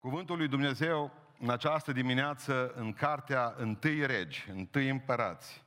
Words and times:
Cuvântul 0.00 0.36
lui 0.36 0.48
Dumnezeu 0.48 1.12
în 1.38 1.50
această 1.50 1.92
dimineață 1.92 2.72
în 2.72 2.92
cartea 2.92 3.54
Întâi 3.56 4.06
Regi, 4.06 4.50
Întâi 4.50 4.88
Împărați, 4.88 5.64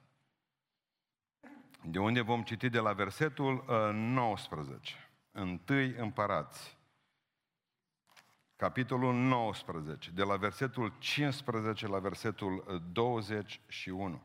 de 1.83 1.99
unde 1.99 2.21
vom 2.21 2.43
citi 2.43 2.69
de 2.69 2.79
la 2.79 2.93
versetul 2.93 3.63
19. 3.93 4.93
Uh, 4.93 5.41
Întâi 5.41 5.91
Împărați. 5.91 6.77
Capitolul 8.55 9.13
19, 9.13 10.11
de 10.11 10.23
la 10.23 10.35
versetul 10.35 10.93
15 10.99 11.87
la 11.87 11.99
versetul 11.99 12.81
21. 12.91 14.21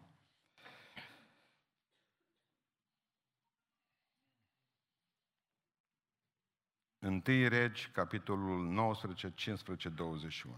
Uh, 7.01 7.09
Întâi 7.09 7.49
Regi, 7.49 7.89
capitolul 7.93 8.69
19, 8.69 9.33
15, 9.35 9.89
21. 9.89 10.55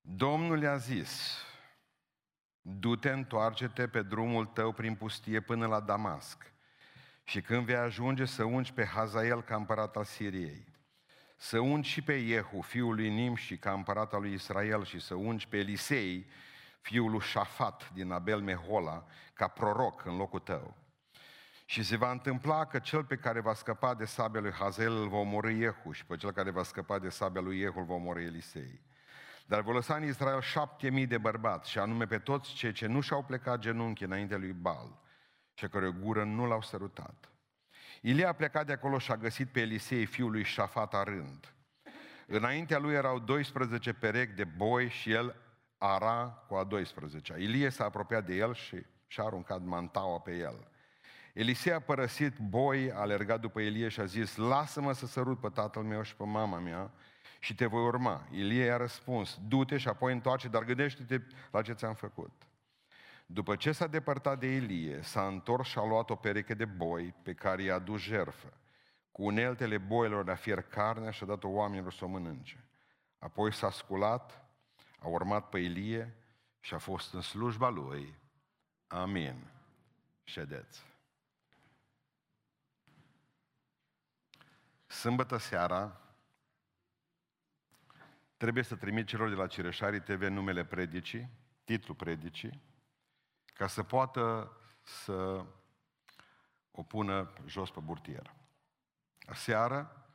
Domnul 0.00 0.62
i-a 0.62 0.76
zis, 0.76 1.38
du-te, 2.60 3.10
întoarce-te 3.10 3.88
pe 3.88 4.02
drumul 4.02 4.46
tău 4.46 4.72
prin 4.72 4.94
pustie 4.94 5.40
până 5.40 5.66
la 5.66 5.80
Damasc 5.80 6.52
și 7.24 7.40
când 7.40 7.64
vei 7.64 7.74
ajunge 7.74 8.24
să 8.24 8.44
ungi 8.44 8.72
pe 8.72 8.84
Hazael 8.84 9.42
ca 9.42 9.56
împărat 9.56 9.96
al 9.96 10.04
Siriei, 10.04 10.66
să 11.36 11.58
ungi 11.58 11.88
și 11.88 12.02
pe 12.02 12.12
Iehu, 12.12 12.60
fiul 12.60 12.94
lui 12.94 13.10
Nimși, 13.10 13.56
ca 13.56 13.72
împărat 13.72 14.12
al 14.12 14.20
lui 14.20 14.32
Israel 14.32 14.84
și 14.84 15.00
să 15.00 15.14
ungi 15.14 15.48
pe 15.48 15.56
Elisei, 15.56 16.26
fiul 16.80 17.10
lui 17.10 17.20
Șafat 17.20 17.90
din 17.92 18.10
Abel 18.10 18.40
Mehola, 18.40 19.06
ca 19.32 19.48
proroc 19.48 20.04
în 20.04 20.16
locul 20.16 20.40
tău. 20.40 20.83
Și 21.64 21.82
se 21.82 21.96
va 21.96 22.10
întâmpla 22.10 22.64
că 22.64 22.78
cel 22.78 23.04
pe 23.04 23.16
care 23.16 23.40
va 23.40 23.54
scăpa 23.54 23.94
de 23.94 24.04
sabia 24.04 24.40
lui 24.40 24.52
Hazel 24.52 24.92
îl 24.92 25.08
va 25.08 25.16
omorâ 25.16 25.50
Iehu 25.50 25.92
și 25.92 26.06
pe 26.06 26.16
cel 26.16 26.32
care 26.32 26.50
va 26.50 26.62
scăpa 26.62 26.98
de 26.98 27.08
sabia 27.08 27.40
lui 27.40 27.58
Iehu 27.58 27.78
îl 27.78 27.84
va 27.84 27.94
omorâ 27.94 28.20
Elisei. 28.20 28.80
Dar 29.46 29.60
vor 29.60 29.74
lăsa 29.74 29.94
în 29.94 30.04
Israel 30.04 30.40
șapte 30.40 30.90
mii 30.90 31.06
de 31.06 31.18
bărbați, 31.18 31.70
și 31.70 31.78
anume 31.78 32.06
pe 32.06 32.18
toți 32.18 32.52
cei 32.52 32.72
ce 32.72 32.86
nu 32.86 33.00
și-au 33.00 33.22
plecat 33.22 33.58
genunchi 33.58 34.04
înainte 34.04 34.36
lui 34.36 34.52
Bal 34.52 34.98
și 35.54 35.68
care 35.68 35.86
o 35.86 35.92
gură 35.92 36.24
nu 36.24 36.46
l-au 36.46 36.62
sărutat. 36.62 37.28
Ilie 38.00 38.24
a 38.24 38.32
plecat 38.32 38.66
de 38.66 38.72
acolo 38.72 38.98
și 38.98 39.10
a 39.10 39.16
găsit 39.16 39.48
pe 39.48 39.60
Elisei, 39.60 40.06
fiul 40.06 40.30
lui 40.30 40.44
Șafat, 40.44 41.04
rând. 41.04 41.54
Înaintea 42.26 42.78
lui 42.78 42.94
erau 42.94 43.18
12 43.18 43.92
perechi 43.92 44.34
de 44.34 44.44
boi 44.44 44.88
și 44.88 45.12
el 45.12 45.36
ara 45.78 46.44
cu 46.48 46.54
a 46.54 46.64
12 46.64 47.34
Ilie 47.38 47.68
s-a 47.68 47.84
apropiat 47.84 48.26
de 48.26 48.34
el 48.34 48.54
și 48.54 48.86
și-a 49.06 49.24
aruncat 49.24 49.62
mantaua 49.62 50.18
pe 50.18 50.36
el. 50.36 50.68
Elisei 51.34 51.72
a 51.72 51.80
părăsit 51.80 52.38
boi, 52.38 52.92
a 52.92 52.98
alergat 52.98 53.40
după 53.40 53.60
Ilie 53.60 53.88
și 53.88 54.00
a 54.00 54.04
zis, 54.04 54.36
lasă-mă 54.36 54.92
să 54.92 55.06
sărut 55.06 55.40
pe 55.40 55.48
tatăl 55.48 55.82
meu 55.82 56.02
și 56.02 56.16
pe 56.16 56.24
mama 56.24 56.58
mea 56.58 56.90
și 57.38 57.54
te 57.54 57.66
voi 57.66 57.82
urma. 57.82 58.26
Ilie 58.30 58.64
i-a 58.64 58.76
răspuns, 58.76 59.38
du-te 59.48 59.76
și 59.76 59.88
apoi 59.88 60.12
întoarce, 60.12 60.48
dar 60.48 60.64
gândește-te 60.64 61.20
la 61.50 61.62
ce 61.62 61.72
ți-am 61.72 61.94
făcut. 61.94 62.32
După 63.26 63.56
ce 63.56 63.72
s-a 63.72 63.86
depărtat 63.86 64.38
de 64.38 64.46
Ilie, 64.46 65.02
s-a 65.02 65.26
întors 65.26 65.68
și 65.68 65.78
a 65.78 65.86
luat 65.86 66.10
o 66.10 66.14
pereche 66.14 66.54
de 66.54 66.64
boi 66.64 67.14
pe 67.22 67.34
care 67.34 67.62
i-a 67.62 67.78
dus 67.78 68.00
jerfă. 68.00 68.52
Cu 69.12 69.24
uneltele 69.24 69.78
boilor 69.78 70.30
a 70.30 70.34
fier 70.34 70.62
carnea 70.62 71.10
și 71.10 71.22
a 71.22 71.26
dat-o 71.26 71.48
oamenilor 71.48 71.92
să 71.92 72.04
o 72.04 72.08
mănânce. 72.08 72.64
Apoi 73.18 73.52
s-a 73.52 73.70
sculat, 73.70 74.44
a 74.98 75.08
urmat 75.08 75.48
pe 75.48 75.58
Ilie 75.58 76.14
și 76.60 76.74
a 76.74 76.78
fost 76.78 77.14
în 77.14 77.20
slujba 77.20 77.68
lui. 77.68 78.14
Amin. 78.86 79.50
Ședeți. 80.22 80.93
Sâmbătă 85.04 85.36
seara 85.36 86.00
trebuie 88.36 88.62
să 88.64 88.76
trimit 88.76 89.06
celor 89.06 89.28
de 89.28 89.34
la 89.34 89.46
Cireșarii 89.46 90.00
TV 90.00 90.22
numele 90.22 90.64
predicii, 90.64 91.30
titlul 91.64 91.96
predicii, 91.96 92.62
ca 93.54 93.66
să 93.66 93.82
poată 93.82 94.52
să 94.82 95.44
o 96.70 96.82
pună 96.82 97.32
jos 97.46 97.70
pe 97.70 97.80
burtier. 97.80 98.34
Seara, 99.34 100.06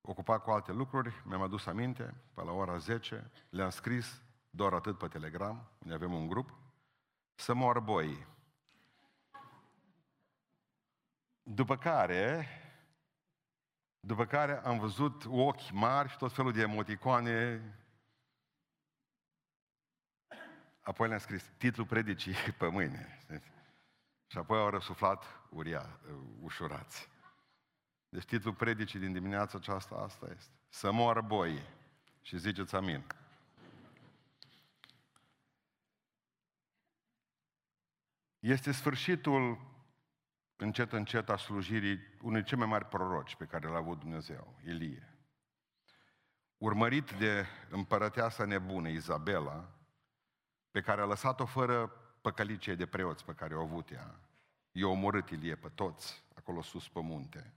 ocupat 0.00 0.42
cu 0.42 0.50
alte 0.50 0.72
lucruri, 0.72 1.22
mi-am 1.24 1.42
adus 1.42 1.66
aminte, 1.66 2.14
pe 2.34 2.42
la 2.42 2.52
ora 2.52 2.76
10, 2.78 3.30
le-am 3.50 3.70
scris 3.70 4.22
doar 4.50 4.72
atât 4.72 4.98
pe 4.98 5.08
Telegram, 5.08 5.70
unde 5.78 5.94
avem 5.94 6.12
un 6.12 6.28
grup, 6.28 6.58
să 7.34 7.54
moară 7.54 7.80
boii. 7.80 8.26
După 11.42 11.76
care, 11.76 12.48
după 14.08 14.26
care 14.26 14.60
am 14.64 14.78
văzut 14.78 15.24
ochi 15.26 15.70
mari 15.70 16.08
și 16.08 16.16
tot 16.16 16.32
felul 16.32 16.52
de 16.52 16.60
emoticoane. 16.60 17.62
Apoi 20.80 21.08
le-am 21.08 21.20
scris 21.20 21.44
titlul 21.56 21.86
predicii 21.86 22.34
pe 22.58 22.66
mâine. 22.66 23.18
Și 24.26 24.38
apoi 24.38 24.58
au 24.58 24.68
răsuflat 24.68 25.24
uria, 25.50 26.00
ușurați. 26.40 27.08
Deci 28.08 28.24
titlul 28.24 28.54
predicii 28.54 28.98
din 28.98 29.12
dimineața 29.12 29.58
aceasta 29.58 29.94
asta 29.94 30.26
este. 30.36 30.52
Să 30.68 30.92
moară 30.92 31.20
boi. 31.20 31.62
Și 32.22 32.38
ziceți 32.38 32.74
amin. 32.74 33.04
Este 38.38 38.72
sfârșitul 38.72 39.58
încet, 40.60 40.92
încet 40.92 41.28
a 41.28 41.36
slujirii 41.36 41.98
unui 42.22 42.42
cei 42.42 42.58
mai 42.58 42.66
mari 42.66 42.84
proroci 42.84 43.36
pe 43.36 43.44
care 43.44 43.68
l-a 43.68 43.76
avut 43.76 43.98
Dumnezeu, 43.98 44.54
Ilie. 44.64 45.12
Urmărit 46.56 47.12
de 47.12 47.46
împărăteasa 47.70 48.44
nebună, 48.44 48.88
Izabela, 48.88 49.68
pe 50.70 50.80
care 50.80 51.00
a 51.00 51.04
lăsat-o 51.04 51.46
fără 51.46 51.86
păcălicie 52.20 52.74
de 52.74 52.86
preoți 52.86 53.24
pe 53.24 53.32
care 53.32 53.56
o 53.56 53.62
avut 53.62 53.90
ea. 53.90 54.20
I-a 54.72 54.86
omorât 54.86 55.30
Ilie 55.30 55.54
pe 55.54 55.68
toți, 55.68 56.24
acolo 56.34 56.62
sus 56.62 56.88
pe 56.88 57.00
munte. 57.00 57.54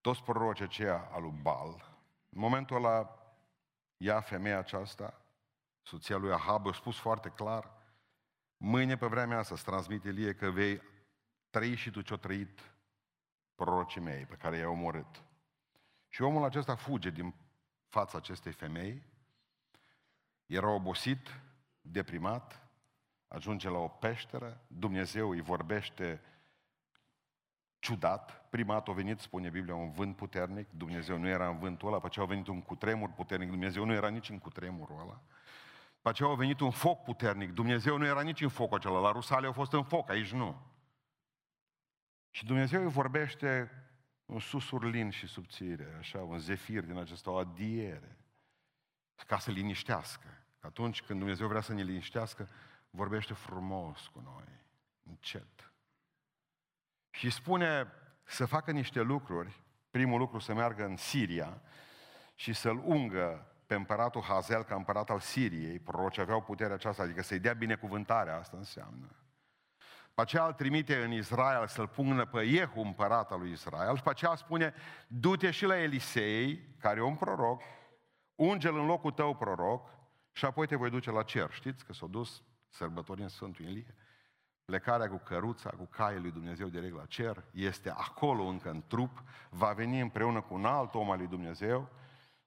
Toți 0.00 0.22
prorocii 0.22 0.64
aceia 0.64 1.08
al 1.12 1.22
lui 1.22 1.38
Bal. 1.42 1.98
În 2.28 2.40
momentul 2.40 2.76
ăla, 2.76 3.18
ea, 3.96 4.20
femeia 4.20 4.58
aceasta, 4.58 5.20
soția 5.82 6.16
lui 6.16 6.32
Ahab, 6.32 6.66
a 6.66 6.72
spus 6.72 6.98
foarte 6.98 7.28
clar, 7.28 7.70
mâine 8.56 8.96
pe 8.96 9.06
vremea 9.06 9.38
asta 9.38 9.54
îți 9.54 9.64
transmite 9.64 10.08
Ilie 10.08 10.34
că 10.34 10.50
vei 10.50 10.82
trăi 11.56 11.74
și 11.74 11.90
tu 11.90 12.00
ce-o 12.00 12.16
trăit 12.16 12.60
prorocii 13.54 14.00
mei 14.00 14.24
pe 14.24 14.34
care 14.34 14.56
i-au 14.56 14.72
omorât. 14.72 15.24
Și 16.08 16.22
omul 16.22 16.44
acesta 16.44 16.74
fuge 16.74 17.10
din 17.10 17.34
fața 17.88 18.18
acestei 18.18 18.52
femei, 18.52 19.02
era 20.46 20.68
obosit, 20.68 21.40
deprimat, 21.80 22.68
ajunge 23.28 23.68
la 23.68 23.78
o 23.78 23.88
peșteră, 23.88 24.60
Dumnezeu 24.66 25.30
îi 25.30 25.40
vorbește 25.40 26.20
ciudat, 27.78 28.48
prima 28.50 28.72
dată 28.72 28.90
a 28.90 28.94
venit, 28.94 29.20
spune 29.20 29.48
Biblia, 29.48 29.74
un 29.74 29.90
vânt 29.90 30.16
puternic, 30.16 30.68
Dumnezeu 30.70 31.18
nu 31.18 31.28
era 31.28 31.48
în 31.48 31.58
vântul 31.58 31.88
ăla, 31.88 31.98
pe 31.98 32.06
aceea 32.06 32.24
a 32.24 32.28
venit 32.28 32.46
un 32.46 32.62
cutremur 32.62 33.10
puternic, 33.10 33.48
Dumnezeu 33.48 33.84
nu 33.84 33.92
era 33.92 34.08
nici 34.08 34.30
în 34.30 34.38
cutremurul 34.38 35.00
ăla, 35.00 35.20
pe 36.02 36.08
aceea 36.08 36.28
a 36.28 36.34
venit 36.34 36.60
un 36.60 36.70
foc 36.70 37.02
puternic, 37.02 37.52
Dumnezeu 37.52 37.96
nu 37.96 38.06
era 38.06 38.22
nici 38.22 38.40
în 38.40 38.48
focul 38.48 38.76
acela, 38.76 38.98
la 38.98 39.12
Rusale 39.12 39.46
a 39.46 39.52
fost 39.52 39.72
în 39.72 39.84
foc, 39.84 40.10
aici 40.10 40.32
nu. 40.32 40.74
Și 42.36 42.44
Dumnezeu 42.44 42.82
îi 42.82 42.90
vorbește 42.90 43.70
un 44.26 44.40
susur 44.40 44.84
lin 44.84 45.10
și 45.10 45.26
subțire, 45.26 45.96
așa, 45.98 46.18
un 46.18 46.38
zefir 46.38 46.84
din 46.84 46.96
acesta, 46.96 47.30
o 47.30 47.36
adiere, 47.36 48.16
ca 49.26 49.38
să 49.38 49.50
liniștească. 49.50 50.26
Atunci 50.60 51.02
când 51.02 51.18
Dumnezeu 51.18 51.48
vrea 51.48 51.60
să 51.60 51.72
ne 51.72 51.82
liniștească, 51.82 52.48
vorbește 52.90 53.34
frumos 53.34 54.06
cu 54.06 54.20
noi, 54.20 54.64
încet. 55.02 55.72
Și 57.10 57.30
spune 57.30 57.92
să 58.22 58.46
facă 58.46 58.70
niște 58.70 59.00
lucruri, 59.00 59.62
primul 59.90 60.18
lucru 60.18 60.38
să 60.38 60.54
meargă 60.54 60.84
în 60.84 60.96
Siria 60.96 61.60
și 62.34 62.52
să-l 62.52 62.82
ungă 62.84 63.52
pe 63.66 63.74
împăratul 63.74 64.22
Hazel 64.22 64.64
ca 64.64 64.74
împărat 64.74 65.10
al 65.10 65.20
Siriei, 65.20 65.78
prorocii 65.78 66.22
aveau 66.22 66.42
puterea 66.42 66.74
aceasta, 66.74 67.02
adică 67.02 67.22
să-i 67.22 67.38
dea 67.40 67.52
binecuvântarea, 67.52 68.36
asta 68.36 68.56
înseamnă. 68.56 69.25
Pe 70.16 70.22
aceea 70.22 70.46
îl 70.46 70.52
trimite 70.52 71.02
în 71.02 71.12
Israel 71.12 71.66
să-l 71.66 71.88
pună 71.88 72.26
pe 72.26 72.42
Iehu, 72.42 72.80
împărat 72.80 73.30
al 73.30 73.38
lui 73.38 73.50
Israel, 73.50 73.96
și 73.96 74.02
pe 74.02 74.10
aceea 74.10 74.34
spune, 74.34 74.74
du-te 75.06 75.50
și 75.50 75.64
la 75.64 75.76
Elisei, 75.76 76.74
care 76.80 76.98
e 76.98 77.02
un 77.02 77.14
proroc, 77.14 77.62
unge-l 78.34 78.78
în 78.78 78.86
locul 78.86 79.10
tău 79.10 79.34
proroc 79.34 79.88
și 80.32 80.44
apoi 80.44 80.66
te 80.66 80.76
voi 80.76 80.90
duce 80.90 81.10
la 81.10 81.22
cer. 81.22 81.50
Știți 81.50 81.84
că 81.84 81.92
s-au 81.92 82.08
dus 82.08 82.42
sărbători 82.68 83.22
în 83.22 83.28
Sfântul 83.28 83.64
Ilie? 83.64 83.94
Plecarea 84.64 85.08
cu 85.08 85.16
căruța, 85.16 85.70
cu 85.70 85.84
caii 85.84 86.20
lui 86.20 86.30
Dumnezeu 86.30 86.68
direct 86.68 86.94
la 86.94 87.04
cer, 87.04 87.44
este 87.52 87.90
acolo 87.90 88.42
încă 88.42 88.70
în 88.70 88.82
trup, 88.86 89.22
va 89.50 89.72
veni 89.72 90.00
împreună 90.00 90.40
cu 90.40 90.54
un 90.54 90.64
alt 90.64 90.94
om 90.94 91.10
al 91.10 91.18
lui 91.18 91.26
Dumnezeu, 91.26 91.88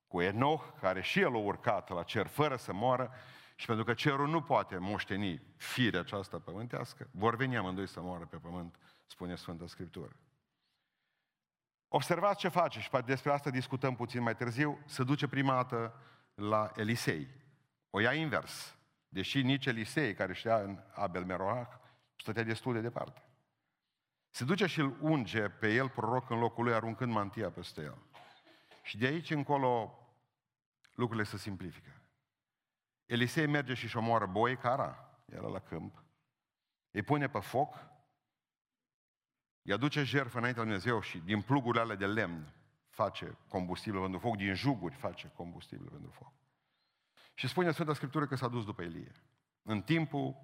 cu 0.08 0.22
Enoch, 0.22 0.64
care 0.80 1.02
și 1.02 1.20
el 1.20 1.34
a 1.34 1.38
urcat 1.38 1.90
la 1.90 2.04
cer 2.04 2.28
fără 2.28 2.56
să 2.56 2.74
moară, 2.74 3.12
și 3.60 3.66
pentru 3.66 3.86
că 3.86 3.94
cerul 3.94 4.28
nu 4.28 4.42
poate 4.42 4.78
moșteni 4.78 5.42
firea 5.56 6.00
aceasta 6.00 6.40
pământească, 6.40 7.08
vor 7.12 7.36
veni 7.36 7.58
amândoi 7.58 7.88
să 7.88 8.02
moară 8.02 8.26
pe 8.26 8.38
pământ, 8.38 8.76
spune 9.06 9.36
Sfânta 9.36 9.68
Scriptură. 9.68 10.16
Observați 11.88 12.40
ce 12.40 12.48
face 12.48 12.80
și 12.80 12.90
despre 13.06 13.32
asta 13.32 13.50
discutăm 13.50 13.96
puțin 13.96 14.22
mai 14.22 14.36
târziu. 14.36 14.80
Se 14.86 15.04
duce 15.04 15.28
prima 15.28 15.54
dată 15.54 15.94
la 16.34 16.72
Elisei. 16.76 17.28
O 17.90 18.00
ia 18.00 18.14
invers. 18.14 18.76
Deși 19.10 19.42
nici 19.42 19.66
Elisei, 19.66 20.14
care 20.14 20.34
știa 20.34 20.58
în 20.58 20.80
Abel 20.94 21.26
Meroach, 21.26 21.74
stătea 22.16 22.44
destul 22.44 22.74
de 22.74 22.82
departe. 22.82 23.24
Se 24.30 24.44
duce 24.44 24.66
și 24.66 24.80
îl 24.80 24.98
unge 25.00 25.50
pe 25.50 25.74
el, 25.74 25.90
proroc, 25.90 26.30
în 26.30 26.40
locul 26.40 26.64
lui, 26.64 26.74
aruncând 26.74 27.12
mantia 27.12 27.50
peste 27.50 27.82
el. 27.82 27.98
Și 28.84 28.98
de 28.98 29.06
aici 29.06 29.30
încolo 29.30 30.00
lucrurile 30.96 31.26
se 31.26 31.38
simplifică. 31.38 31.99
Elisei 33.10 33.48
merge 33.48 33.74
și-și 33.74 33.98
omoară 33.98 34.26
boi, 34.26 34.58
cara, 34.58 35.20
era 35.26 35.48
la 35.48 35.60
câmp, 35.60 36.04
îi 36.92 37.02
pune 37.02 37.30
pe 37.30 37.40
foc, 37.40 37.76
îi 39.62 39.74
aduce 39.74 40.04
jertfă 40.04 40.38
înaintea 40.38 40.64
lui 40.64 40.72
Dumnezeu 40.72 41.02
și 41.02 41.18
din 41.18 41.42
plugurile 41.42 41.82
alea 41.82 41.96
de 41.96 42.06
lemn 42.06 42.54
face 42.90 43.38
combustibil 43.48 44.00
pentru 44.02 44.20
foc, 44.20 44.36
din 44.36 44.54
juguri 44.54 44.96
face 44.96 45.32
combustibil 45.36 45.90
pentru 45.90 46.12
foc. 46.12 46.34
Și 47.34 47.48
spune 47.48 47.72
Sfânta 47.72 47.94
Scriptură 47.94 48.28
că 48.28 48.36
s-a 48.36 48.48
dus 48.48 48.66
după 48.66 48.82
Elie. 48.82 49.12
În 49.62 49.82
timpul 49.82 50.36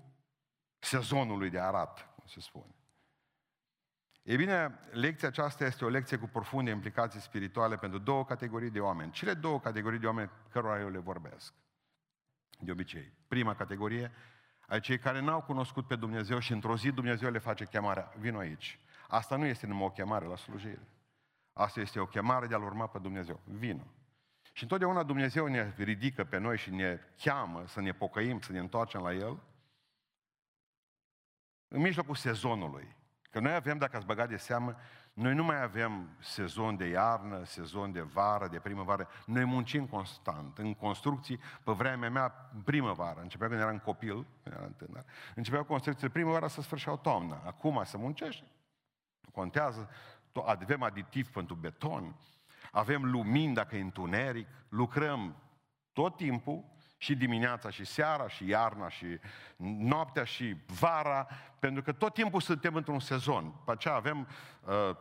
sezonului 0.80 1.50
de 1.50 1.60
arat, 1.60 2.16
cum 2.16 2.28
se 2.28 2.40
spune. 2.40 2.76
Ei 4.24 4.38
bine, 4.38 4.80
lecția 4.92 5.28
aceasta 5.28 5.66
este 5.66 5.86
o 5.86 5.90
lecție 5.90 6.18
cu 6.18 6.28
profunde 6.28 6.72
implicații 6.72 7.20
spirituale 7.20 7.78
pentru 7.78 8.00
două 8.00 8.26
categorii 8.26 8.70
de 8.72 8.80
oameni. 8.80 9.12
Cele 9.12 9.34
două 9.34 9.60
categorii 9.60 10.00
de 10.00 10.06
oameni 10.06 10.32
cărora 10.50 10.80
eu 10.80 10.90
le 10.90 11.00
vorbesc. 11.00 11.54
De 12.60 12.72
obicei. 12.72 13.12
Prima 13.28 13.56
categorie, 13.56 14.12
ai 14.68 14.80
cei 14.80 15.00
care 15.00 15.20
n-au 15.20 15.42
cunoscut 15.42 15.88
pe 15.88 15.96
Dumnezeu 15.96 16.40
și 16.40 16.52
într-o 16.52 16.78
zi 16.78 16.92
Dumnezeu 16.92 17.32
le 17.32 17.38
face 17.38 17.66
chemarea. 17.66 18.14
Vino 18.18 18.38
aici. 18.38 18.80
Asta 19.08 19.36
nu 19.36 19.46
este 19.46 19.68
numai 19.68 19.86
o 19.86 19.92
chemare 19.92 20.26
la 20.26 20.36
slujire. 20.36 20.88
Asta 21.54 21.80
este 21.80 22.00
o 22.00 22.06
chemare 22.06 22.48
de 22.48 22.54
a-L 22.54 22.64
urma 22.64 22.88
pe 22.88 23.00
Dumnezeu. 23.00 23.40
Vino. 23.44 23.88
Și 24.52 24.64
întotdeauna 24.64 25.04
Dumnezeu 25.04 25.48
ne 25.48 25.74
ridică 25.78 26.24
pe 26.24 26.38
noi 26.38 26.58
și 26.58 26.70
ne 26.70 27.00
cheamă 27.18 27.64
să 27.68 27.82
ne 27.82 27.92
pocăim, 27.92 28.40
să 28.40 28.52
ne 28.52 28.60
întoarcem 28.60 29.02
la 29.02 29.14
El 29.14 29.40
în 31.68 31.82
mijlocul 31.82 32.16
sezonului. 32.16 32.96
Că 33.22 33.40
noi 33.40 33.54
avem, 33.54 33.78
dacă 33.78 33.96
ați 33.96 34.06
băgat 34.06 34.30
de 34.30 34.38
seamă, 34.38 34.76
noi 35.16 35.34
nu 35.34 35.44
mai 35.44 35.62
avem 35.62 36.10
sezon 36.20 36.78
de 36.78 36.86
iarnă, 36.86 37.44
sezon 37.44 37.92
de 37.92 38.02
vară, 38.02 38.48
de 38.48 38.60
primăvară. 38.60 39.08
Noi 39.26 39.44
muncim 39.44 39.86
constant. 39.88 40.58
În 40.58 40.74
construcții, 40.74 41.40
pe 41.64 41.72
vremea 41.72 42.10
mea, 42.10 42.30
primăvară, 42.64 43.22
începea 43.22 43.48
când 43.48 43.60
eram 43.60 43.80
copil, 43.80 44.26
când 44.44 44.56
eram 44.56 44.74
tânăr, 44.78 45.06
începeau 45.36 45.64
construcțiile 45.64 46.12
primăvară 46.12 46.48
să 46.48 46.62
sfârșeau 46.62 46.98
toamna. 46.98 47.42
Acum 47.46 47.82
se 47.84 47.98
muncește. 47.98 48.46
Contează, 49.32 49.90
avem 50.46 50.84
aditiv 50.84 51.28
pentru 51.30 51.56
beton, 51.56 52.16
avem 52.72 53.04
lumini 53.12 53.54
dacă 53.54 53.76
e 53.76 53.82
întuneric, 53.82 54.48
lucrăm 54.70 55.36
tot 55.94 56.16
timpul 56.16 56.64
și 57.06 57.16
dimineața 57.16 57.70
și 57.70 57.86
seara 57.86 58.28
și 58.28 58.48
iarna 58.48 58.90
și 58.90 59.20
noaptea 59.66 60.24
și 60.24 60.56
vara, 60.80 61.28
pentru 61.60 61.82
că 61.82 61.92
tot 61.92 62.14
timpul 62.14 62.42
suntem 62.42 62.76
într-un 62.76 63.00
sezon. 63.00 63.54
Pe 63.66 63.72
aceea 63.72 63.94
avem 63.94 64.28
uh, 64.62 64.98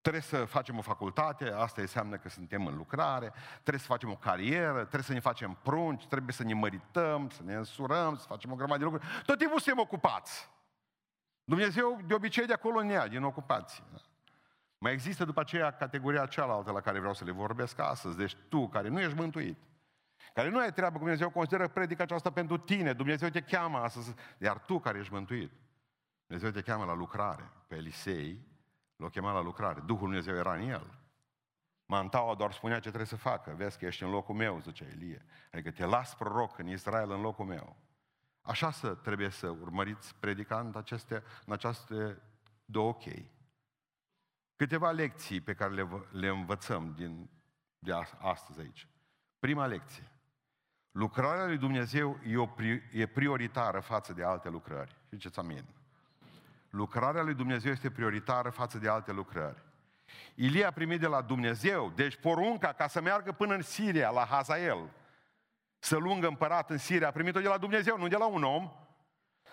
trebuie 0.00 0.22
să 0.22 0.44
facem 0.44 0.78
o 0.78 0.80
facultate, 0.80 1.50
asta 1.50 1.80
înseamnă 1.80 2.16
că 2.16 2.28
suntem 2.28 2.66
în 2.66 2.76
lucrare, 2.76 3.32
trebuie 3.52 3.78
să 3.78 3.86
facem 3.86 4.10
o 4.10 4.16
carieră, 4.16 4.78
trebuie 4.78 5.02
să 5.02 5.12
ne 5.12 5.20
facem 5.20 5.58
prunci, 5.62 6.06
trebuie 6.06 6.32
să 6.32 6.42
ne 6.42 6.54
mărităm, 6.54 7.30
să 7.30 7.42
ne 7.42 7.54
însurăm, 7.54 8.16
să 8.16 8.26
facem 8.26 8.52
o 8.52 8.54
grămadă 8.54 8.78
de 8.78 8.84
lucruri. 8.84 9.06
Tot 9.26 9.38
timpul 9.38 9.60
suntem 9.60 9.82
ocupați. 9.82 10.50
Dumnezeu 11.44 12.00
de 12.06 12.14
obicei 12.14 12.46
de 12.46 12.52
acolo 12.52 12.82
ne 12.82 12.92
ia, 12.92 13.08
din 13.08 13.22
ocupație. 13.22 13.84
Da? 13.92 13.98
Mai 14.78 14.92
există 14.92 15.24
după 15.24 15.40
aceea 15.40 15.70
categoria 15.70 16.26
cealaltă 16.26 16.72
la 16.72 16.80
care 16.80 16.98
vreau 16.98 17.14
să 17.14 17.24
le 17.24 17.30
vorbesc 17.30 17.78
astăzi. 17.78 18.16
Deci 18.16 18.36
tu, 18.48 18.68
care 18.68 18.88
nu 18.88 19.00
ești 19.00 19.14
mântuit, 19.14 19.58
care 20.38 20.50
nu 20.50 20.58
ai 20.58 20.72
treabă 20.72 20.92
cu 20.92 20.98
Dumnezeu, 20.98 21.30
consideră 21.30 21.68
predica 21.68 22.02
aceasta 22.02 22.30
pentru 22.30 22.56
tine. 22.56 22.92
Dumnezeu 22.92 23.28
te 23.28 23.40
cheamă 23.40 23.78
astăzi, 23.78 24.14
iar 24.38 24.58
tu 24.58 24.78
care 24.78 24.98
ești 24.98 25.12
mântuit, 25.12 25.52
Dumnezeu 26.26 26.50
te 26.50 26.70
cheamă 26.70 26.84
la 26.84 26.94
lucrare. 26.94 27.52
Pe 27.66 27.74
Elisei 27.74 28.46
l-a 28.96 29.08
chemat 29.08 29.34
la 29.34 29.40
lucrare. 29.40 29.80
Duhul 29.80 30.06
Dumnezeu 30.06 30.34
era 30.36 30.54
în 30.54 30.68
el. 30.68 30.98
Mantaua 31.86 32.34
doar 32.34 32.52
spunea 32.52 32.74
ce 32.74 32.88
trebuie 32.88 33.06
să 33.06 33.16
facă. 33.16 33.54
Vezi 33.56 33.78
că 33.78 33.86
ești 33.86 34.02
în 34.02 34.10
locul 34.10 34.34
meu, 34.34 34.60
zicea 34.60 34.86
Elie. 34.86 35.24
Adică 35.52 35.70
te 35.70 35.84
las 35.84 36.14
proroc 36.14 36.58
în 36.58 36.68
Israel 36.68 37.10
în 37.10 37.20
locul 37.20 37.44
meu. 37.44 37.76
Așa 38.42 38.70
să 38.70 38.94
trebuie 38.94 39.30
să 39.30 39.48
urmăriți 39.48 40.14
predicând 40.14 40.76
aceste, 40.76 41.22
în 41.46 41.52
aceste 41.52 42.22
două 42.64 42.94
chei. 42.94 43.30
Câteva 44.56 44.90
lecții 44.90 45.40
pe 45.40 45.54
care 45.54 45.72
le, 45.72 45.88
le 46.10 46.28
învățăm 46.28 46.92
din, 46.96 47.30
de 47.78 47.92
astăzi 48.18 48.60
aici. 48.60 48.88
Prima 49.38 49.66
lecție. 49.66 50.12
Lucrarea 50.98 51.46
lui 51.46 51.56
Dumnezeu 51.56 52.18
e, 52.26 52.36
o, 52.36 52.48
e 52.92 53.06
prioritară 53.06 53.80
față 53.80 54.12
de 54.12 54.24
alte 54.24 54.48
lucrări. 54.48 54.96
Ziceți 55.10 55.38
amin. 55.38 55.64
Lucrarea 56.70 57.22
lui 57.22 57.34
Dumnezeu 57.34 57.72
este 57.72 57.90
prioritară 57.90 58.50
față 58.50 58.78
de 58.78 58.88
alte 58.88 59.12
lucrări. 59.12 59.62
Ilie 60.34 60.64
a 60.64 60.70
primit 60.70 61.00
de 61.00 61.06
la 61.06 61.20
Dumnezeu, 61.20 61.92
deci 61.94 62.16
porunca 62.16 62.72
ca 62.72 62.86
să 62.86 63.00
meargă 63.00 63.32
până 63.32 63.54
în 63.54 63.62
Siria, 63.62 64.10
la 64.10 64.24
Hazael, 64.24 64.90
să 65.78 65.96
lungă 65.96 66.26
împărat 66.26 66.70
în 66.70 66.78
Siria, 66.78 67.08
a 67.08 67.10
primit-o 67.10 67.40
de 67.40 67.48
la 67.48 67.58
Dumnezeu, 67.58 67.98
nu 67.98 68.08
de 68.08 68.16
la 68.16 68.26
un 68.26 68.44
om, 68.44 68.72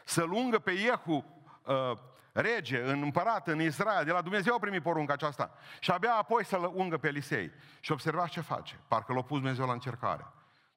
să 0.06 0.24
lungă 0.24 0.60
pe 0.60 0.72
Iehu 0.72 1.44
uh, 1.66 1.98
rege, 2.32 2.82
în 2.82 3.02
împărat, 3.02 3.48
în 3.48 3.62
Israel, 3.62 4.06
de 4.06 4.12
la 4.12 4.22
Dumnezeu 4.22 4.56
a 4.56 4.60
primit 4.60 4.82
porunca 4.82 5.14
aceasta. 5.14 5.52
Și 5.80 5.92
abia 5.92 6.14
apoi 6.14 6.46
să-l 6.46 6.72
ungă 6.74 6.98
pe 6.98 7.08
Elisei. 7.08 7.52
Și 7.80 7.92
observați 7.92 8.32
ce 8.32 8.42
face. 8.42 8.80
Parcă 8.88 9.14
l-a 9.14 9.22
pus 9.22 9.38
Dumnezeu 9.38 9.66
la 9.66 9.74
încercare. 9.74 10.26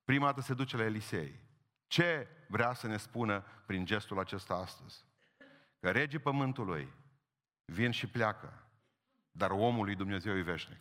Prima 0.09 0.27
dată 0.27 0.41
se 0.41 0.55
duce 0.55 0.77
la 0.77 0.85
Elisei. 0.85 1.41
Ce 1.87 2.29
vrea 2.47 2.73
să 2.75 2.87
ne 2.87 2.97
spună 2.97 3.45
prin 3.67 3.85
gestul 3.85 4.19
acesta 4.19 4.55
astăzi? 4.55 5.05
Că 5.81 5.91
regii 5.91 6.19
pământului 6.19 6.93
vin 7.65 7.91
și 7.91 8.07
pleacă, 8.07 8.69
dar 9.31 9.51
omul 9.51 9.85
lui 9.85 9.95
Dumnezeu 9.95 10.37
e 10.37 10.43
veșnic. 10.43 10.81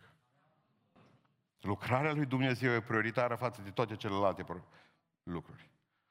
Lucrarea 1.60 2.12
lui 2.12 2.26
Dumnezeu 2.26 2.72
e 2.72 2.80
prioritară 2.80 3.34
față 3.34 3.62
de 3.62 3.70
toate 3.70 3.96
celelalte 3.96 4.46
lucruri. 5.22 5.70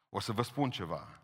O 0.09 0.19
să 0.19 0.31
vă 0.31 0.41
spun 0.41 0.69
ceva. 0.69 1.21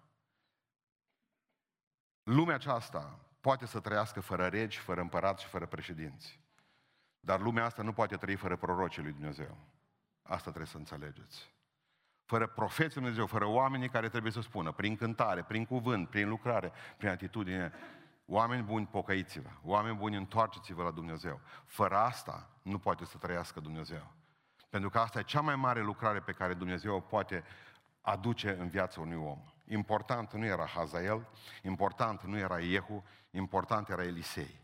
Lumea 2.24 2.56
aceasta 2.56 3.20
poate 3.42 3.66
să 3.66 3.80
trăiască 3.80 4.20
fără 4.20 4.48
regi, 4.48 4.78
fără 4.78 5.02
împărați 5.02 5.44
și 5.44 5.50
fără 5.50 5.66
președinți. 5.66 6.40
Dar 7.20 7.40
lumea 7.40 7.66
asta 7.66 7.82
nu 7.82 7.94
poate 7.94 8.16
trăi 8.16 8.36
fără 8.36 8.58
prorocii 8.58 9.02
lui 9.02 9.12
Dumnezeu. 9.12 9.58
Asta 10.22 10.50
trebuie 10.50 10.72
să 10.72 10.78
înțelegeți. 10.78 11.53
Fără 12.34 12.48
profeții 12.48 12.84
lui 12.84 12.94
Dumnezeu, 12.94 13.26
fără 13.26 13.46
oamenii 13.46 13.90
care 13.90 14.10
trebuie 14.10 14.32
să 14.32 14.42
spună, 14.42 14.72
prin 14.72 14.96
cântare, 14.96 15.44
prin 15.44 15.66
cuvânt, 15.66 16.10
prin 16.10 16.30
lucrare, 16.30 16.72
prin 16.98 17.10
atitudine, 17.10 17.74
oameni 18.26 18.64
buni, 18.64 18.86
pocăiți-vă, 18.86 19.50
oameni 19.64 19.98
buni, 19.98 20.16
întoarceți-vă 20.16 20.84
la 20.84 20.92
Dumnezeu. 20.92 21.40
Fără 21.66 21.96
asta 21.96 22.50
nu 22.62 22.80
poate 22.80 23.06
să 23.06 23.18
trăiască 23.18 23.60
Dumnezeu. 23.60 24.12
Pentru 24.70 24.90
că 24.90 25.00
asta 25.00 25.20
e 25.20 25.24
cea 25.24 25.42
mai 25.42 25.56
mare 25.56 25.82
lucrare 25.82 26.20
pe 26.20 26.32
care 26.32 26.54
Dumnezeu 26.54 26.96
o 26.96 27.00
poate 27.00 27.44
aduce 28.02 28.58
în 28.60 28.70
viața 28.70 29.02
unui 29.02 29.18
om. 29.18 29.40
Important 29.66 30.34
nu 30.34 30.46
era 30.46 30.66
Hazael, 30.66 31.28
important 31.64 32.24
nu 32.24 32.38
era 32.38 32.60
Iehu, 32.60 33.04
important 33.32 33.90
era 33.90 34.04
Elisei. 34.04 34.60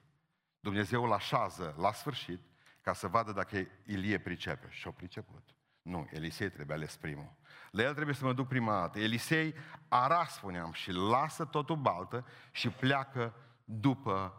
Dumnezeu 0.59 1.03
îl 1.03 1.13
așează 1.13 1.75
la 1.77 1.91
sfârșit 1.91 2.39
ca 2.81 2.93
să 2.93 3.07
vadă 3.07 3.31
dacă 3.31 3.57
Ilie 3.85 4.19
pricepe. 4.19 4.67
Și 4.69 4.87
o 4.87 4.91
priceput. 4.91 5.43
Nu, 5.81 6.07
Elisei 6.11 6.49
trebuie 6.49 6.75
ales 6.75 6.95
primul. 6.95 7.33
La 7.71 7.81
el 7.81 7.93
trebuie 7.93 8.15
să 8.15 8.25
mă 8.25 8.33
duc 8.33 8.47
prima 8.47 8.79
dată. 8.79 8.99
Elisei 8.99 9.55
ara, 9.87 10.25
spuneam, 10.25 10.71
și 10.71 10.91
lasă 10.91 11.45
totul 11.45 11.75
baltă 11.75 12.27
și 12.51 12.69
pleacă 12.69 13.33
după 13.63 14.33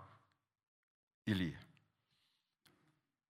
Ilie. 1.22 1.58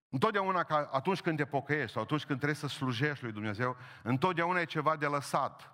Întotdeauna 0.09 0.63
ca 0.63 0.89
atunci 0.93 1.21
când 1.21 1.37
te 1.37 1.45
pocăiești 1.45 1.93
sau 1.93 2.03
atunci 2.03 2.25
când 2.25 2.39
trebuie 2.39 2.59
să 2.59 2.67
slujești 2.67 3.25
lui 3.25 3.33
Dumnezeu, 3.33 3.77
întotdeauna 4.03 4.61
e 4.61 4.65
ceva 4.65 4.97
de 4.97 5.07
lăsat. 5.07 5.73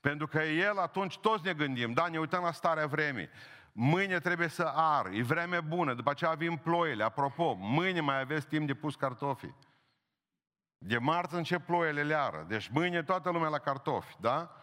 Pentru 0.00 0.26
că 0.26 0.42
El 0.42 0.78
atunci 0.78 1.18
toți 1.18 1.44
ne 1.44 1.54
gândim, 1.54 1.92
da, 1.92 2.08
ne 2.08 2.18
uităm 2.18 2.42
la 2.42 2.52
starea 2.52 2.86
vremii. 2.86 3.28
Mâine 3.72 4.18
trebuie 4.18 4.48
să 4.48 4.72
ar, 4.74 5.06
e 5.06 5.22
vreme 5.22 5.60
bună, 5.60 5.94
după 5.94 6.10
aceea 6.10 6.34
vin 6.34 6.56
ploile. 6.56 7.04
Apropo, 7.04 7.52
mâine 7.52 8.00
mai 8.00 8.20
aveți 8.20 8.46
timp 8.46 8.66
de 8.66 8.74
pus 8.74 8.94
cartofi. 8.94 9.54
De 10.78 10.98
marți 10.98 11.34
încep 11.34 11.64
ploile 11.64 12.02
leară, 12.02 12.44
deci 12.48 12.68
mâine 12.68 13.02
toată 13.02 13.30
lumea 13.30 13.48
la 13.48 13.58
cartofi, 13.58 14.16
da? 14.20 14.56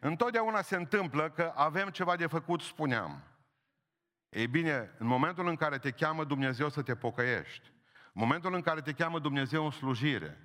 Întotdeauna 0.00 0.62
se 0.62 0.76
întâmplă 0.76 1.30
că 1.30 1.52
avem 1.54 1.88
ceva 1.88 2.16
de 2.16 2.26
făcut, 2.26 2.60
spuneam. 2.60 3.22
Ei 4.28 4.46
bine, 4.46 4.94
în 4.98 5.06
momentul 5.06 5.46
în 5.46 5.56
care 5.56 5.78
te 5.78 5.90
cheamă 5.90 6.24
Dumnezeu 6.24 6.68
să 6.68 6.82
te 6.82 6.96
pocăiești, 6.96 7.72
în 8.12 8.20
momentul 8.20 8.54
în 8.54 8.60
care 8.60 8.80
te 8.80 8.92
cheamă 8.92 9.18
Dumnezeu 9.18 9.64
în 9.64 9.70
slujire, 9.70 10.38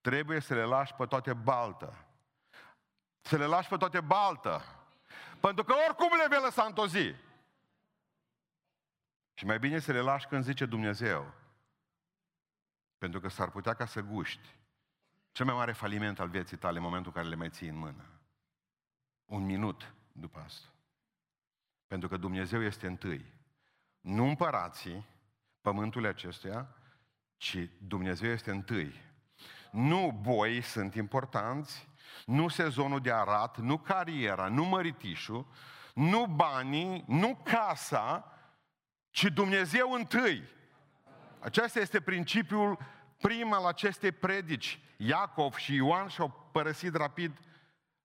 trebuie 0.00 0.40
să 0.40 0.54
le 0.54 0.64
lași 0.64 0.94
pe 0.94 1.06
toate 1.06 1.32
baltă. 1.32 2.06
Să 3.20 3.36
le 3.36 3.44
lași 3.44 3.68
pe 3.68 3.76
toate 3.76 4.00
baltă. 4.00 4.62
Pentru 5.40 5.64
că 5.64 5.74
oricum 5.88 6.16
le 6.16 6.26
vei 6.28 6.40
lăsa 6.42 6.62
într-o 6.62 6.86
zi. 6.86 7.14
Și 9.34 9.44
mai 9.44 9.58
bine 9.58 9.78
să 9.78 9.92
le 9.92 10.00
lași 10.00 10.26
când 10.26 10.44
zice 10.44 10.66
Dumnezeu. 10.66 11.32
Pentru 13.02 13.20
că 13.20 13.28
s-ar 13.28 13.50
putea 13.50 13.74
ca 13.74 13.86
să 13.86 14.00
guști. 14.00 14.56
Cel 15.32 15.46
mai 15.46 15.54
mare 15.54 15.72
faliment 15.72 16.18
al 16.18 16.28
vieții 16.28 16.56
tale 16.56 16.76
în 16.76 16.82
momentul 16.82 17.12
în 17.14 17.16
care 17.16 17.28
le 17.28 17.38
mai 17.38 17.50
ții 17.50 17.68
în 17.68 17.76
mână. 17.76 18.04
Un 19.24 19.44
minut 19.44 19.94
după 20.12 20.42
asta. 20.44 20.66
Pentru 21.86 22.08
că 22.08 22.16
Dumnezeu 22.16 22.62
este 22.62 22.86
întâi. 22.86 23.24
Nu 24.00 24.24
împărații 24.24 25.06
pământul 25.60 26.06
acestuia, 26.06 26.76
ci 27.36 27.68
Dumnezeu 27.86 28.30
este 28.30 28.50
întâi. 28.50 28.94
Nu 29.70 30.18
boi 30.20 30.60
sunt 30.60 30.94
importanți, 30.94 31.88
nu 32.26 32.48
sezonul 32.48 33.00
de 33.00 33.12
arat, 33.12 33.58
nu 33.58 33.78
cariera, 33.78 34.48
nu 34.48 34.64
măritișul, 34.64 35.46
nu 35.94 36.26
banii, 36.26 37.04
nu 37.06 37.40
casa, 37.44 38.32
ci 39.10 39.24
Dumnezeu 39.24 39.92
întâi. 39.92 40.60
Acesta 41.42 41.80
este 41.80 42.00
principiul 42.00 42.78
prim 43.20 43.52
al 43.52 43.66
acestei 43.66 44.12
predici. 44.12 44.80
Iacov 44.96 45.54
și 45.54 45.74
Ioan 45.74 46.08
și-au 46.08 46.48
părăsit 46.52 46.94
rapid 46.94 47.38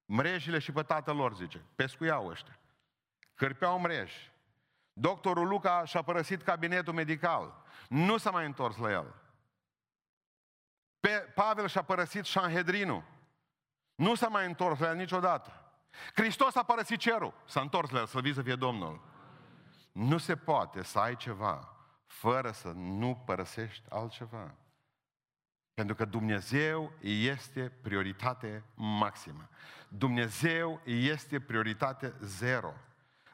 mrejile 0.06 0.60
și 0.60 0.72
pe 0.72 0.82
tatăl 0.82 1.16
lor, 1.16 1.36
zice. 1.36 1.66
Pescuiau 1.76 2.28
ăștia. 2.28 2.60
Cârpeau 3.36 3.80
mreji. 3.80 4.32
Doctorul 4.94 5.48
Luca 5.48 5.86
și-a 5.86 6.02
părăsit 6.02 6.42
cabinetul 6.42 6.94
medical. 6.94 7.64
Nu 7.90 8.18
s-a 8.18 8.32
mai 8.32 8.46
întors 8.46 8.78
la 8.78 8.92
el. 8.92 9.16
Pe 11.00 11.10
Pavel 11.10 11.68
și-a 11.68 11.82
părăsit 11.82 12.26
Sanhedrinul. 12.26 13.04
Nu 13.96 14.16
s-a 14.16 14.28
mai 14.28 14.46
întors 14.46 14.80
la 14.80 14.90
el 14.90 14.96
niciodată. 14.96 15.72
Hristos 16.14 16.56
a 16.56 16.64
părăsit 16.64 17.00
cerul. 17.00 17.34
S-a 17.46 17.62
întors 17.62 17.90
la 17.90 18.00
el, 18.00 18.06
să 18.06 18.20
să 18.34 18.42
fie 18.42 18.56
Domnul. 18.56 19.02
Nu 19.92 20.18
se 20.18 20.36
poate 20.36 20.84
să 20.84 21.00
ai 21.00 21.16
ceva 21.16 21.77
fără 22.08 22.52
să 22.52 22.68
nu 22.76 23.24
părăsești 23.26 23.84
altceva. 23.90 24.56
Pentru 25.74 25.96
că 25.96 26.06
Dumnezeu 26.06 26.94
este 27.02 27.72
prioritate 27.82 28.64
maximă. 28.76 29.50
Dumnezeu 29.88 30.82
este 30.86 31.40
prioritate 31.40 32.14
zero. 32.20 32.74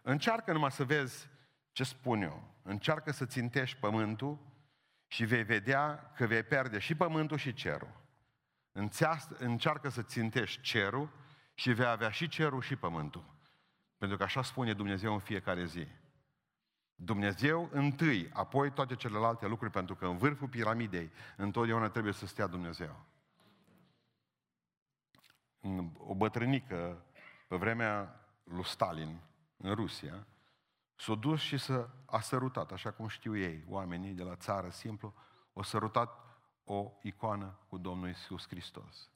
Încearcă 0.01 0.51
numai 0.51 0.71
să 0.71 0.83
vezi 0.83 1.29
ce 1.71 1.83
spun 1.83 2.21
eu. 2.21 2.51
Încearcă 2.61 3.11
să 3.11 3.25
țintești 3.25 3.77
pământul 3.77 4.39
și 5.07 5.25
vei 5.25 5.43
vedea 5.43 6.11
că 6.15 6.25
vei 6.25 6.43
pierde 6.43 6.79
și 6.79 6.95
pământul 6.95 7.37
și 7.37 7.53
cerul. 7.53 8.01
Încearcă 9.37 9.89
să 9.89 10.01
țintești 10.01 10.61
cerul 10.61 11.09
și 11.53 11.71
vei 11.71 11.85
avea 11.85 12.09
și 12.09 12.27
cerul 12.27 12.61
și 12.61 12.75
pământul. 12.75 13.25
Pentru 13.97 14.17
că 14.17 14.23
așa 14.23 14.43
spune 14.43 14.73
Dumnezeu 14.73 15.13
în 15.13 15.19
fiecare 15.19 15.65
zi. 15.65 15.87
Dumnezeu 17.03 17.69
întâi, 17.71 18.29
apoi 18.33 18.71
toate 18.71 18.95
celelalte 18.95 19.47
lucruri, 19.47 19.71
pentru 19.71 19.95
că 19.95 20.05
în 20.05 20.17
vârful 20.17 20.47
piramidei 20.47 21.11
întotdeauna 21.37 21.89
trebuie 21.89 22.13
să 22.13 22.25
stea 22.25 22.47
Dumnezeu. 22.47 23.05
O 25.97 26.15
bătrânică, 26.15 27.05
pe 27.47 27.55
vremea 27.55 28.19
lui 28.43 28.65
Stalin, 28.65 29.19
în 29.57 29.73
Rusia, 29.73 30.27
s-a 30.95 31.15
dus 31.15 31.39
și 31.39 31.57
să 31.57 31.89
a 32.05 32.19
sărutat, 32.19 32.71
așa 32.71 32.91
cum 32.91 33.07
știu 33.07 33.37
ei, 33.37 33.65
oamenii 33.67 34.13
de 34.13 34.23
la 34.23 34.35
țară 34.35 34.69
simplu, 34.69 35.13
o 35.53 35.63
sărutat 35.63 36.23
o 36.63 36.91
icoană 37.01 37.59
cu 37.67 37.77
Domnul 37.77 38.09
Isus 38.09 38.47
Hristos. 38.47 39.09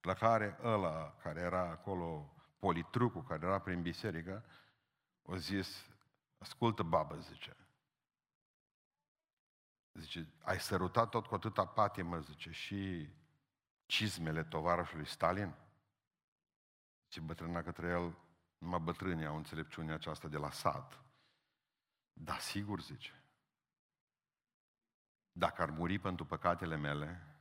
La 0.00 0.14
care 0.14 0.58
ăla 0.62 1.14
care 1.22 1.40
era 1.40 1.70
acolo, 1.70 2.32
politrucul 2.58 3.22
care 3.22 3.46
era 3.46 3.58
prin 3.58 3.82
biserică, 3.82 4.44
o 5.22 5.36
zis, 5.36 5.93
ascultă 6.44 6.82
babă, 6.82 7.18
zice. 7.18 7.56
Zice, 9.92 10.32
ai 10.42 10.60
sărutat 10.60 11.08
tot 11.08 11.26
cu 11.26 11.34
atâta 11.34 11.66
patimă, 11.66 12.20
zice, 12.20 12.50
și 12.50 13.08
cizmele 13.86 14.44
tovarășului 14.44 15.06
Stalin? 15.06 15.54
Ce 17.08 17.20
bătrâna 17.20 17.62
către 17.62 17.88
el, 17.88 18.18
numai 18.58 18.80
bătrânii 18.80 19.26
au 19.26 19.36
înțelepciunea 19.36 19.94
aceasta 19.94 20.28
de 20.28 20.36
la 20.36 20.50
sat. 20.50 21.02
Da, 22.12 22.38
sigur, 22.38 22.80
zice. 22.80 23.22
Dacă 25.32 25.62
ar 25.62 25.70
muri 25.70 25.98
pentru 25.98 26.24
păcatele 26.24 26.76
mele 26.76 27.38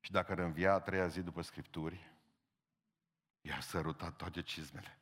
și 0.00 0.10
dacă 0.10 0.32
ar 0.32 0.38
învia 0.38 0.72
a 0.72 0.80
treia 0.80 1.06
zi 1.06 1.22
după 1.22 1.42
Scripturi, 1.42 2.12
i-ar 3.40 3.60
sărutat 3.60 4.16
toate 4.16 4.42
cizmele. 4.42 5.00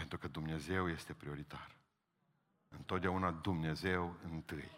Pentru 0.00 0.18
că 0.18 0.28
Dumnezeu 0.28 0.88
este 0.88 1.12
prioritar. 1.12 1.76
Întotdeauna 2.68 3.30
Dumnezeu 3.30 4.16
întâi. 4.24 4.70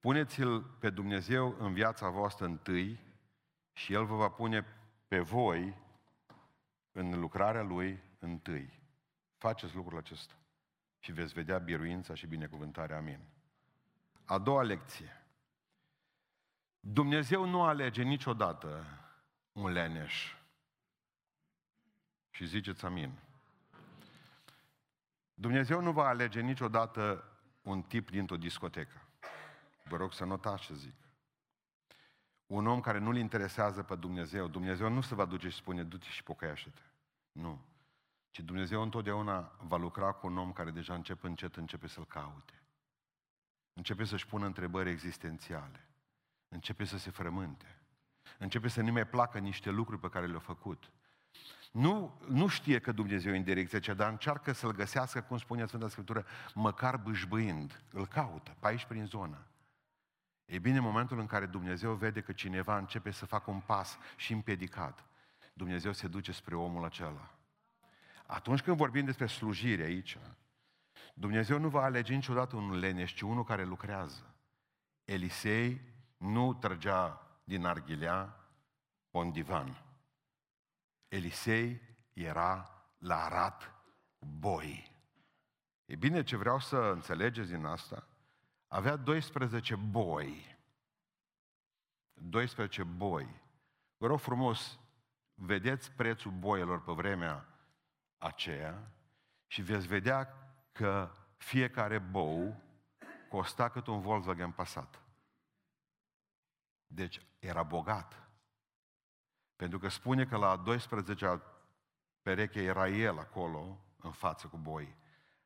Puneți-L 0.00 0.62
pe 0.62 0.90
Dumnezeu 0.90 1.56
în 1.58 1.72
viața 1.72 2.08
voastră 2.08 2.44
întâi 2.44 3.00
și 3.72 3.92
El 3.92 4.04
vă 4.04 4.16
va 4.16 4.28
pune 4.28 4.66
pe 5.08 5.20
voi 5.20 5.76
în 6.92 7.20
lucrarea 7.20 7.62
Lui 7.62 8.02
întâi. 8.18 8.80
Faceți 9.36 9.74
lucrul 9.74 9.98
acesta 9.98 10.34
și 10.98 11.12
veți 11.12 11.32
vedea 11.32 11.58
biruința 11.58 12.14
și 12.14 12.26
binecuvântarea. 12.26 12.96
Amin. 12.96 13.20
A 14.24 14.38
doua 14.38 14.62
lecție. 14.62 15.26
Dumnezeu 16.80 17.44
nu 17.44 17.62
alege 17.62 18.02
niciodată 18.02 18.84
un 19.52 19.72
leneș. 19.72 20.34
Și 22.30 22.46
ziceți 22.46 22.84
amin. 22.84 23.30
Dumnezeu 25.34 25.80
nu 25.80 25.92
va 25.92 26.06
alege 26.06 26.40
niciodată 26.40 27.24
un 27.62 27.82
tip 27.82 28.10
dintr-o 28.10 28.36
discotecă. 28.36 29.06
Vă 29.84 29.96
rog 29.96 30.12
să 30.12 30.24
notați 30.24 30.62
ce 30.62 30.74
zic. 30.74 30.94
Un 32.46 32.66
om 32.66 32.80
care 32.80 32.98
nu-L 32.98 33.16
interesează 33.16 33.82
pe 33.82 33.94
Dumnezeu, 33.94 34.48
Dumnezeu 34.48 34.88
nu 34.88 35.00
se 35.00 35.14
va 35.14 35.24
duce 35.24 35.48
și 35.48 35.56
spune, 35.56 35.82
du-te 35.82 36.06
și 36.06 36.22
pocăiește-te. 36.22 36.82
Nu. 37.32 37.64
Ci 38.30 38.40
Dumnezeu 38.40 38.82
întotdeauna 38.82 39.52
va 39.58 39.76
lucra 39.76 40.12
cu 40.12 40.26
un 40.26 40.38
om 40.38 40.52
care 40.52 40.70
deja 40.70 40.94
începe 40.94 41.26
încet, 41.26 41.56
începe 41.56 41.86
să-L 41.86 42.06
caute. 42.06 42.62
Începe 43.72 44.04
să-și 44.04 44.26
pună 44.26 44.46
întrebări 44.46 44.90
existențiale. 44.90 45.88
Începe 46.48 46.84
să 46.84 46.98
se 46.98 47.10
frământe. 47.10 47.78
Începe 48.38 48.68
să 48.68 48.82
nu 48.82 48.92
mai 48.92 49.06
placă 49.06 49.38
niște 49.38 49.70
lucruri 49.70 50.00
pe 50.00 50.08
care 50.08 50.26
le-a 50.26 50.38
făcut. 50.38 50.90
Nu, 51.72 52.20
nu 52.28 52.46
știe 52.46 52.78
că 52.78 52.92
Dumnezeu 52.92 53.32
e 53.32 53.36
în 53.36 53.42
direcția 53.42 53.78
aceea, 53.78 53.96
dar 53.96 54.10
încearcă 54.10 54.52
să-L 54.52 54.72
găsească, 54.72 55.20
cum 55.20 55.38
spune 55.38 55.66
Sfânta 55.66 55.88
Scriptură, 55.88 56.26
măcar 56.54 56.96
bâșbâind. 56.96 57.82
Îl 57.92 58.06
caută, 58.06 58.56
pe 58.58 58.66
aici 58.66 58.84
prin 58.84 59.04
zonă. 59.04 59.46
E 60.44 60.58
bine, 60.58 60.76
în 60.76 60.82
momentul 60.82 61.18
în 61.18 61.26
care 61.26 61.46
Dumnezeu 61.46 61.94
vede 61.94 62.20
că 62.20 62.32
cineva 62.32 62.78
începe 62.78 63.10
să 63.10 63.26
facă 63.26 63.50
un 63.50 63.60
pas 63.60 63.98
și 64.16 64.32
împiedicat, 64.32 65.04
Dumnezeu 65.52 65.92
se 65.92 66.08
duce 66.08 66.32
spre 66.32 66.54
omul 66.54 66.84
acela. 66.84 67.30
Atunci 68.26 68.60
când 68.60 68.76
vorbim 68.76 69.04
despre 69.04 69.26
slujire 69.26 69.82
aici, 69.82 70.18
Dumnezeu 71.14 71.58
nu 71.58 71.68
va 71.68 71.82
alege 71.82 72.14
niciodată 72.14 72.56
un 72.56 72.78
leneș, 72.78 73.14
ci 73.14 73.20
unul 73.20 73.44
care 73.44 73.64
lucrează. 73.64 74.34
Elisei 75.04 75.80
nu 76.16 76.54
trăgea 76.54 77.26
din 77.44 77.64
arghilea 77.64 78.36
un 79.10 79.30
divan. 79.30 79.91
Elisei 81.12 81.80
era 82.12 82.70
la 82.98 83.24
Arat 83.24 83.74
boi. 84.18 84.96
E 85.84 85.96
bine 85.96 86.22
ce 86.22 86.36
vreau 86.36 86.58
să 86.58 86.76
înțelegeți 86.76 87.50
din 87.50 87.64
asta. 87.64 88.06
Avea 88.68 88.96
12 88.96 89.76
boi. 89.76 90.58
12 92.14 92.82
boi. 92.82 93.40
Vă 93.96 94.06
rog 94.06 94.20
frumos, 94.20 94.78
vedeți 95.34 95.92
prețul 95.92 96.30
boilor 96.30 96.82
pe 96.82 96.92
vremea 96.92 97.46
aceea 98.18 98.92
și 99.46 99.62
veți 99.62 99.86
vedea 99.86 100.28
că 100.72 101.10
fiecare 101.36 101.98
bou 101.98 102.62
costa 103.28 103.68
cât 103.68 103.86
un 103.86 104.00
Volkswagen 104.00 104.50
Passat. 104.50 105.02
Deci 106.86 107.20
era 107.38 107.62
bogat. 107.62 108.22
Pentru 109.62 109.80
că 109.80 109.88
spune 109.88 110.24
că 110.24 110.36
la 110.36 110.56
12 110.56 111.42
pereche 112.22 112.62
era 112.62 112.88
el 112.88 113.18
acolo, 113.18 113.78
în 114.00 114.10
față 114.10 114.46
cu 114.46 114.56
boi. 114.56 114.96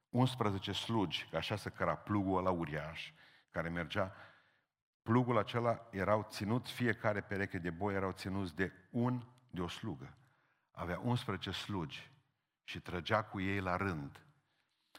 11 0.08 0.72
slugi, 0.72 1.28
că 1.30 1.36
așa 1.36 1.56
se 1.56 1.70
căra 1.70 1.96
plugul 1.96 2.42
la 2.42 2.50
uriaș, 2.50 3.12
care 3.50 3.68
mergea. 3.68 4.12
Plugul 5.02 5.38
acela 5.38 5.88
erau 5.90 6.26
ținuți, 6.30 6.72
fiecare 6.72 7.20
pereche 7.20 7.58
de 7.58 7.70
boi 7.70 7.94
erau 7.94 8.12
ținuți 8.12 8.54
de 8.54 8.72
un, 8.90 9.22
de 9.50 9.60
o 9.60 9.68
slugă. 9.68 10.16
Avea 10.70 11.00
11 11.02 11.50
slugi 11.50 12.10
și 12.62 12.80
trăgea 12.80 13.24
cu 13.24 13.40
ei 13.40 13.60
la 13.60 13.76
rând. 13.76 14.26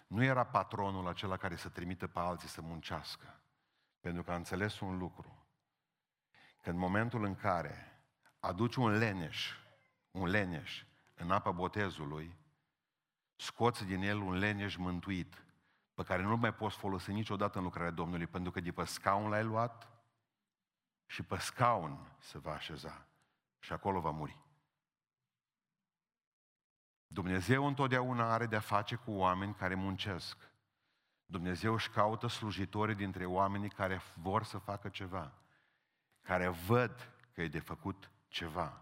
Nu 0.08 0.24
era 0.24 0.44
patronul 0.44 1.08
acela 1.08 1.38
care 1.38 1.56
să 1.56 1.70
trimită 1.70 2.08
pe 2.08 2.20
alții 2.20 2.50
să 2.50 2.62
muncească. 2.62 3.42
Pentru 4.00 4.24
că 4.24 4.32
a 4.32 4.36
înțeles 4.36 4.80
un 4.80 4.98
lucru. 4.98 5.48
Că 6.62 6.70
în 6.70 6.78
momentul 6.78 7.24
în 7.24 7.36
care 7.36 7.92
aduci 8.40 8.76
un 8.76 8.98
leneș, 8.98 9.52
un 10.12 10.28
leneș 10.28 10.86
în 11.14 11.32
apa 11.32 11.52
botezului, 11.52 12.38
scoți 13.36 13.86
din 13.86 14.02
el 14.02 14.18
un 14.18 14.38
leneș 14.38 14.76
mântuit. 14.76 15.46
pe 15.94 16.04
care 16.04 16.22
nu 16.22 16.38
mai 16.38 16.54
poți 16.54 16.78
folosi 16.78 17.12
niciodată 17.12 17.58
în 17.58 17.64
lucrarea 17.64 17.92
Domnului, 17.92 18.28
pentru 18.28 18.52
că 18.52 18.60
de 18.60 18.72
pe 18.72 18.84
scaun 18.84 19.30
l-ai 19.30 19.44
luat 19.44 19.88
și 21.06 21.24
pe 21.24 21.38
scaun 21.38 22.16
se 22.20 22.38
va 22.38 22.54
așeza 22.54 23.08
și 23.60 23.74
acolo 23.74 24.00
va 24.00 24.10
muri. 24.10 24.38
Dumnezeu 27.08 27.66
întotdeauna 27.66 28.34
are 28.34 28.46
de-a 28.46 28.60
face 28.60 28.96
cu 28.96 29.12
oameni 29.12 29.54
care 29.54 29.76
muncesc. 29.76 30.38
Dumnezeu 31.26 31.74
își 31.74 31.90
caută 31.90 32.28
slujitori 32.28 32.96
dintre 32.96 33.26
oamenii 33.26 33.70
care 33.70 34.02
vor 34.14 34.44
să 34.44 34.58
facă 34.58 34.90
ceva, 34.90 35.34
care 36.22 36.48
văd 36.48 37.12
că 37.34 37.42
e 37.42 37.48
de 37.48 37.60
făcut 37.60 38.12
ceva, 38.28 38.82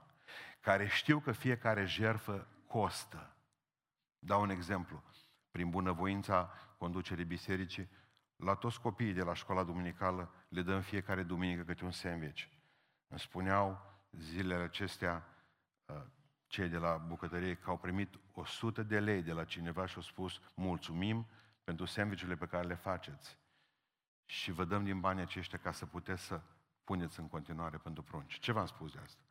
care 0.59 0.87
știu 0.87 1.19
că 1.19 1.31
fiecare 1.31 1.85
jerfă 1.85 2.47
costă. 2.67 3.35
Dau 4.19 4.41
un 4.41 4.49
exemplu. 4.49 5.03
Prin 5.51 5.69
bunăvoința 5.69 6.53
conducerii 6.77 7.25
bisericii, 7.25 7.89
la 8.35 8.55
toți 8.55 8.81
copiii 8.81 9.13
de 9.13 9.21
la 9.21 9.33
școala 9.33 9.63
duminicală 9.63 10.33
le 10.47 10.61
dăm 10.61 10.81
fiecare 10.81 11.23
duminică 11.23 11.63
câte 11.63 11.83
un 11.83 11.91
sandwich. 11.91 12.43
Îmi 13.07 13.19
spuneau 13.19 13.93
zilele 14.11 14.63
acestea 14.63 15.27
uh, 15.85 16.01
cei 16.47 16.69
de 16.69 16.77
la 16.77 16.97
bucătărie 16.97 17.55
că 17.55 17.69
au 17.69 17.77
primit 17.77 18.19
100 18.33 18.83
de 18.83 18.99
lei 18.99 19.21
de 19.21 19.31
la 19.31 19.43
cineva 19.43 19.85
și 19.85 19.95
au 19.95 20.01
spus 20.01 20.39
mulțumim 20.55 21.27
pentru 21.63 21.85
sandwichurile 21.85 22.35
pe 22.35 22.47
care 22.47 22.67
le 22.67 22.75
faceți 22.75 23.37
și 24.25 24.51
vă 24.51 24.65
dăm 24.65 24.83
din 24.83 24.99
banii 24.99 25.21
aceștia 25.21 25.57
ca 25.57 25.71
să 25.71 25.85
puteți 25.85 26.21
să 26.21 26.41
puneți 26.83 27.19
în 27.19 27.27
continuare 27.27 27.77
pentru 27.77 28.03
prunci. 28.03 28.39
Ce 28.39 28.51
v-am 28.51 28.65
spus 28.65 28.91
de 28.91 28.99
asta? 29.03 29.24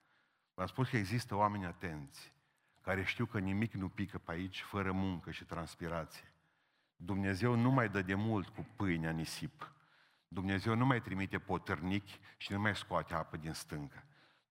V-am 0.54 0.66
spus 0.66 0.88
că 0.88 0.96
există 0.96 1.34
oameni 1.34 1.64
atenți 1.64 2.32
care 2.80 3.04
știu 3.04 3.26
că 3.26 3.38
nimic 3.38 3.73
nu 3.73 3.88
pică 3.88 4.18
pe 4.18 4.32
aici 4.32 4.61
fără 4.61 4.92
muncă 4.92 5.30
și 5.30 5.44
transpirație. 5.44 6.32
Dumnezeu 6.96 7.54
nu 7.54 7.70
mai 7.70 7.88
dă 7.88 8.02
de 8.02 8.14
mult 8.14 8.49
cu 8.49 8.66
pâinea 8.76 9.11
nisip. 9.11 9.73
Dumnezeu 10.28 10.75
nu 10.75 10.87
mai 10.87 11.00
trimite 11.00 11.38
potârnichi 11.38 12.18
și 12.37 12.52
nu 12.52 12.61
mai 12.61 12.76
scoate 12.76 13.14
apă 13.14 13.37
din 13.37 13.52
stâncă. 13.52 14.04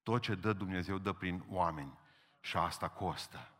Tot 0.04 0.22
ce 0.22 0.36
dă 0.36 0.54
Dumnezeu 0.54 0.98
dă 0.98 1.12
prin 1.12 1.44
oameni 1.50 1.98
și 2.40 2.58
asta 2.58 2.90
costă. 2.90 3.52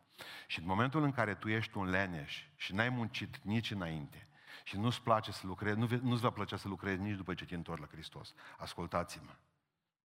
Și 0.46 0.58
în 0.58 0.66
momentul 0.66 1.02
în 1.02 1.12
care 1.12 1.34
tu 1.34 1.48
ești 1.48 1.76
un 1.76 1.88
leneș 1.88 2.44
și 2.56 2.74
n-ai 2.74 2.88
muncit 2.88 3.36
nici 3.36 3.70
înainte 3.70 4.28
și 4.64 4.76
nu-ți 4.76 5.02
place 5.02 5.32
să 5.32 5.46
lucrezi, 5.46 5.78
nu, 5.78 5.88
nu-ți 6.02 6.22
va 6.22 6.30
plăcea 6.30 6.56
să 6.56 6.68
lucrezi 6.68 7.00
nici 7.00 7.16
după 7.16 7.34
ce 7.34 7.44
te 7.44 7.54
întorci 7.54 7.80
la 7.80 7.86
Hristos. 7.86 8.34
Ascultați-mă. 8.58 9.36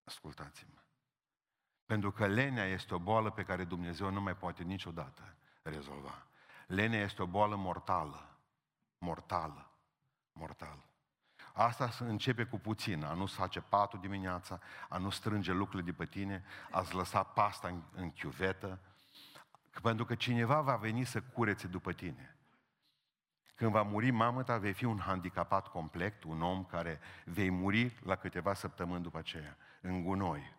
Ascultați-mă. 0.03 0.79
Pentru 1.89 2.11
că 2.11 2.27
lenea 2.27 2.65
este 2.65 2.93
o 2.93 2.99
boală 2.99 3.29
pe 3.29 3.43
care 3.43 3.63
Dumnezeu 3.63 4.11
nu 4.11 4.21
mai 4.21 4.35
poate 4.35 4.63
niciodată 4.63 5.35
rezolva. 5.61 6.25
Lenea 6.67 6.99
este 6.99 7.21
o 7.21 7.25
boală 7.25 7.55
mortală. 7.55 8.37
Mortală. 8.97 9.71
Mortală. 10.31 10.83
Asta 11.53 11.89
se 11.89 12.03
începe 12.03 12.43
cu 12.43 12.59
puțin, 12.59 13.03
a 13.03 13.13
nu-ți 13.13 13.35
face 13.35 13.61
patul 13.61 13.99
dimineața, 13.99 14.59
a 14.89 14.97
nu 14.97 15.09
strânge 15.09 15.51
lucrurile 15.51 15.91
de 15.91 15.97
pe 15.97 16.05
tine, 16.05 16.43
a-ți 16.71 16.95
lăsa 16.95 17.23
pasta 17.23 17.67
în, 17.67 17.81
în 17.95 18.11
chiuvetă, 18.11 18.79
pentru 19.81 20.05
că 20.05 20.15
cineva 20.15 20.61
va 20.61 20.75
veni 20.75 21.03
să 21.03 21.21
curețe 21.21 21.67
după 21.67 21.93
tine. 21.93 22.37
Când 23.55 23.71
va 23.71 23.81
muri 23.81 24.11
mamă 24.11 24.43
ta, 24.43 24.57
vei 24.57 24.73
fi 24.73 24.85
un 24.85 24.99
handicapat 24.99 25.67
complet, 25.67 26.23
un 26.23 26.41
om 26.41 26.65
care 26.65 26.99
vei 27.25 27.49
muri 27.49 27.99
la 28.03 28.15
câteva 28.15 28.53
săptămâni 28.53 29.03
după 29.03 29.17
aceea, 29.17 29.57
în 29.81 30.03
gunoi. 30.03 30.57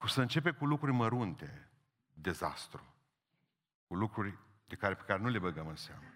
Cu 0.00 0.06
să 0.06 0.20
începe 0.20 0.50
cu 0.50 0.66
lucruri 0.66 0.92
mărunte, 0.92 1.70
dezastru. 2.12 2.94
Cu 3.86 3.94
lucruri 3.94 4.38
de 4.66 4.74
care, 4.74 4.94
pe 4.94 5.02
care 5.02 5.22
nu 5.22 5.28
le 5.28 5.38
băgăm 5.38 5.66
în 5.66 5.76
seamă. 5.76 6.14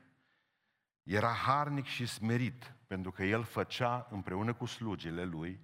Era 1.03 1.33
harnic 1.33 1.85
și 1.85 2.07
smerit, 2.07 2.75
pentru 2.87 3.11
că 3.11 3.25
el 3.25 3.43
făcea 3.43 4.07
împreună 4.11 4.55
cu 4.55 4.65
slugile 4.67 5.25
lui 5.25 5.61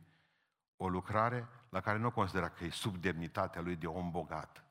o 0.77 0.89
lucrare 0.89 1.49
la 1.69 1.81
care 1.81 1.99
nu 1.99 2.11
considera 2.11 2.49
că 2.49 2.65
e 2.65 2.71
sub 2.71 2.97
demnitatea 2.97 3.61
lui 3.61 3.77
de 3.77 3.87
om 3.87 4.11
bogat. 4.11 4.65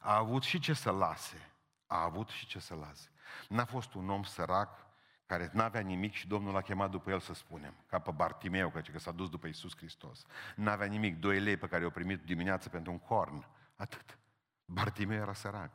A 0.00 0.16
avut 0.16 0.42
și 0.42 0.58
ce 0.58 0.72
să 0.72 0.90
lase. 0.90 1.50
A 1.86 2.02
avut 2.02 2.28
și 2.28 2.46
ce 2.46 2.58
să 2.58 2.74
lase. 2.74 3.10
N-a 3.48 3.64
fost 3.64 3.94
un 3.94 4.10
om 4.10 4.22
sărac 4.22 4.87
care 5.28 5.50
n-avea 5.52 5.80
nimic 5.80 6.12
și 6.12 6.26
Domnul 6.26 6.52
l-a 6.52 6.60
chemat 6.60 6.90
după 6.90 7.10
el 7.10 7.20
să 7.20 7.34
spunem, 7.34 7.74
ca 7.86 7.98
pe 7.98 8.10
Bartimeu, 8.10 8.70
că 8.70 8.98
s-a 8.98 9.12
dus 9.12 9.28
după 9.28 9.46
Isus 9.46 9.76
Hristos. 9.76 10.24
N-avea 10.56 10.86
nimic, 10.86 11.20
doi 11.20 11.40
lei 11.40 11.56
pe 11.56 11.68
care 11.68 11.82
i-au 11.82 11.90
primit 11.90 12.24
dimineața 12.24 12.70
pentru 12.70 12.92
un 12.92 12.98
corn. 12.98 13.46
Atât. 13.76 14.18
Bartimeu 14.64 15.20
era 15.20 15.32
sărac. 15.32 15.70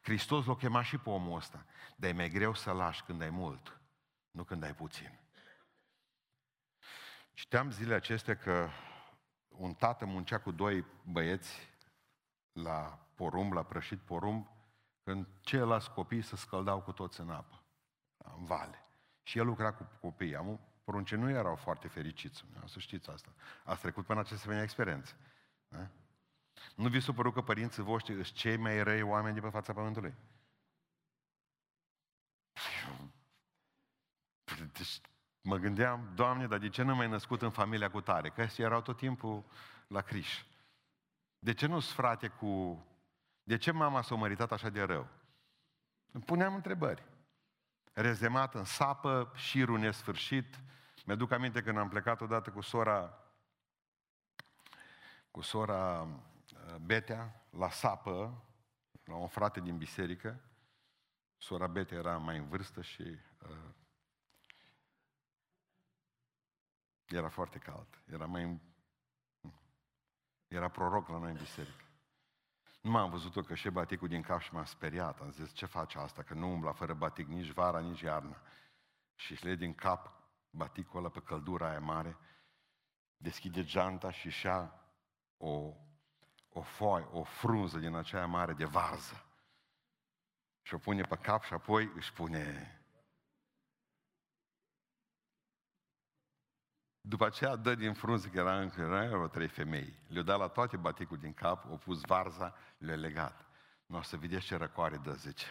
Hristos 0.00 0.44
l-a 0.44 0.56
chemat 0.56 0.84
și 0.84 0.98
pe 0.98 1.10
omul 1.10 1.36
ăsta. 1.36 1.66
Dar 1.96 2.10
e 2.10 2.12
mai 2.12 2.28
greu 2.28 2.54
să 2.54 2.72
lași 2.72 3.02
când 3.02 3.22
ai 3.22 3.30
mult, 3.30 3.80
nu 4.30 4.44
când 4.44 4.62
ai 4.62 4.74
puțin. 4.74 5.18
Citeam 7.32 7.70
zilele 7.70 7.94
acestea 7.94 8.36
că 8.36 8.68
un 9.48 9.74
tată 9.74 10.04
muncea 10.04 10.38
cu 10.38 10.50
doi 10.50 10.84
băieți 11.02 11.70
la 12.52 13.06
porumb, 13.14 13.52
la 13.52 13.62
prășit 13.62 14.00
porumb, 14.00 14.48
când 15.02 15.26
ceilalți 15.40 15.92
copii 15.92 16.22
se 16.22 16.36
scăldau 16.36 16.80
cu 16.80 16.92
toți 16.92 17.20
în 17.20 17.30
apă, 17.30 17.55
în 18.38 18.44
vale. 18.44 18.82
Și 19.22 19.38
el 19.38 19.46
lucra 19.46 19.72
cu 19.72 19.88
copiii. 20.00 20.36
Am, 20.36 20.60
poruncii 20.84 21.16
nu 21.16 21.30
erau 21.30 21.56
foarte 21.56 21.88
fericiți, 21.88 22.44
să 22.64 22.78
știți 22.78 23.10
asta. 23.10 23.32
Ați 23.64 23.80
trecut 23.80 24.06
până 24.06 24.20
aceste 24.20 24.48
venea 24.48 24.62
experiențe. 24.62 25.16
Da? 25.68 25.88
Nu 26.74 26.88
vi 26.88 27.00
s-a 27.00 27.12
părut 27.12 27.34
că 27.34 27.42
părinții 27.42 27.82
voștri 27.82 28.14
sunt 28.14 28.36
cei 28.36 28.56
mai 28.56 28.82
răi 28.82 29.02
oameni 29.02 29.34
de 29.34 29.40
pe 29.40 29.48
fața 29.48 29.72
pământului? 29.72 30.14
Deci, 34.72 35.00
mă 35.40 35.56
gândeam, 35.56 36.10
Doamne, 36.14 36.46
dar 36.46 36.58
de 36.58 36.68
ce 36.68 36.82
nu 36.82 36.94
m-ai 36.94 37.08
născut 37.08 37.42
în 37.42 37.50
familia 37.50 37.90
cu 37.90 38.00
tare? 38.00 38.30
Că 38.30 38.46
erau 38.56 38.82
tot 38.82 38.96
timpul 38.96 39.44
la 39.86 40.00
criș. 40.00 40.44
De 41.38 41.54
ce 41.54 41.66
nu-s 41.66 41.92
frate 41.92 42.28
cu... 42.28 42.84
De 43.42 43.56
ce 43.56 43.70
mama 43.70 44.02
s-a 44.02 44.14
măritat 44.14 44.52
așa 44.52 44.68
de 44.68 44.82
rău? 44.82 45.08
Îmi 46.12 46.24
puneam 46.24 46.54
întrebări. 46.54 47.04
Rezemat 47.98 48.54
în 48.54 48.64
sapă, 48.64 49.32
șirul 49.34 49.78
nesfârșit. 49.78 50.60
Mi-aduc 51.04 51.30
aminte 51.30 51.62
când 51.62 51.78
am 51.78 51.88
plecat 51.88 52.20
odată 52.20 52.50
cu 52.50 52.60
sora 52.60 53.18
cu 55.30 55.40
sora 55.40 56.08
Betea 56.80 57.46
la 57.50 57.70
sapă, 57.70 58.44
la 59.04 59.14
un 59.14 59.28
frate 59.28 59.60
din 59.60 59.76
biserică. 59.76 60.40
Sora 61.36 61.66
Betea 61.66 61.98
era 61.98 62.16
mai 62.16 62.36
în 62.36 62.48
vârstă 62.48 62.82
și 62.82 63.02
uh, 63.02 63.74
era 67.06 67.28
foarte 67.28 67.58
cald. 67.58 68.02
Era 68.12 68.26
mai... 68.26 68.60
Era 70.48 70.68
proroc 70.68 71.08
la 71.08 71.18
noi 71.18 71.30
în 71.30 71.36
biserică. 71.36 71.85
Nu 72.86 72.92
m-am 72.92 73.10
văzut-o 73.10 73.40
că 73.40 73.54
și 73.54 73.70
baticul 73.70 74.08
din 74.08 74.22
cap 74.22 74.40
și 74.40 74.54
m-a 74.54 74.64
speriat. 74.64 75.20
Am 75.20 75.30
zis, 75.30 75.52
ce 75.52 75.66
face 75.66 75.98
asta? 75.98 76.22
Că 76.22 76.34
nu 76.34 76.52
umbla 76.52 76.72
fără 76.72 76.94
batic 76.94 77.26
nici 77.26 77.50
vara, 77.50 77.80
nici 77.80 78.00
iarna. 78.00 78.36
Și 79.14 79.44
le 79.44 79.54
din 79.54 79.74
cap 79.74 80.12
baticul 80.50 80.98
ăla 80.98 81.08
pe 81.08 81.20
căldura 81.20 81.68
aia 81.68 81.80
mare, 81.80 82.16
deschide 83.16 83.64
geanta 83.64 84.10
și 84.10 84.30
și 84.30 84.48
o 85.36 85.74
o 86.56 86.60
foaie, 86.60 87.08
o 87.10 87.22
frunză 87.22 87.78
din 87.78 87.94
aceea 87.94 88.26
mare 88.26 88.52
de 88.52 88.64
varză. 88.64 89.24
Și 90.62 90.74
o 90.74 90.78
pune 90.78 91.02
pe 91.02 91.16
cap 91.16 91.42
și 91.42 91.52
apoi 91.52 91.92
își 91.94 92.12
pune... 92.12 92.70
După 97.08 97.26
aceea 97.26 97.56
dă 97.56 97.74
din 97.74 97.92
frunză, 97.92 98.28
că 98.28 98.38
era 98.38 98.60
încă 98.60 98.80
erau 98.80 99.28
trei 99.28 99.48
femei. 99.48 99.94
Le-au 100.08 100.24
dat 100.24 100.38
la 100.38 100.48
toate 100.48 100.76
baticul 100.76 101.18
din 101.18 101.32
cap, 101.32 101.64
au 101.70 101.76
pus 101.76 102.00
varza, 102.00 102.54
le-au 102.78 102.98
legat. 102.98 103.44
Nu 103.86 103.98
o 103.98 104.02
să 104.02 104.16
vedeți 104.16 104.44
ce 104.44 104.56
răcoare 104.56 104.96
dă, 104.96 105.12
zice. 105.12 105.46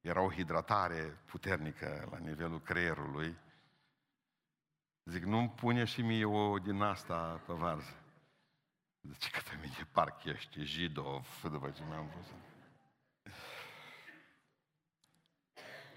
Era 0.00 0.20
o 0.20 0.30
hidratare 0.30 1.18
puternică 1.24 2.08
la 2.10 2.18
nivelul 2.18 2.60
creierului. 2.60 3.38
Zic, 5.04 5.24
nu-mi 5.24 5.48
pune 5.48 5.84
și 5.84 6.02
mie 6.02 6.24
o 6.24 6.58
din 6.58 6.82
asta 6.82 7.40
pe 7.46 7.52
varză. 7.52 7.96
Zice 9.00 9.30
că 9.30 9.40
pe 9.50 9.58
mine 9.60 9.88
parcă 9.92 10.28
ești 10.28 10.62
jidov, 10.62 11.26
după 11.42 11.70
ce 11.70 11.82
mi-am 11.88 12.10
văzut. 12.14 12.42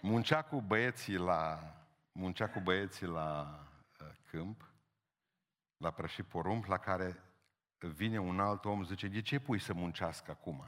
Muncea 0.01 0.41
cu 0.41 0.61
băieții 0.61 1.17
la, 1.17 1.73
muncea 2.11 2.49
cu 2.49 2.59
băieții 2.59 3.07
la 3.07 3.59
uh, 3.63 3.69
câmp, 4.31 4.73
la 5.77 5.91
prășit 5.91 6.25
porumb, 6.25 6.63
la 6.63 6.77
care 6.77 7.23
vine 7.77 8.19
un 8.19 8.39
alt 8.39 8.65
om, 8.65 8.83
zice, 8.83 9.07
de 9.07 9.21
ce 9.21 9.39
pui 9.39 9.59
să 9.59 9.73
muncească 9.73 10.31
acum? 10.31 10.65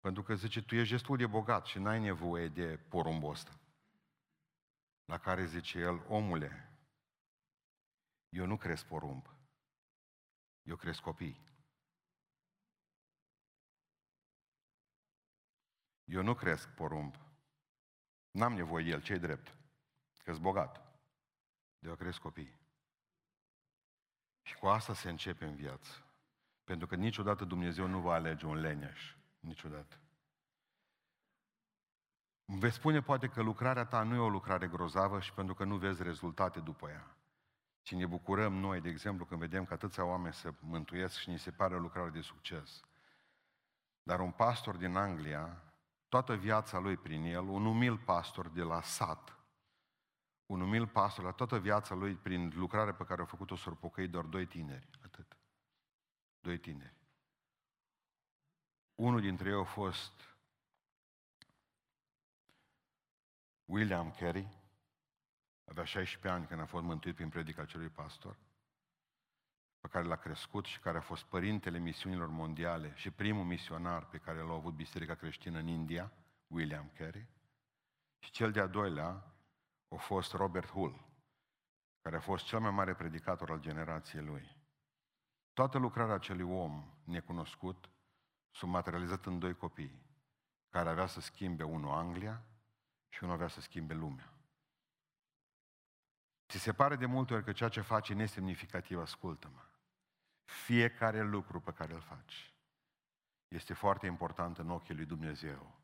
Pentru 0.00 0.22
că 0.22 0.34
zice, 0.34 0.62
tu 0.62 0.74
ești 0.74 0.92
destul 0.92 1.16
de 1.16 1.26
bogat 1.26 1.66
și 1.66 1.78
n-ai 1.78 2.00
nevoie 2.00 2.48
de 2.48 2.76
porumbul 2.76 3.30
ăsta. 3.30 3.60
La 5.04 5.18
care 5.18 5.44
zice 5.44 5.78
el, 5.78 6.04
omule, 6.08 6.78
eu 8.28 8.46
nu 8.46 8.56
cresc 8.56 8.86
porumb. 8.86 9.26
Eu 10.62 10.76
cresc 10.76 11.00
copii. 11.00 11.42
Eu 16.04 16.22
nu 16.22 16.34
cresc 16.34 16.68
porumb. 16.68 17.14
N-am 18.30 18.52
nevoie 18.52 18.84
de 18.84 18.90
el, 18.90 19.02
ce 19.02 19.16
drept? 19.16 19.56
că 20.24 20.38
bogat. 20.38 20.83
De 21.84 21.90
a 21.90 21.94
cresc 21.94 22.18
copii. 22.18 22.58
Și 24.42 24.54
cu 24.54 24.66
asta 24.66 24.94
se 24.94 25.10
începe 25.10 25.44
în 25.44 25.54
viață. 25.54 26.04
Pentru 26.64 26.86
că 26.86 26.94
niciodată 26.94 27.44
Dumnezeu 27.44 27.86
nu 27.86 28.00
va 28.00 28.12
alege 28.12 28.46
un 28.46 28.60
leneș. 28.60 29.14
Niciodată. 29.40 29.98
Veți 32.44 32.74
spune 32.74 33.02
poate 33.02 33.28
că 33.28 33.42
lucrarea 33.42 33.84
ta 33.84 34.02
nu 34.02 34.14
e 34.14 34.18
o 34.18 34.28
lucrare 34.28 34.66
grozavă 34.66 35.20
și 35.20 35.32
pentru 35.32 35.54
că 35.54 35.64
nu 35.64 35.76
vezi 35.76 36.02
rezultate 36.02 36.60
după 36.60 36.88
ea. 36.88 37.16
Și 37.82 37.94
ne 37.94 38.06
bucurăm 38.06 38.52
noi, 38.52 38.80
de 38.80 38.88
exemplu, 38.88 39.24
când 39.24 39.40
vedem 39.40 39.64
că 39.64 39.74
atâția 39.74 40.04
oameni 40.04 40.34
se 40.34 40.54
mântuiesc 40.60 41.18
și 41.18 41.30
ni 41.30 41.38
se 41.38 41.50
pare 41.50 41.74
o 41.74 41.78
lucrare 41.78 42.10
de 42.10 42.20
succes. 42.20 42.80
Dar 44.02 44.20
un 44.20 44.30
pastor 44.30 44.76
din 44.76 44.96
Anglia, 44.96 45.62
toată 46.08 46.34
viața 46.34 46.78
lui 46.78 46.96
prin 46.96 47.24
el, 47.24 47.48
un 47.48 47.66
umil 47.66 47.98
pastor 47.98 48.48
de 48.48 48.62
la 48.62 48.82
sat, 48.82 49.43
un 50.54 50.60
umil 50.60 50.86
pastor, 50.86 51.24
la 51.24 51.30
toată 51.30 51.58
viața 51.58 51.94
lui, 51.94 52.14
prin 52.14 52.52
lucrarea 52.54 52.94
pe 52.94 53.04
care 53.04 53.22
a 53.22 53.24
făcut-o 53.24 53.56
surpocăi 53.56 54.08
doar 54.08 54.24
doi 54.24 54.46
tineri, 54.46 54.88
atât. 55.04 55.36
Doi 56.40 56.58
tineri. 56.58 56.94
Unul 58.94 59.20
dintre 59.20 59.48
ei 59.48 59.60
a 59.60 59.64
fost 59.64 60.12
William 63.64 64.10
Carey, 64.10 64.48
avea 65.64 65.84
16 65.84 66.32
ani 66.32 66.46
când 66.46 66.60
a 66.60 66.66
fost 66.66 66.84
mântuit 66.84 67.14
prin 67.14 67.28
predica 67.28 67.62
acelui 67.62 67.88
pastor, 67.88 68.36
pe 69.80 69.88
care 69.88 70.06
l-a 70.06 70.16
crescut 70.16 70.64
și 70.64 70.80
care 70.80 70.98
a 70.98 71.00
fost 71.00 71.24
părintele 71.24 71.78
misiunilor 71.78 72.28
mondiale 72.28 72.92
și 72.94 73.10
primul 73.10 73.44
misionar 73.44 74.06
pe 74.06 74.18
care 74.18 74.38
l-a 74.38 74.52
avut 74.52 74.74
Biserica 74.74 75.14
Creștină 75.14 75.58
în 75.58 75.66
India, 75.66 76.12
William 76.46 76.90
Carey. 76.96 77.26
Și 78.18 78.30
cel 78.30 78.52
de-a 78.52 78.66
doilea 78.66 79.33
a 79.94 79.98
fost 79.98 80.32
Robert 80.32 80.70
Hull, 80.70 81.04
care 82.02 82.16
a 82.16 82.20
fost 82.20 82.44
cel 82.44 82.60
mai 82.60 82.70
mare 82.70 82.94
predicator 82.94 83.50
al 83.50 83.60
generației 83.60 84.22
lui. 84.22 84.56
Toată 85.52 85.78
lucrarea 85.78 86.14
acelui 86.14 86.50
om 86.50 86.84
necunoscut 87.04 87.90
s-a 88.50 88.66
materializat 88.66 89.26
în 89.26 89.38
doi 89.38 89.56
copii, 89.56 90.02
care 90.68 90.88
avea 90.88 91.06
să 91.06 91.20
schimbe 91.20 91.62
unul 91.62 91.92
Anglia 91.92 92.44
și 93.08 93.22
unul 93.22 93.34
avea 93.34 93.48
să 93.48 93.60
schimbe 93.60 93.94
lumea. 93.94 94.32
Ți 96.48 96.58
se 96.58 96.72
pare 96.72 96.96
de 96.96 97.06
multe 97.06 97.34
ori 97.34 97.44
că 97.44 97.52
ceea 97.52 97.68
ce 97.68 97.80
faci 97.80 98.08
e 98.08 98.14
nesemnificativ, 98.14 98.98
ascultă-mă. 98.98 99.62
Fiecare 100.44 101.22
lucru 101.22 101.60
pe 101.60 101.72
care 101.72 101.94
îl 101.94 102.00
faci 102.00 102.54
este 103.48 103.74
foarte 103.74 104.06
important 104.06 104.58
în 104.58 104.70
ochii 104.70 104.94
lui 104.94 105.04
Dumnezeu. 105.04 105.74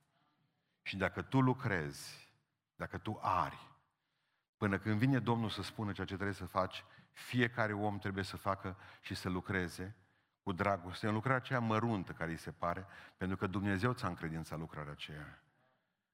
Și 0.82 0.96
dacă 0.96 1.22
tu 1.22 1.40
lucrezi, 1.40 2.32
dacă 2.76 2.98
tu 2.98 3.18
ari, 3.22 3.68
până 4.60 4.78
când 4.78 4.98
vine 4.98 5.18
Domnul 5.18 5.48
să 5.48 5.62
spună 5.62 5.92
ceea 5.92 6.06
ce 6.06 6.14
trebuie 6.14 6.34
să 6.34 6.46
faci, 6.46 6.84
fiecare 7.12 7.72
om 7.72 7.98
trebuie 7.98 8.24
să 8.24 8.36
facă 8.36 8.76
și 9.00 9.14
să 9.14 9.28
lucreze 9.28 9.96
cu 10.42 10.52
dragoste, 10.52 11.06
în 11.06 11.12
lucrarea 11.12 11.38
aceea 11.38 11.60
măruntă 11.60 12.12
care 12.12 12.30
îi 12.30 12.36
se 12.36 12.50
pare, 12.50 12.86
pentru 13.16 13.36
că 13.36 13.46
Dumnezeu 13.46 13.92
ți-a 13.92 14.08
încredințat 14.08 14.58
lucrarea 14.58 14.92
aceea. 14.92 15.42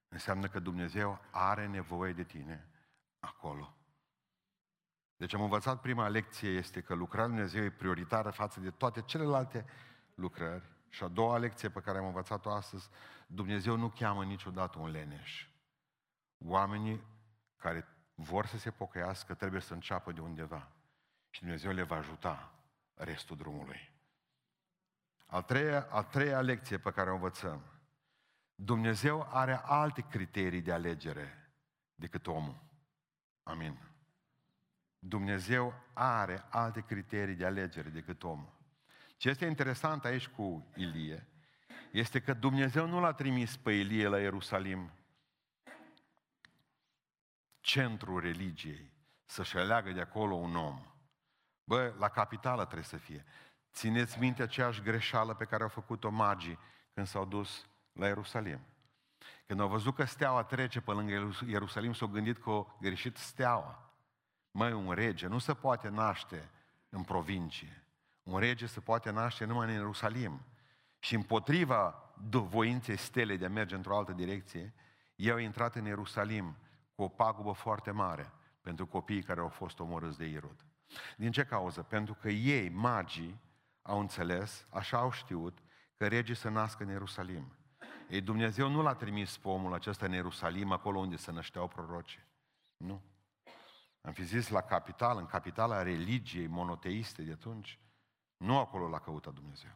Înseamnă 0.07 0.47
că 0.47 0.59
Dumnezeu 0.59 1.19
are 1.31 1.67
nevoie 1.67 2.13
de 2.13 2.23
tine 2.23 2.67
acolo. 3.19 3.77
Deci 5.17 5.33
am 5.33 5.41
învățat 5.41 5.81
prima 5.81 6.07
lecție 6.07 6.49
este 6.49 6.81
că 6.81 6.93
lucrarea 6.93 7.27
Dumnezeu 7.27 7.63
e 7.63 7.69
prioritară 7.69 8.29
față 8.29 8.59
de 8.59 8.69
toate 8.69 9.01
celelalte 9.01 9.65
lucrări. 10.15 10.63
Și 10.89 11.03
a 11.03 11.07
doua 11.07 11.37
lecție 11.37 11.69
pe 11.69 11.79
care 11.79 11.97
am 11.97 12.05
învățat-o 12.05 12.51
astăzi, 12.51 12.89
Dumnezeu 13.27 13.75
nu 13.75 13.89
cheamă 13.89 14.23
niciodată 14.23 14.79
un 14.79 14.89
leneș. 14.89 15.47
Oamenii 16.37 17.03
care 17.55 17.96
vor 18.19 18.45
să 18.45 18.57
se 18.57 18.71
pocăiască 18.71 19.33
trebuie 19.33 19.61
să 19.61 19.73
înceapă 19.73 20.11
de 20.11 20.21
undeva. 20.21 20.71
Și 21.29 21.39
Dumnezeu 21.39 21.71
le 21.71 21.83
va 21.83 21.95
ajuta 21.95 22.51
restul 22.93 23.37
drumului. 23.37 23.91
A 25.25 25.41
treia, 25.41 25.87
a 25.89 26.03
treia 26.03 26.41
lecție 26.41 26.77
pe 26.77 26.91
care 26.91 27.09
o 27.09 27.13
învățăm. 27.13 27.61
Dumnezeu 28.55 29.27
are 29.31 29.61
alte 29.63 30.05
criterii 30.09 30.61
de 30.61 30.71
alegere 30.71 31.51
decât 31.95 32.27
omul. 32.27 32.63
Amin. 33.43 33.77
Dumnezeu 34.99 35.73
are 35.93 36.45
alte 36.49 36.81
criterii 36.81 37.35
de 37.35 37.45
alegere 37.45 37.89
decât 37.89 38.23
omul. 38.23 38.53
Ce 39.17 39.29
este 39.29 39.45
interesant 39.45 40.05
aici 40.05 40.27
cu 40.27 40.67
Ilie 40.75 41.27
este 41.91 42.21
că 42.21 42.33
Dumnezeu 42.33 42.87
nu 42.87 42.99
l-a 42.99 43.13
trimis 43.13 43.57
pe 43.57 43.71
Ilie 43.71 44.07
la 44.07 44.19
Ierusalim, 44.19 44.91
centrul 47.67 48.19
religiei, 48.19 48.91
să-și 49.25 49.57
aleagă 49.57 49.91
de 49.91 50.01
acolo 50.01 50.35
un 50.35 50.55
om. 50.55 50.81
Bă, 51.63 51.93
la 51.97 52.09
capitală 52.09 52.63
trebuie 52.63 52.83
să 52.83 52.97
fie. 52.97 53.25
Țineți 53.73 54.19
minte 54.19 54.41
aceeași 54.41 54.81
greșeală 54.81 55.33
pe 55.33 55.45
care 55.45 55.63
au 55.63 55.69
făcut-o 55.69 56.09
magii 56.09 56.59
când 56.93 57.07
s-au 57.07 57.25
dus 57.25 57.67
la 57.93 58.07
Ierusalim. 58.07 58.59
Când 59.45 59.59
au 59.59 59.67
văzut 59.67 59.95
că 59.95 60.03
steaua 60.03 60.43
trece 60.43 60.81
pe 60.81 60.91
lângă 60.91 61.33
Ierusalim, 61.47 61.93
s-au 61.93 62.07
gândit 62.07 62.37
că 62.37 62.49
au 62.49 62.77
greșit 62.81 63.17
steaua. 63.17 63.91
Măi, 64.51 64.71
un 64.71 64.91
rege 64.91 65.27
nu 65.27 65.37
se 65.37 65.53
poate 65.53 65.89
naște 65.89 66.49
în 66.89 67.03
provincie. 67.03 67.83
Un 68.23 68.39
rege 68.39 68.65
se 68.65 68.79
poate 68.79 69.09
naște 69.09 69.45
numai 69.45 69.67
în 69.67 69.73
Ierusalim. 69.73 70.41
Și 70.99 71.15
împotriva 71.15 72.11
voinței 72.31 72.97
stele 72.97 73.37
de 73.37 73.45
a 73.45 73.49
merge 73.49 73.75
într-o 73.75 73.97
altă 73.97 74.11
direcție, 74.11 74.73
ei 75.15 75.31
au 75.31 75.37
intrat 75.37 75.75
în 75.75 75.85
Ierusalim 75.85 76.55
cu 76.97 77.03
o 77.03 77.07
pagubă 77.07 77.51
foarte 77.51 77.91
mare 77.91 78.31
pentru 78.61 78.85
copiii 78.87 79.23
care 79.23 79.39
au 79.39 79.47
fost 79.47 79.79
omorâți 79.79 80.17
de 80.17 80.25
Irod. 80.25 80.65
Din 81.17 81.31
ce 81.31 81.43
cauză? 81.43 81.83
Pentru 81.83 82.13
că 82.13 82.29
ei, 82.29 82.69
magii, 82.69 83.39
au 83.81 83.99
înțeles, 83.99 84.67
așa 84.69 84.97
au 84.97 85.11
știut, 85.11 85.57
că 85.97 86.07
regii 86.07 86.35
se 86.35 86.49
nasc 86.49 86.79
în 86.79 86.89
Ierusalim. 86.89 87.55
Ei, 88.09 88.21
Dumnezeu 88.21 88.69
nu 88.69 88.81
l-a 88.81 88.93
trimis 88.93 89.37
pe 89.37 89.47
omul 89.47 89.73
acesta 89.73 90.05
în 90.05 90.11
Ierusalim, 90.11 90.71
acolo 90.71 90.99
unde 90.99 91.15
se 91.15 91.31
nășteau 91.31 91.67
proroci. 91.67 92.25
Nu. 92.77 93.01
Am 94.01 94.11
fi 94.11 94.23
zis 94.23 94.49
la 94.49 94.61
capital, 94.61 95.17
în 95.17 95.25
capitala 95.25 95.81
religiei 95.81 96.47
monoteiste 96.47 97.21
de 97.21 97.31
atunci, 97.31 97.79
nu 98.37 98.57
acolo 98.57 98.87
l-a 98.87 98.99
căutat 98.99 99.33
Dumnezeu. 99.33 99.75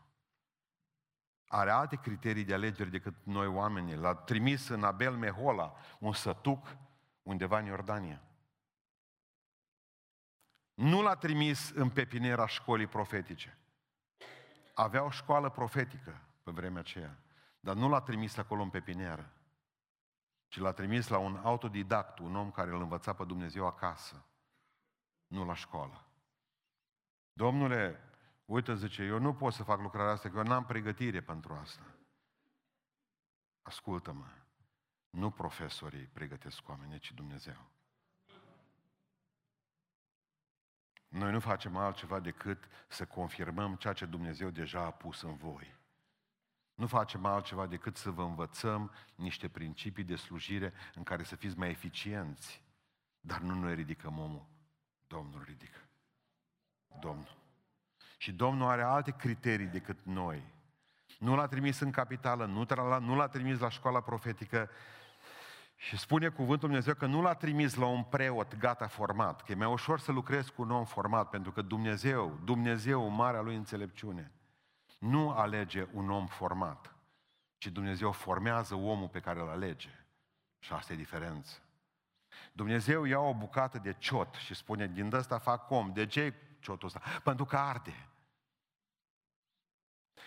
Are 1.48 1.70
alte 1.70 1.96
criterii 1.96 2.44
de 2.44 2.54
alegeri 2.54 2.92
decât 2.92 3.16
noi 3.24 3.48
oamenii. 3.48 3.96
L-a 3.96 4.16
trimis 4.16 4.68
în 4.68 4.84
Abel 4.84 5.16
Mehola, 5.16 5.74
un 6.00 6.14
sătuc 6.14 6.78
undeva 7.24 7.60
în 7.60 7.66
Iordania. 7.66 8.22
Nu 10.74 11.02
l-a 11.02 11.16
trimis 11.16 11.70
în 11.70 11.90
pepinera 11.90 12.48
școlii 12.48 12.88
profetice. 12.88 13.58
Avea 14.74 15.04
o 15.04 15.10
școală 15.10 15.50
profetică 15.50 16.22
pe 16.44 16.52
vremea 16.52 16.80
aceea, 16.80 17.18
dar 17.60 17.76
nu 17.76 17.90
l-a 17.90 18.02
trimis 18.02 18.38
acolo 18.38 18.62
în 18.62 18.70
pepineră 18.70 19.34
ci 20.52 20.60
l-a 20.60 20.72
trimis 20.72 21.08
la 21.08 21.18
un 21.18 21.36
autodidact, 21.36 22.20
un 22.20 22.36
om 22.36 22.52
care 22.52 22.72
îl 22.72 22.82
învăța 22.82 23.14
pe 23.14 23.24
Dumnezeu 23.24 23.66
acasă, 23.66 24.26
nu 25.28 25.46
la 25.46 25.54
școală. 25.54 26.06
Domnule, 27.34 28.00
uite, 28.46 28.76
zice, 28.76 29.04
eu 29.04 29.20
nu 29.20 29.34
pot 29.34 29.54
să 29.54 29.64
fac 29.64 29.80
lucrarea 29.80 30.12
asta, 30.12 30.30
că 30.30 30.38
eu 30.38 30.44
n-am 30.44 30.66
pregătire 30.66 31.22
pentru 31.22 31.54
asta. 31.54 31.84
Ascultă-mă, 33.62 34.26
nu 35.12 35.32
profesorii 35.32 36.10
pregătesc 36.14 36.70
oamenii, 36.70 37.00
ci 37.00 37.14
Dumnezeu. 37.14 37.70
Noi 41.08 41.32
nu 41.32 41.40
facem 41.40 41.76
altceva 41.76 42.20
decât 42.20 42.68
să 42.88 43.06
confirmăm 43.06 43.76
ceea 43.76 43.94
ce 43.94 44.06
Dumnezeu 44.06 44.50
deja 44.50 44.82
a 44.82 44.92
pus 44.92 45.22
în 45.22 45.36
voi. 45.36 45.76
Nu 46.74 46.88
facem 46.88 47.26
altceva 47.26 47.66
decât 47.68 47.98
să 47.98 48.12
vă 48.12 48.24
învățăm 48.24 48.92
niște 49.16 49.50
principii 49.50 50.04
de 50.04 50.16
slujire 50.16 50.74
în 50.96 51.04
care 51.04 51.24
să 51.24 51.36
fiți 51.36 51.58
mai 51.58 51.70
eficienți. 51.70 52.64
Dar 53.20 53.40
nu 53.40 53.54
noi 53.54 53.76
ridicăm 53.76 54.20
omul. 54.20 54.46
Domnul 55.08 55.44
ridică. 55.44 55.80
Domnul. 57.00 57.38
Și 58.18 58.32
Domnul 58.32 58.70
are 58.70 58.82
alte 58.82 59.12
criterii 59.12 59.66
decât 59.66 60.02
noi. 60.04 60.44
Nu 61.20 61.36
l-a 61.36 61.48
trimis 61.48 61.80
în 61.80 61.92
capitală, 61.92 62.46
nu, 62.46 62.66
l-a, 62.68 62.98
nu 62.98 63.16
l-a 63.16 63.28
trimis 63.28 63.60
la 63.60 63.70
școala 63.70 64.02
profetică 64.02 64.70
și 65.84 65.98
spune 65.98 66.30
cuvântul 66.30 66.68
Dumnezeu 66.68 66.94
că 66.94 67.06
nu 67.06 67.22
l-a 67.22 67.34
trimis 67.34 67.76
la 67.76 67.86
un 67.86 68.04
preot 68.04 68.58
gata 68.58 68.88
format, 68.88 69.42
că 69.42 69.52
e 69.52 69.56
mai 69.56 69.68
ușor 69.68 70.00
să 70.00 70.12
lucrezi 70.12 70.52
cu 70.52 70.62
un 70.62 70.72
om 70.72 70.86
format, 70.86 71.30
pentru 71.30 71.52
că 71.52 71.62
Dumnezeu, 71.62 72.40
Dumnezeu, 72.44 73.08
marea 73.08 73.42
lui 73.42 73.56
înțelepciune, 73.56 74.32
nu 75.00 75.32
alege 75.32 75.88
un 75.94 76.10
om 76.10 76.28
format, 76.28 76.96
ci 77.58 77.68
Dumnezeu 77.68 78.12
formează 78.12 78.76
omul 78.76 79.08
pe 79.08 79.20
care 79.20 79.40
îl 79.40 79.50
alege. 79.50 80.06
Și 80.60 80.74
asta 80.74 80.94
e 80.94 80.96
diferență. 80.96 81.58
Dumnezeu 82.52 83.04
ia 83.04 83.20
o 83.20 83.34
bucată 83.34 83.78
de 83.78 83.96
ciot 83.98 84.36
și 84.36 84.54
spune, 84.54 84.88
din 84.88 85.14
ăsta 85.14 85.38
fac 85.38 85.72
om. 85.72 85.94
De 85.94 86.06
ce 86.06 86.34
ciotul 86.60 86.88
ăsta? 86.88 87.02
Pentru 87.24 87.46
că 87.46 87.58
arde. 87.58 88.10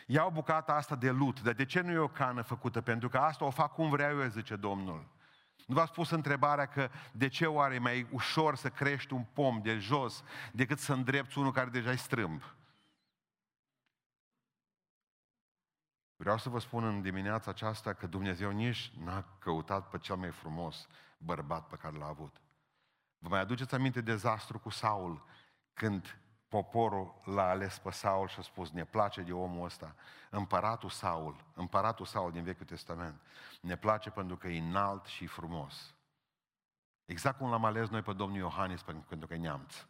Ia 0.06 0.24
o 0.24 0.30
bucată 0.30 0.72
asta 0.72 0.96
de 0.96 1.10
lut, 1.10 1.42
dar 1.42 1.54
de 1.54 1.64
ce 1.64 1.80
nu 1.80 1.90
e 1.90 1.98
o 1.98 2.08
cană 2.08 2.42
făcută? 2.42 2.80
Pentru 2.80 3.08
că 3.08 3.18
asta 3.18 3.44
o 3.44 3.50
fac 3.50 3.72
cum 3.74 3.90
vreau 3.90 4.20
eu, 4.20 4.28
zice 4.28 4.56
Domnul. 4.56 5.13
Nu 5.66 5.74
v-ați 5.74 5.92
pus 5.92 6.10
întrebarea 6.10 6.66
că 6.66 6.90
de 7.12 7.28
ce 7.28 7.46
oare 7.46 7.74
e 7.74 7.78
mai 7.78 8.06
ușor 8.10 8.56
să 8.56 8.70
crești 8.70 9.12
un 9.12 9.24
pom 9.24 9.62
de 9.62 9.78
jos 9.78 10.22
decât 10.52 10.78
să 10.78 10.92
îndrepți 10.92 11.38
unul 11.38 11.52
care 11.52 11.70
deja 11.70 11.90
e 11.90 11.96
strâmb? 11.96 12.42
Vreau 16.16 16.38
să 16.38 16.48
vă 16.48 16.58
spun 16.58 16.84
în 16.84 17.02
dimineața 17.02 17.50
aceasta 17.50 17.92
că 17.92 18.06
Dumnezeu 18.06 18.50
nici 18.50 18.92
n-a 18.98 19.24
căutat 19.38 19.88
pe 19.88 19.98
cel 19.98 20.16
mai 20.16 20.30
frumos 20.30 20.88
bărbat 21.18 21.66
pe 21.66 21.76
care 21.76 21.96
l-a 21.96 22.06
avut. 22.06 22.40
Vă 23.18 23.28
mai 23.28 23.40
aduceți 23.40 23.74
aminte 23.74 24.00
dezastru 24.00 24.58
cu 24.58 24.70
Saul, 24.70 25.24
când 25.72 26.18
poporul 26.54 27.14
l-a 27.24 27.48
ales 27.48 27.78
pe 27.78 27.90
Saul 27.90 28.28
și 28.28 28.38
a 28.38 28.42
spus, 28.42 28.70
ne 28.70 28.84
place 28.84 29.22
de 29.22 29.32
omul 29.32 29.64
ăsta. 29.64 29.94
Împăratul 30.30 30.88
Saul, 30.88 31.44
împăratul 31.54 32.06
Saul 32.06 32.32
din 32.32 32.42
Vechiul 32.42 32.66
Testament, 32.66 33.20
ne 33.60 33.76
place 33.76 34.10
pentru 34.10 34.36
că 34.36 34.48
e 34.48 34.58
înalt 34.58 35.06
și 35.06 35.26
frumos. 35.26 35.94
Exact 37.04 37.38
cum 37.38 37.50
l-am 37.50 37.64
ales 37.64 37.88
noi 37.88 38.02
pe 38.02 38.12
domnul 38.12 38.38
Iohannis 38.38 38.82
pentru 38.82 39.26
că 39.26 39.34
e 39.34 39.36
neamț. 39.36 39.86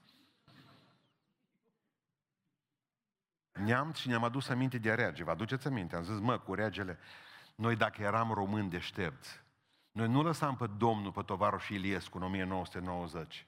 Neamț 3.53 3.97
și 3.97 4.09
ne-am 4.09 4.25
adus 4.25 4.49
aminte 4.49 4.79
de 4.79 4.95
rege. 4.95 5.25
Vă 5.25 5.31
aduceți 5.31 5.67
aminte? 5.67 5.97
Am 5.97 6.03
zis, 6.03 6.19
mă, 6.19 6.39
cu 6.39 6.55
regele, 6.55 6.99
noi 7.55 7.77
dacă 7.77 8.03
eram 8.03 8.33
români 8.33 8.71
deștepți, 8.71 9.43
noi 9.93 10.09
nu 10.09 10.23
lăsam 10.23 10.57
pe 10.57 10.67
domnul, 10.67 11.13
pe 11.13 11.23
tovarășul 11.23 11.77
Iliescu 11.77 12.17
în 12.17 12.23
1990, 12.23 13.47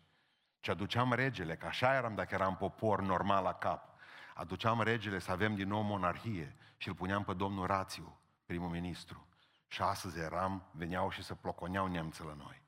ci 0.66 0.68
aduceam 0.68 1.12
regele, 1.12 1.57
că 1.57 1.66
așa 1.66 1.94
eram 1.94 2.14
dacă 2.14 2.35
eram 2.35 2.57
popor 2.57 3.00
normal 3.00 3.42
la 3.42 3.55
cap. 3.55 3.98
Aduceam 4.35 4.83
regele 4.83 5.18
să 5.18 5.31
avem 5.31 5.55
din 5.55 5.68
nou 5.68 5.83
monarhie 5.83 6.57
și 6.76 6.88
îl 6.88 6.94
puneam 6.94 7.24
pe 7.24 7.35
domnul 7.35 7.66
Rațiu, 7.66 8.18
primul 8.46 8.68
ministru. 8.68 9.26
Și 9.68 9.83
astăzi 9.83 10.18
eram, 10.18 10.62
veneau 10.70 11.11
și 11.11 11.22
se 11.22 11.35
ploconeau 11.35 11.87
nemții 11.87 12.24
la 12.24 12.35
noi. 12.35 12.62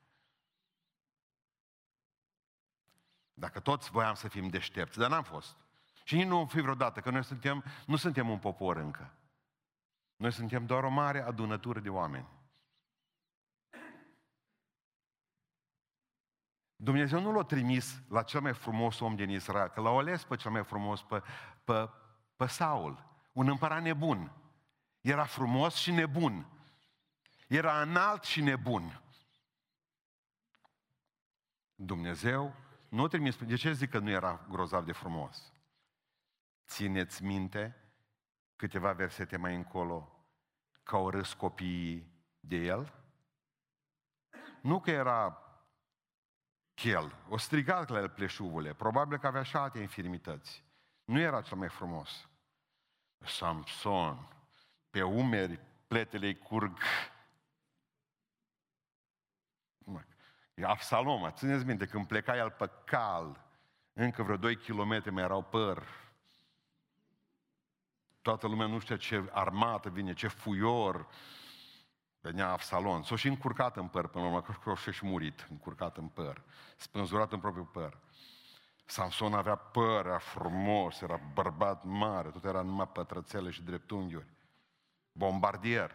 Dacă 3.35 3.61
toți 3.61 3.91
voiam 3.91 4.15
să 4.15 4.29
fim 4.29 4.49
deștepți, 4.49 4.99
dar 4.99 5.11
n-am 5.11 5.23
fost. 5.23 5.57
Și 6.05 6.15
nici 6.15 6.27
nu 6.27 6.37
vom 6.37 6.47
fi 6.47 6.61
vreodată, 6.61 7.01
că 7.01 7.11
noi 7.11 7.25
suntem, 7.25 7.65
nu 7.87 7.97
suntem 7.97 8.29
un 8.29 8.39
popor 8.39 8.77
încă. 8.77 9.13
Noi 10.17 10.33
suntem 10.33 10.67
doar 10.67 10.85
o 10.85 10.89
mare 10.89 11.23
adunătură 11.23 11.81
de 11.81 11.89
oameni. 11.89 12.29
Dumnezeu 16.81 17.21
nu 17.21 17.33
l-a 17.33 17.43
trimis 17.43 18.03
la 18.09 18.23
cel 18.23 18.41
mai 18.41 18.55
frumos 18.55 19.01
om 19.01 19.17
din 19.17 19.31
Israel, 19.31 19.69
că 19.69 19.81
l-a 19.81 19.91
ales 19.91 20.25
pe 20.25 20.37
cel 20.37 20.51
mai 20.51 20.65
frumos, 20.65 21.03
pe, 21.03 21.23
pe, 21.65 21.91
pe 22.37 22.47
Saul, 22.47 23.05
un 23.33 23.49
împărat 23.49 23.83
nebun. 23.83 24.33
Era 25.01 25.25
frumos 25.25 25.75
și 25.75 25.91
nebun. 25.91 26.47
Era 27.49 27.81
înalt 27.81 28.25
și 28.25 28.41
nebun. 28.41 29.01
Dumnezeu 31.75 32.55
nu 32.89 33.03
a 33.03 33.09
trimis... 33.09 33.37
De 33.37 33.57
ce 33.57 33.73
zic 33.73 33.91
că 33.91 33.99
nu 33.99 34.11
era 34.11 34.47
grozav 34.49 34.85
de 34.85 34.93
frumos? 34.93 35.53
Țineți 36.67 37.25
minte 37.25 37.77
câteva 38.57 38.93
versete 38.93 39.37
mai 39.37 39.55
încolo 39.55 40.27
că 40.83 40.97
au 40.97 41.11
râs 41.11 41.33
copiii 41.33 42.13
de 42.41 42.57
el? 42.57 42.93
Nu 44.61 44.81
că 44.81 44.91
era 44.91 45.43
chel, 46.79 47.15
o 47.29 47.37
strigat 47.37 47.89
la 47.89 47.99
el 47.99 48.09
pleșuvule, 48.09 48.75
probabil 48.75 49.19
că 49.19 49.27
avea 49.27 49.43
și 49.43 49.57
alte 49.57 49.79
infirmități. 49.79 50.65
Nu 51.05 51.21
era 51.21 51.43
cel 51.43 51.57
mai 51.57 51.69
frumos. 51.69 52.29
Samson, 53.19 54.29
pe 54.91 55.03
umeri 55.03 55.61
pletele 55.87 56.35
curg. 56.35 56.79
Absalom, 60.63 61.31
țineți 61.31 61.65
minte, 61.65 61.87
când 61.87 62.07
pleca 62.07 62.37
el 62.37 62.51
pe 62.51 62.71
cal, 62.85 63.45
încă 63.93 64.23
vreo 64.23 64.37
2 64.37 64.57
km 64.57 65.13
mai 65.13 65.23
erau 65.23 65.43
păr. 65.43 65.87
Toată 68.23 68.47
lumea 68.47 68.67
nu 68.67 68.79
știa 68.79 68.97
ce 68.97 69.29
armată 69.33 69.91
vine, 69.91 70.15
ce 70.15 70.29
fuior, 70.29 71.09
Venea 72.29 72.51
Absalon. 72.51 73.03
S-a 73.03 73.17
și 73.17 73.29
încurcat 73.29 73.77
în 73.77 73.89
păr 73.89 74.07
până 74.07 74.25
la 74.25 74.31
urmă, 74.31 74.75
că 74.75 74.91
și 74.91 75.07
murit, 75.07 75.47
încurcat 75.51 75.97
în 75.97 76.09
păr, 76.09 76.43
spânzurat 76.77 77.33
în 77.33 77.41
propriul 77.41 77.67
păr. 77.67 77.99
Samson 78.85 79.35
avea 79.35 79.55
păr, 79.57 80.07
era 80.07 80.19
frumos, 80.19 81.01
era 81.01 81.17
bărbat 81.17 81.85
mare, 81.85 82.31
tot 82.31 82.45
era 82.45 82.63
numai 82.63 82.89
pătrățele 82.89 83.51
și 83.51 83.63
dreptunghiuri. 83.63 84.27
Bombardier. 85.13 85.95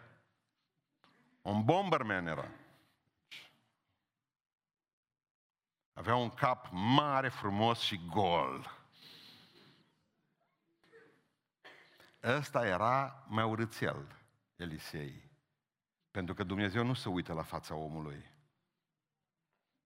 Un 1.41 1.63
bomberman 1.63 2.27
era. 2.27 2.47
Avea 5.93 6.15
un 6.15 6.29
cap 6.29 6.67
mare, 6.71 7.29
frumos 7.29 7.79
și 7.79 8.01
gol. 8.09 8.85
Ăsta 12.23 12.65
era 12.65 13.25
mai 13.27 13.43
urâțel, 13.43 14.15
Elisei. 14.55 15.22
Pentru 16.13 16.33
că 16.33 16.43
Dumnezeu 16.43 16.83
nu 16.83 16.93
se 16.93 17.09
uită 17.09 17.33
la 17.33 17.41
fața 17.41 17.75
omului. 17.75 18.31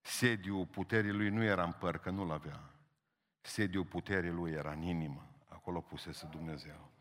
Sediul 0.02 0.66
puterii 0.66 1.12
lui 1.12 1.30
nu 1.30 1.44
era 1.44 1.64
în 1.64 1.72
păr, 1.72 1.98
că 1.98 2.10
nu-l 2.10 2.32
avea. 2.32 2.60
Sediul 3.42 3.86
puterii 3.86 4.30
lui 4.30 4.52
era 4.52 4.72
în 4.72 4.82
inimă. 4.82 5.28
Acolo 5.50 5.82
pusese 5.82 6.28
Dumnezeu. 6.32 6.92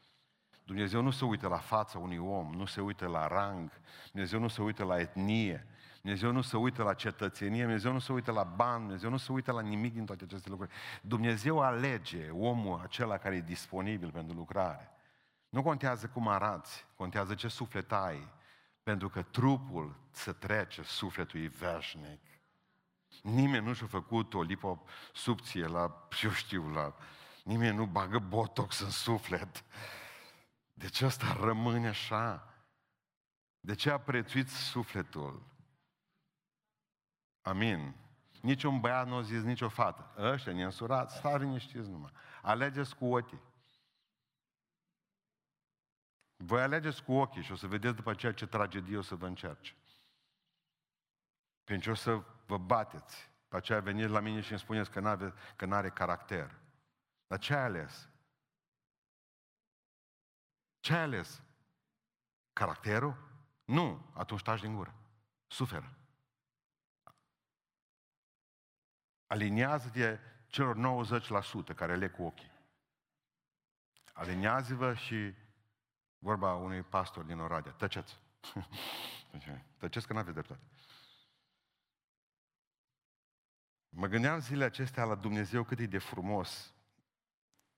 Dumnezeu 0.65 1.03
nu 1.03 1.11
se 1.11 1.25
uită 1.25 1.49
la 1.49 1.57
fața 1.57 1.99
unui 1.99 2.19
om, 2.19 2.55
nu 2.55 2.65
se 2.65 2.81
uită 2.81 3.07
la 3.07 3.27
rang, 3.27 3.71
Dumnezeu 4.13 4.41
nu 4.41 4.49
se 4.49 4.63
uită 4.63 4.85
la 4.85 5.01
etnie, 5.01 5.67
Dumnezeu 6.01 6.33
nu 6.33 6.41
se 6.41 6.57
uită 6.57 6.83
la 6.83 6.95
cetățenie, 6.95 7.63
Dumnezeu 7.63 7.93
nu 7.93 7.99
se 7.99 8.13
uită 8.13 8.33
la 8.33 8.45
bani, 8.45 8.81
Dumnezeu 8.81 9.11
nu 9.11 9.17
se 9.17 9.33
uită 9.33 9.53
la 9.53 9.61
nimic 9.61 9.93
din 9.93 10.05
toate 10.05 10.25
aceste 10.25 10.49
lucruri. 10.49 10.73
Dumnezeu 11.03 11.61
alege 11.61 12.31
omul 12.31 12.81
acela 12.83 13.19
care 13.19 13.37
e 13.37 13.41
disponibil 13.41 14.11
pentru 14.11 14.37
lucrare. 14.37 14.91
Nu 15.49 15.63
contează 15.63 16.07
cum 16.07 16.29
arăți, 16.29 16.87
contează 16.97 17.35
ce 17.35 17.49
suflet 17.49 17.93
ai, 17.93 18.35
pentru 18.87 19.09
că 19.09 19.23
trupul 19.23 19.97
se 20.11 20.33
trece, 20.33 20.83
sufletul 20.83 21.41
e 21.41 21.47
veșnic. 21.47 22.21
Nimeni 23.23 23.67
nu 23.67 23.73
și-a 23.73 23.87
făcut 23.87 24.35
o 24.35 24.43
liposubție 24.43 25.67
la, 25.67 26.09
eu 26.23 26.31
știu, 26.31 26.69
la... 26.69 26.95
Nimeni 27.45 27.77
nu 27.77 27.87
bagă 27.87 28.19
botox 28.19 28.81
în 28.81 28.91
suflet. 28.91 29.65
De 30.75 30.89
ce 30.89 31.05
asta 31.05 31.37
rămâne 31.41 31.89
așa? 31.89 32.55
De 33.61 33.75
ce 33.75 33.91
a 33.91 33.99
prețuit 33.99 34.49
sufletul? 34.49 35.43
Amin. 37.43 37.95
Niciun 38.41 38.81
băiat 38.81 39.07
nu 39.07 39.17
a 39.17 39.23
zis 39.23 39.43
nicio 39.43 39.69
fată. 39.69 40.15
Ăștia 40.19 40.53
neînsurați, 40.53 41.17
stați 41.17 41.43
liniștiți 41.43 41.89
numai. 41.89 42.13
Alegeți 42.43 42.97
cu 42.97 43.15
ochii. 43.15 43.41
Voi 46.37 46.63
alegeți 46.63 47.03
cu 47.03 47.13
ochii 47.13 47.43
și 47.43 47.53
o 47.53 47.57
să 47.57 47.67
vedeți 47.67 47.95
după 47.95 48.11
aceea 48.11 48.33
ce 48.33 48.47
tragedie 48.47 48.97
o 48.97 49.03
să 49.03 49.15
vă 49.15 49.27
încerce. 49.27 49.75
Pentru 51.65 51.85
ce 51.85 51.91
o 51.91 51.95
să 51.95 52.25
vă 52.47 52.59
bateți. 52.59 53.31
Pe 53.49 53.57
aceea 53.57 53.81
veniți 53.81 54.09
la 54.09 54.21
mine 54.21 54.41
și 54.41 54.51
îmi 54.51 54.61
spuneți 54.61 54.91
că 54.91 55.01
n-are, 55.01 55.35
că 55.57 55.67
n-are 55.67 55.91
caracter. 55.91 56.59
Dar 57.27 57.39
ce 57.39 57.55
ai 57.55 57.63
ales? 57.63 58.09
Ce 60.81 60.93
ai 60.95 61.01
ales? 61.01 61.43
Caracterul? 62.53 63.17
Nu. 63.65 64.11
Atunci 64.15 64.43
taci 64.43 64.61
din 64.61 64.75
gură. 64.75 64.95
Suferă. 65.47 65.97
Aliniază-te 69.27 70.19
celor 70.47 71.05
90% 71.73 71.75
care 71.75 71.97
le 71.97 72.09
cu 72.09 72.23
ochii. 72.23 72.51
Aliniază-vă 74.13 74.95
și 74.95 75.35
Vorba 76.27 76.55
unui 76.55 76.83
pastor 76.83 77.25
din 77.25 77.39
Oradea. 77.39 77.73
Tăceți. 77.73 78.19
Tăceți 79.79 80.07
că 80.07 80.13
nu 80.13 80.19
aveți 80.19 80.35
dreptate. 80.35 80.61
Mă 83.89 84.07
gândeam 84.07 84.39
zilele 84.39 84.65
acestea 84.65 85.05
la 85.05 85.15
Dumnezeu 85.15 85.63
cât 85.63 85.79
e 85.79 85.87
de 85.87 85.99
frumos. 85.99 86.75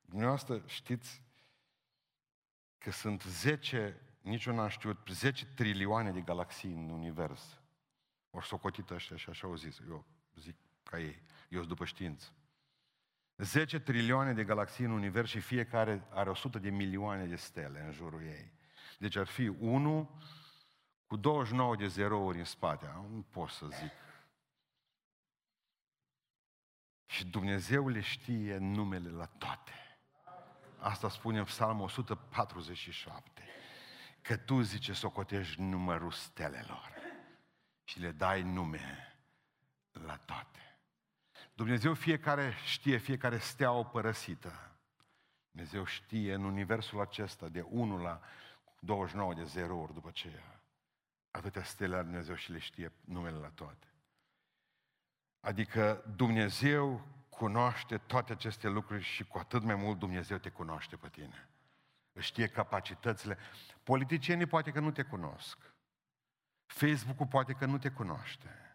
Dumneavoastră 0.00 0.62
știți 0.66 1.22
că 2.78 2.90
sunt 2.90 3.22
10, 3.22 4.00
niciun 4.20 4.54
n-am 4.54 4.68
știut, 4.68 5.08
10 5.08 5.46
trilioane 5.46 6.12
de 6.12 6.20
galaxii 6.20 6.72
în 6.72 6.90
univers. 6.90 7.61
O 8.30 8.40
socotit 8.40 8.90
ăștia 8.90 9.16
și 9.16 9.30
așa 9.30 9.46
au 9.46 9.56
zis. 9.56 9.78
Eu 9.88 10.04
zic 10.34 10.56
ca 10.82 10.98
ei. 10.98 11.22
Eu 11.48 11.58
sunt 11.58 11.68
după 11.68 11.84
știință. 11.84 12.32
10 13.38 13.79
trilioane 13.79 14.33
de 14.33 14.44
galaxii 14.44 14.85
în 14.85 14.90
univers 14.90 15.31
și 15.31 15.40
fiecare 15.40 16.07
are 16.11 16.31
100 16.31 16.59
de 16.59 16.70
milioane 16.70 17.24
de 17.24 17.37
stele 17.37 17.81
în 17.81 17.92
jurul 17.92 18.22
ei. 18.22 18.53
Deci 18.98 19.16
ar 19.16 19.27
fi 19.27 19.46
1 19.46 20.20
cu 21.07 21.16
29 21.16 21.77
de 21.77 21.87
zerouri 21.87 22.38
în 22.38 22.44
spate. 22.44 22.87
Nu 22.87 23.24
pot 23.31 23.48
să 23.48 23.66
zic. 23.66 23.92
Și 27.07 27.27
Dumnezeu 27.27 27.88
le 27.88 28.01
știe 28.01 28.57
numele 28.57 29.11
la 29.11 29.27
toate. 29.27 29.72
Asta 30.79 31.09
spune 31.09 31.38
în 31.38 31.44
Psalmul 31.44 31.85
147. 31.85 33.44
Că 34.22 34.37
tu, 34.37 34.61
zice, 34.61 34.92
socotești 34.92 35.61
numărul 35.61 36.11
stelelor. 36.11 36.96
și 37.85 38.01
le 38.01 38.11
dai 38.11 38.42
nume 38.42 39.16
la 39.92 40.16
toate. 40.16 40.67
Dumnezeu 41.59 41.94
fiecare 41.94 42.55
știe 42.64 42.97
fiecare 42.97 43.38
steaua 43.38 43.85
părăsită. 43.85 44.53
Dumnezeu 45.51 45.85
știe 45.85 46.35
în 46.35 46.44
universul 46.44 47.01
acesta 47.01 47.49
de 47.49 47.61
1 47.61 48.03
la 48.03 48.21
29 48.81 49.35
de 49.35 49.44
zerouri 49.44 49.92
după 49.92 50.09
aceea. 50.09 50.61
Atâtea 51.31 51.62
stele 51.62 51.97
la 51.97 52.03
Dumnezeu 52.03 52.35
și 52.35 52.53
le 52.53 52.59
știe 52.59 52.92
numele 53.05 53.37
la 53.37 53.49
toate. 53.49 53.87
Adică 55.40 56.05
Dumnezeu 56.16 57.07
cunoaște 57.29 57.99
toate 57.99 58.33
aceste 58.33 58.68
lucruri 58.68 59.03
și 59.03 59.25
cu 59.25 59.38
atât 59.38 59.62
mai 59.62 59.75
mult 59.75 59.99
Dumnezeu 59.99 60.37
te 60.37 60.49
cunoaște 60.49 60.97
pe 60.97 61.09
tine. 61.09 61.49
Știe 62.18 62.47
capacitățile. 62.47 63.38
Politicienii 63.83 64.47
poate 64.47 64.71
că 64.71 64.81
nu 64.81 64.90
te 64.90 65.03
cunosc. 65.03 65.59
Facebook-ul 66.66 67.27
poate 67.27 67.53
că 67.53 67.66
nu 67.66 67.79
te 67.79 67.90
cunoaște. 67.90 68.67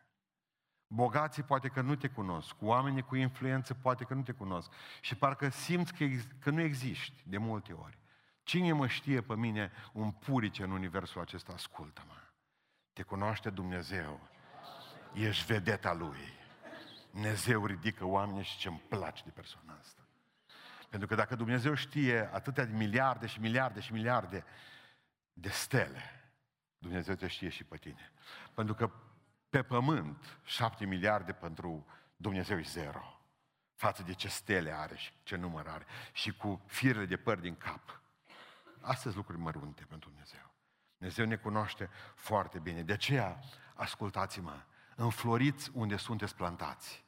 Bogații 0.93 1.43
poate 1.43 1.67
că 1.67 1.82
nu 1.82 1.95
te 1.95 2.08
cunosc. 2.08 2.56
Oamenii 2.60 3.01
cu 3.01 3.15
influență 3.15 3.73
poate 3.73 4.03
că 4.03 4.13
nu 4.13 4.21
te 4.21 4.32
cunosc. 4.32 4.71
Și 5.01 5.15
parcă 5.15 5.49
simți 5.49 5.93
că, 5.93 6.03
ex- 6.03 6.27
că 6.39 6.49
nu 6.49 6.62
existi 6.62 7.23
de 7.23 7.38
multe 7.38 7.73
ori. 7.73 7.97
Cine 8.43 8.71
mă 8.71 8.88
știe 8.88 9.21
pe 9.21 9.36
mine 9.36 9.71
un 9.93 10.12
purice 10.12 10.63
în 10.63 10.71
universul 10.71 11.21
acesta? 11.21 11.53
Ascultă-mă. 11.53 12.13
Te 12.93 13.01
cunoaște 13.01 13.49
Dumnezeu. 13.49 14.19
Ești 15.13 15.45
vedeta 15.45 15.93
Lui. 15.93 16.41
Dumnezeu 17.12 17.65
ridică 17.65 18.06
oameni 18.06 18.43
și 18.43 18.58
ce-mi 18.58 18.82
place 18.88 19.23
de 19.23 19.32
persoana 19.32 19.77
asta. 19.79 20.01
Pentru 20.89 21.08
că 21.08 21.15
dacă 21.15 21.36
Dumnezeu 21.36 21.73
știe 21.73 22.29
atâtea 22.34 22.65
de 22.65 22.77
miliarde 22.77 23.25
și 23.25 23.39
miliarde 23.39 23.79
și 23.79 23.91
miliarde 23.91 24.43
de 25.34 25.49
stele, 25.49 26.32
Dumnezeu 26.77 27.15
te 27.15 27.27
știe 27.27 27.49
și 27.49 27.63
pe 27.63 27.77
tine. 27.77 28.12
Pentru 28.53 28.73
că 28.73 28.91
pe 29.53 29.63
pământ, 29.63 30.39
șapte 30.43 30.85
miliarde 30.85 31.33
pentru 31.33 31.85
Dumnezeu 32.15 32.57
e 32.57 32.61
zero. 32.61 33.21
Față 33.75 34.03
de 34.03 34.13
ce 34.13 34.27
stele 34.27 34.71
are 34.71 34.95
și 34.95 35.11
ce 35.23 35.35
număr 35.35 35.67
are. 35.67 35.85
Și 36.11 36.31
cu 36.31 36.61
firele 36.65 37.05
de 37.05 37.17
păr 37.17 37.39
din 37.39 37.55
cap. 37.55 38.01
Astăzi 38.81 39.15
lucruri 39.15 39.39
mărunte 39.39 39.85
pentru 39.85 40.09
Dumnezeu. 40.09 40.53
Dumnezeu 40.97 41.25
ne 41.25 41.35
cunoaște 41.35 41.89
foarte 42.15 42.59
bine. 42.59 42.83
De 42.83 42.93
aceea, 42.93 43.39
ascultați-mă, 43.73 44.63
înfloriți 44.95 45.71
unde 45.73 45.95
sunteți 45.95 46.35
plantați. 46.35 47.05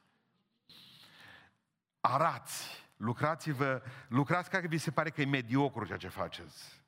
Arați, 2.00 2.88
lucrați-vă, 2.98 3.84
lucrați 4.08 4.50
ca 4.50 4.60
că 4.60 4.68
vi 4.68 4.78
se 4.78 4.92
pare 4.92 5.10
că 5.10 5.22
e 5.22 5.26
mediocru 5.26 5.86
ceea 5.86 5.98
ce 5.98 6.08
faceți. 6.08 6.84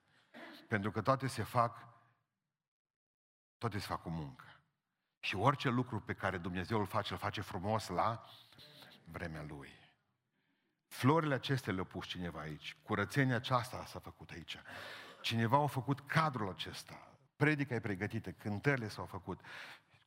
Pentru 0.68 0.92
că 0.92 1.02
toate 1.02 1.28
se 1.28 1.44
fac, 1.44 1.88
toate 3.58 3.80
se 3.80 3.86
fac 3.86 4.02
cu 4.02 4.10
muncă. 4.10 4.47
Și 5.20 5.36
orice 5.36 5.70
lucru 5.70 6.00
pe 6.00 6.14
care 6.14 6.38
Dumnezeu 6.38 6.80
îl 6.80 6.86
face, 6.86 7.14
îl 7.14 7.20
face 7.20 7.42
frumos 7.42 7.88
la 7.88 8.24
vremea 9.04 9.44
Lui. 9.48 9.70
Florile 10.88 11.34
acestea 11.34 11.74
le-a 11.74 11.84
pus 11.84 12.06
cineva 12.06 12.40
aici. 12.40 12.78
Curățenia 12.84 13.36
aceasta 13.36 13.86
s-a 13.86 14.00
făcut 14.00 14.30
aici. 14.30 14.58
Cineva 15.22 15.58
a 15.58 15.68
făcut 15.68 16.00
cadrul 16.00 16.50
acesta. 16.50 17.18
Predica 17.36 17.76
e 17.76 17.80
pregătită, 17.80 18.32
cântările 18.32 18.88
s-au 18.88 19.06
făcut. 19.06 19.42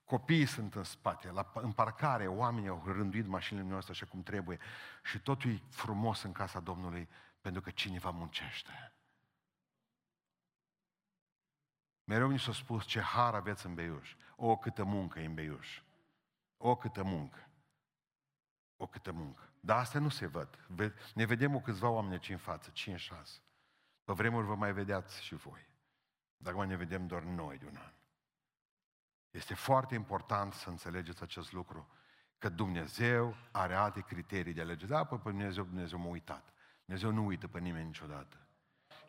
Copiii 0.05 0.47
sunt 0.47 0.75
în 0.75 0.85
spate, 0.85 1.31
la, 1.31 1.51
în 1.55 1.73
parcare, 1.73 2.27
oamenii 2.27 2.69
au 2.69 2.83
rânduit 2.87 3.27
mașinile 3.27 3.67
noastre 3.67 3.93
așa 3.93 4.07
cum 4.07 4.23
trebuie 4.23 4.59
și 5.03 5.19
totul 5.19 5.51
e 5.51 5.63
frumos 5.71 6.23
în 6.23 6.33
casa 6.33 6.61
Domnului 6.61 7.09
pentru 7.41 7.61
că 7.61 7.71
cineva 7.71 8.11
muncește. 8.11 8.93
Mereu 12.11 12.29
mi 12.29 12.39
s-a 12.39 12.53
spus 12.53 12.85
ce 12.85 13.01
har 13.01 13.35
aveți 13.35 13.67
în 13.67 13.75
Beiuș. 13.75 14.15
O, 14.37 14.57
câtă 14.57 14.85
muncă 14.85 15.21
e 15.21 15.25
în 15.25 15.35
Beiuș. 15.35 15.83
O, 16.57 16.77
câtă 16.77 17.03
muncă. 17.03 17.49
O, 18.77 18.87
câtă 18.87 19.13
muncă. 19.13 19.53
Dar 19.61 19.79
asta 19.79 19.99
nu 19.99 20.09
se 20.09 20.27
văd. 20.27 20.67
Ne 21.15 21.25
vedem 21.25 21.55
o 21.55 21.61
câțiva 21.61 21.89
oameni 21.89 22.13
aici 22.13 22.29
în 22.29 22.37
față, 22.37 22.73
5-6. 22.73 22.75
Pe 24.05 24.13
vremuri 24.13 24.47
vă 24.47 24.55
mai 24.55 24.73
vedeați 24.73 25.23
și 25.23 25.35
voi. 25.35 25.69
Dar 26.37 26.53
acum 26.53 26.67
ne 26.67 26.77
vedem 26.77 27.07
doar 27.07 27.23
noi 27.23 27.59
de 27.59 27.67
un 27.67 27.77
an. 27.77 27.93
Este 29.31 29.55
foarte 29.55 29.95
important 29.95 30.53
să 30.53 30.69
înțelegeți 30.69 31.23
acest 31.23 31.53
lucru, 31.53 31.89
că 32.39 32.49
Dumnezeu 32.49 33.37
are 33.51 33.75
alte 33.75 34.01
criterii 34.01 34.53
de 34.53 34.61
alegere. 34.61 34.93
Da, 34.93 35.05
pe 35.05 35.17
Dumnezeu, 35.23 35.65
Dumnezeu 35.65 35.99
m-a 35.99 36.09
uitat. 36.09 36.53
Dumnezeu 36.85 37.11
nu 37.11 37.27
uită 37.27 37.49
pe 37.49 37.59
nimeni 37.59 37.87
niciodată. 37.87 38.50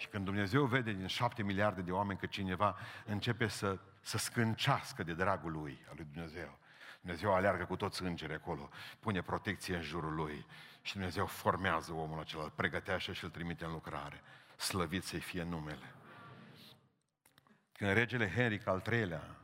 Și 0.02 0.08
când 0.08 0.26
Dumnezeu 0.26 0.66
vede 0.66 0.92
din 0.92 1.08
șapte 1.08 1.44
miliarde 1.44 1.82
de 1.82 1.92
oameni 1.92 2.20
că 2.20 2.26
cineva 2.26 2.78
începe 3.06 3.48
să, 3.48 3.80
să 4.02 4.18
scâncească 4.18 5.04
de 5.04 5.14
dragul 5.14 5.52
lui, 5.52 5.86
al 5.90 5.94
lui 5.96 6.08
Dumnezeu, 6.12 6.58
Dumnezeu 7.02 7.34
aleargă 7.34 7.66
cu 7.66 7.76
toți 7.76 8.04
îngerii 8.04 8.36
acolo, 8.36 8.70
pune 9.00 9.22
protecție 9.22 9.76
în 9.76 9.82
jurul 9.82 10.14
lui 10.14 10.46
și 10.82 10.94
Dumnezeu 10.94 11.26
formează 11.26 11.94
omul 11.94 12.20
acela, 12.20 12.44
îl 12.44 12.50
pregătește 12.50 13.14
și 13.14 13.24
îl 13.24 13.30
trimite 13.30 13.66
în 13.66 13.72
lucrare. 13.72 14.22
Slăvit 14.58 15.04
să-i 15.04 15.20
fie 15.20 15.44
numele. 15.44 15.96
Când 17.72 17.92
regele 17.92 18.32
Henric 18.32 18.68
al 18.68 18.84
III-lea 18.92 19.36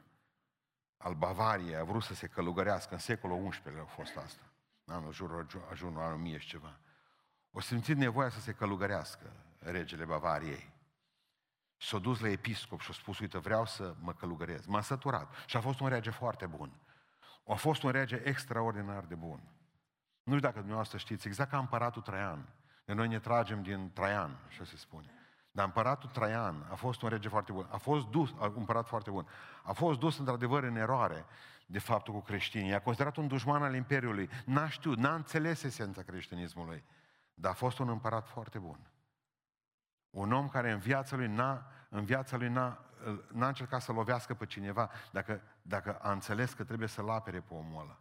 al 0.98 1.14
Bavariei 1.14 1.76
a 1.76 1.84
vrut 1.84 2.04
să 2.04 2.14
se 2.14 2.28
călugărească, 2.28 2.94
în 2.94 3.00
secolul 3.00 3.50
XI 3.50 3.62
a 3.82 3.86
fost 3.86 4.16
asta, 4.16 4.44
anul 4.86 5.14
jur, 5.14 5.48
ajunul 5.72 6.02
anul 6.02 6.18
mie 6.18 6.38
și 6.38 6.48
ceva, 6.48 6.80
o 7.52 7.60
simțit 7.60 7.98
nevoia 7.98 8.30
să 8.30 8.40
se 8.40 8.54
călugărească 8.54 9.32
regele 9.72 10.06
Bavariei. 10.06 10.76
Și 11.78 11.88
s-a 11.88 11.98
dus 11.98 12.20
la 12.20 12.30
episcop 12.30 12.82
și 12.82 12.90
a 12.92 12.94
spus, 12.94 13.20
uite, 13.20 13.38
vreau 13.38 13.66
să 13.66 13.96
mă 14.00 14.14
călugărez. 14.14 14.66
M-a 14.66 14.82
săturat. 14.82 15.34
Și 15.46 15.58
a 15.58 15.62
fost 15.62 15.80
un 15.80 15.88
rege 15.88 16.10
foarte 16.10 16.46
bun. 16.46 16.72
A 17.48 17.54
fost 17.54 17.84
un 17.84 17.92
rege 17.92 18.22
extraordinar 18.24 19.04
de 19.04 19.16
bun. 19.16 19.40
Nu 20.24 20.34
știu 20.34 20.48
dacă 20.48 20.58
dumneavoastră 20.58 20.98
știți, 20.98 21.28
exact 21.28 21.50
ca 21.50 21.58
împăratul 21.58 22.02
Traian. 22.02 22.50
De 22.86 22.94
noi 22.94 23.08
ne 23.08 23.20
tragem 23.20 23.62
din 23.64 23.92
Traian, 23.94 24.40
așa 24.48 24.64
se 24.64 24.78
spune. 24.78 25.12
Dar 25.52 25.66
împăratul 25.66 26.10
Traian 26.10 26.68
a 26.72 26.76
fost 26.76 27.02
un 27.02 27.10
rege 27.10 27.28
foarte 27.28 27.52
bun. 27.52 27.68
A 27.72 27.78
fost 27.78 28.08
dus, 28.08 28.32
un 28.32 28.54
împărat 28.56 28.88
foarte 28.88 29.10
bun. 29.10 29.28
A 29.64 29.72
fost 29.72 30.00
dus 30.00 30.18
într-adevăr 30.18 30.64
în 30.64 30.76
eroare 30.76 31.26
de 31.66 31.80
faptul 31.80 32.14
cu 32.14 32.22
creștinii. 32.22 32.74
A 32.74 32.82
considerat 32.82 33.16
un 33.16 33.28
dușman 33.28 33.64
al 33.64 33.76
Imperiului. 33.76 34.30
N-a 34.46 34.70
știut, 34.70 34.98
n-a 34.98 35.14
înțeles 35.14 35.64
esența 35.64 36.02
creștinismului. 36.02 36.84
Dar 37.34 37.52
a 37.52 37.56
fost 37.56 37.80
un 37.80 37.90
împărat 37.90 38.28
foarte 38.28 38.60
bun. 38.60 38.80
Un 40.10 40.32
om 40.32 40.50
care 40.50 40.72
în 40.72 40.80
viața 40.80 41.16
lui 41.16 41.28
n-a, 41.28 41.66
în 41.90 42.04
viața 42.04 42.38
lui 42.38 42.50
n-a, 42.50 42.80
n-a 43.32 43.48
încercat 43.48 43.82
să 43.82 43.92
lovească 43.92 44.34
pe 44.34 44.46
cineva 44.46 44.90
dacă, 45.12 45.42
dacă 45.62 45.98
a 46.02 46.12
înțeles 46.12 46.54
că 46.54 46.64
trebuie 46.64 46.88
să-l 46.88 47.10
apere 47.10 47.40
pe 47.40 47.54
omul 47.54 47.82
ăla. 47.82 48.00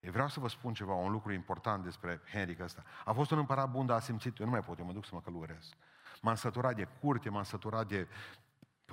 Eu 0.00 0.12
vreau 0.12 0.28
să 0.28 0.40
vă 0.40 0.48
spun 0.48 0.74
ceva, 0.74 0.92
un 0.92 1.10
lucru 1.10 1.32
important 1.32 1.84
despre 1.84 2.20
Henric 2.32 2.60
ăsta. 2.60 2.82
A 3.04 3.12
fost 3.12 3.30
un 3.30 3.38
împărat 3.38 3.70
bun, 3.70 3.86
dar 3.86 3.96
a 3.96 4.00
simțit, 4.00 4.38
eu 4.38 4.44
nu 4.46 4.52
mai 4.52 4.62
pot, 4.62 4.78
eu 4.78 4.84
mă 4.84 4.92
duc 4.92 5.04
să 5.04 5.14
mă 5.14 5.20
călugăresc. 5.20 5.72
M-am 6.20 6.34
săturat 6.34 6.74
de 6.74 6.88
curte, 7.00 7.28
m-am 7.28 7.42
săturat 7.42 7.86
de 7.86 8.08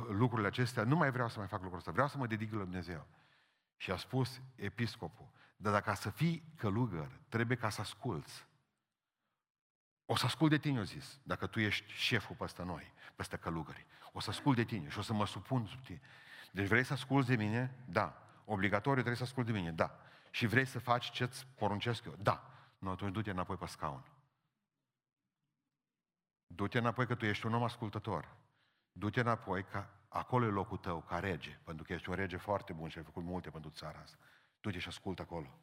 lucrurile 0.07 0.47
acestea, 0.47 0.83
nu 0.83 0.95
mai 0.95 1.11
vreau 1.11 1.29
să 1.29 1.39
mai 1.39 1.47
fac 1.47 1.59
lucrul 1.59 1.77
ăsta, 1.77 1.91
vreau 1.91 2.07
să 2.07 2.17
mă 2.17 2.27
dedic 2.27 2.51
la 2.53 2.59
Dumnezeu. 2.59 3.05
Și 3.77 3.91
a 3.91 3.95
spus 3.95 4.41
episcopul, 4.55 5.27
dar 5.55 5.73
dacă 5.73 5.93
să 5.93 6.09
fii 6.09 6.53
călugăr, 6.55 7.09
trebuie 7.29 7.57
ca 7.57 7.69
să 7.69 7.81
asculți. 7.81 8.47
O 10.05 10.15
să 10.15 10.25
ascult 10.25 10.49
de 10.49 10.57
tine, 10.57 10.77
eu 10.77 10.83
zis, 10.83 11.19
dacă 11.23 11.47
tu 11.47 11.59
ești 11.59 11.91
șeful 11.91 12.35
peste 12.35 12.63
noi, 12.63 12.93
peste 13.15 13.37
călugări. 13.37 13.85
O 14.11 14.19
să 14.19 14.29
ascult 14.29 14.55
de 14.55 14.63
tine 14.63 14.89
și 14.89 14.99
o 14.99 15.01
să 15.01 15.13
mă 15.13 15.25
supun 15.25 15.65
sub 15.65 15.83
tine. 15.83 16.01
Deci 16.51 16.67
vrei 16.67 16.83
să 16.83 16.93
asculți 16.93 17.27
de 17.27 17.35
mine? 17.35 17.75
Da. 17.85 18.21
Obligatoriu 18.45 18.93
trebuie 18.93 19.15
să 19.15 19.23
asculti 19.23 19.51
de 19.51 19.57
mine? 19.57 19.71
Da. 19.71 19.99
Și 20.31 20.45
vrei 20.45 20.65
să 20.65 20.79
faci 20.79 21.11
ce-ți 21.11 21.47
poruncesc 21.55 22.05
eu? 22.05 22.15
Da. 22.19 22.51
Nu, 22.77 22.89
atunci 22.89 23.13
du-te 23.13 23.29
înapoi 23.29 23.55
pe 23.55 23.65
scaun. 23.65 24.03
Du-te 26.47 26.77
înapoi 26.77 27.07
că 27.07 27.15
tu 27.15 27.25
ești 27.25 27.45
un 27.45 27.53
om 27.53 27.63
ascultător. 27.63 28.35
Du-te 28.91 29.19
înapoi 29.19 29.63
că 29.63 29.85
acolo 30.07 30.45
e 30.45 30.49
locul 30.49 30.77
tău, 30.77 31.01
ca 31.01 31.19
rege, 31.19 31.59
pentru 31.63 31.83
că 31.83 31.93
ești 31.93 32.09
un 32.09 32.15
rege 32.15 32.37
foarte 32.37 32.73
bun 32.73 32.89
și 32.89 32.97
ai 32.97 33.03
făcut 33.03 33.23
multe 33.23 33.49
pentru 33.49 33.69
țara 33.69 33.99
asta. 33.99 34.17
Du-te 34.61 34.79
și 34.79 34.87
ascultă 34.87 35.21
acolo. 35.21 35.59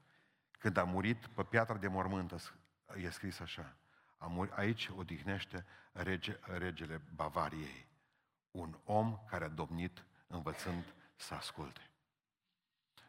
Când 0.59 0.77
a 0.77 0.85
murit 0.85 1.27
pe 1.27 1.43
piatra 1.43 1.77
de 1.77 1.89
mormântă, 1.89 2.37
e 2.97 3.11
scris 3.11 3.41
așa, 3.41 3.61
a 3.63 3.67
murit, 3.67 3.90
aici 4.51 4.91
odihnește 4.97 5.67
rege, 5.93 6.39
regele 6.41 7.01
Bavariei, 7.15 7.87
un 8.51 8.79
om 8.85 9.19
care 9.29 9.45
a 9.45 9.49
domnit 9.49 10.05
învățând 10.27 10.85
să 11.17 11.35
asculte. 11.35 11.91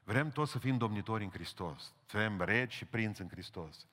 Vrem 0.04 0.32
toți 0.32 0.52
să 0.52 0.60
fim 0.60 0.78
domnitori 0.78 1.24
în 1.24 1.30
Hristos. 1.30 1.94
Vrem 2.08 2.42
regi 2.42 2.76
și 2.76 2.86
prinți 2.86 3.22
în 3.22 3.30
Hristos. 3.30 3.88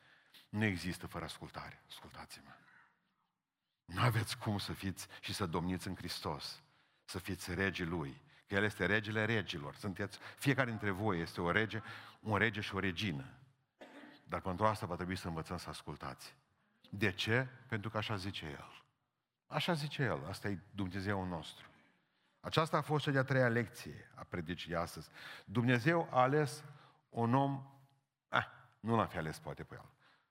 Nu 0.48 0.64
există 0.64 1.06
fără 1.06 1.24
ascultare. 1.24 1.82
Ascultați-mă. 1.88 2.50
Nu 3.84 4.00
aveți 4.00 4.38
cum 4.38 4.58
să 4.58 4.72
fiți 4.72 5.06
și 5.20 5.34
să 5.34 5.46
domniți 5.46 5.88
în 5.88 5.96
Hristos, 5.96 6.62
să 7.04 7.18
fiți 7.18 7.54
regii 7.54 7.84
Lui, 7.84 8.20
că 8.46 8.54
El 8.54 8.64
este 8.64 8.86
regele 8.86 9.24
regilor. 9.24 9.74
Sunteți, 9.74 10.18
fiecare 10.38 10.70
dintre 10.70 10.90
voi 10.90 11.20
este 11.20 11.40
o 11.40 11.50
rege, 11.50 11.82
un 12.20 12.36
rege 12.36 12.60
și 12.60 12.74
o 12.74 12.78
regină. 12.78 13.24
Dar 14.24 14.40
pentru 14.40 14.66
asta 14.66 14.86
va 14.86 14.94
trebui 14.94 15.16
să 15.16 15.28
învățăm 15.28 15.56
să 15.56 15.68
ascultați. 15.68 16.34
De 16.88 17.12
ce? 17.12 17.46
Pentru 17.68 17.90
că 17.90 17.96
așa 17.96 18.16
zice 18.16 18.46
El. 18.46 18.82
Așa 19.46 19.72
zice 19.72 20.02
El, 20.02 20.26
asta 20.28 20.48
e 20.48 20.58
Dumnezeu 20.70 21.24
nostru. 21.24 21.66
Aceasta 22.40 22.76
a 22.76 22.80
fost 22.80 23.04
cea 23.04 23.10
de-a 23.10 23.22
treia 23.22 23.48
lecție 23.48 24.10
a 24.14 24.24
predicii 24.28 24.70
de 24.70 24.76
astăzi. 24.76 25.08
Dumnezeu 25.44 26.08
a 26.10 26.20
ales 26.20 26.64
un 27.08 27.34
om, 27.34 27.66
ah, 28.28 28.46
nu 28.80 28.96
l-a 28.96 29.06
fi 29.06 29.16
ales 29.16 29.38
poate 29.38 29.64
pe 29.64 29.74
el. 29.74 29.90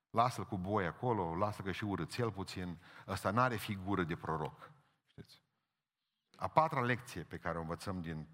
Lasă-l 0.10 0.46
cu 0.46 0.58
boi 0.58 0.86
acolo, 0.86 1.36
lasă 1.36 1.62
că 1.62 1.72
și 1.72 1.84
urățel 1.84 2.32
puțin. 2.32 2.78
Ăsta 3.08 3.32
n-are 3.32 3.56
figură 3.56 4.04
de 4.04 4.16
proroc. 4.16 4.72
Știți? 5.06 5.42
A 6.36 6.48
patra 6.48 6.82
lecție 6.82 7.24
pe 7.24 7.38
care 7.38 7.58
o 7.58 7.62
învățăm 7.62 8.02
din 8.02 8.28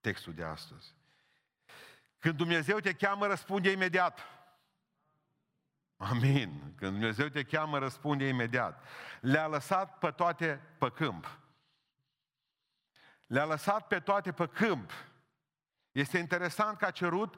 textul 0.00 0.34
de 0.34 0.44
astăzi. 0.44 0.94
Când 2.18 2.36
Dumnezeu 2.36 2.78
te 2.78 2.92
cheamă, 2.92 3.26
răspunde 3.26 3.70
imediat. 3.70 4.18
Amin. 6.00 6.72
Când 6.76 6.90
Dumnezeu 6.90 7.28
te 7.28 7.42
cheamă, 7.42 7.78
răspunde 7.78 8.28
imediat. 8.28 8.82
Le-a 9.20 9.46
lăsat 9.46 9.98
pe 9.98 10.10
toate 10.10 10.60
pe 10.78 10.90
câmp. 10.90 11.38
Le-a 13.26 13.44
lăsat 13.44 13.86
pe 13.86 13.98
toate 13.98 14.32
pe 14.32 14.46
câmp. 14.46 14.90
Este 15.92 16.18
interesant 16.18 16.78
că 16.78 16.84
a 16.84 16.90
cerut, 16.90 17.34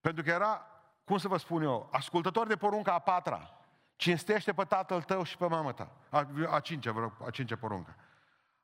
pentru 0.00 0.22
că 0.22 0.30
era, 0.30 0.66
cum 1.04 1.18
să 1.18 1.28
vă 1.28 1.36
spun 1.36 1.62
eu, 1.62 1.88
ascultător 1.92 2.46
de 2.46 2.56
porunca 2.56 2.92
a 2.92 2.98
patra. 2.98 3.50
Cinstește 3.96 4.52
pe 4.52 4.64
tatăl 4.64 5.02
tău 5.02 5.22
și 5.22 5.36
pe 5.36 5.46
mama 5.46 5.72
ta. 5.72 5.90
A, 6.08 6.28
a 6.50 6.60
cincea, 6.60 7.12
a 7.26 7.30
cincea 7.30 7.56
poruncă. 7.56 7.96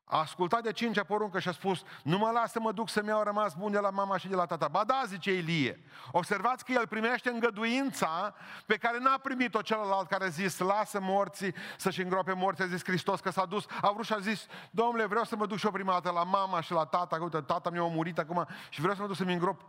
A 0.05 0.17
ascultat 0.17 0.63
de 0.63 0.71
cincea 0.71 1.03
poruncă 1.03 1.39
și 1.39 1.47
a 1.47 1.51
spus, 1.51 1.83
nu 2.03 2.17
mă 2.17 2.31
las 2.31 2.51
să 2.51 2.59
mă 2.59 2.71
duc 2.71 2.89
să-mi 2.89 3.07
iau 3.07 3.23
rămas 3.23 3.53
bun 3.55 3.71
de 3.71 3.79
la 3.79 3.89
mama 3.89 4.17
și 4.17 4.27
de 4.27 4.35
la 4.35 4.45
tata. 4.45 4.67
Ba 4.67 4.83
da, 4.83 5.03
zice 5.05 5.33
Ilie. 5.33 5.83
Observați 6.11 6.65
că 6.65 6.71
el 6.71 6.87
primește 6.87 7.29
îngăduința 7.29 8.35
pe 8.65 8.77
care 8.77 8.97
n-a 8.99 9.17
primit-o 9.17 9.61
celălalt 9.61 10.07
care 10.07 10.23
a 10.23 10.27
zis, 10.27 10.57
lasă 10.57 10.99
morții 10.99 11.53
să-și 11.77 12.01
îngrope 12.01 12.33
morții. 12.33 12.63
A 12.63 12.67
zis 12.67 12.83
Hristos 12.83 13.19
că 13.19 13.29
s-a 13.29 13.45
dus, 13.45 13.65
a 13.81 13.91
vrut 13.91 14.05
și 14.05 14.13
a 14.13 14.19
zis, 14.19 14.47
domnule, 14.71 15.05
vreau 15.05 15.23
să 15.23 15.35
mă 15.35 15.45
duc 15.45 15.57
și 15.57 15.65
o 15.65 15.71
prima 15.71 15.91
dată 15.91 16.11
la 16.11 16.23
mama 16.23 16.61
și 16.61 16.71
la 16.71 16.85
tata, 16.85 17.17
că 17.17 17.23
uite, 17.23 17.41
tata 17.41 17.69
mi-a 17.69 17.83
murit 17.83 18.17
acum 18.19 18.47
și 18.69 18.79
vreau 18.79 18.95
să 18.95 19.01
mă 19.01 19.07
duc 19.07 19.15
să-mi 19.15 19.33
îngrop. 19.33 19.61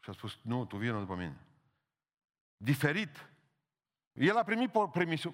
Și 0.00 0.10
a 0.10 0.12
spus, 0.12 0.38
nu, 0.42 0.64
tu 0.64 0.76
vină 0.76 0.98
după 0.98 1.14
mine. 1.14 1.36
Diferit. 2.56 3.30
El 4.12 4.36
a 4.36 4.42
primit 4.42 4.70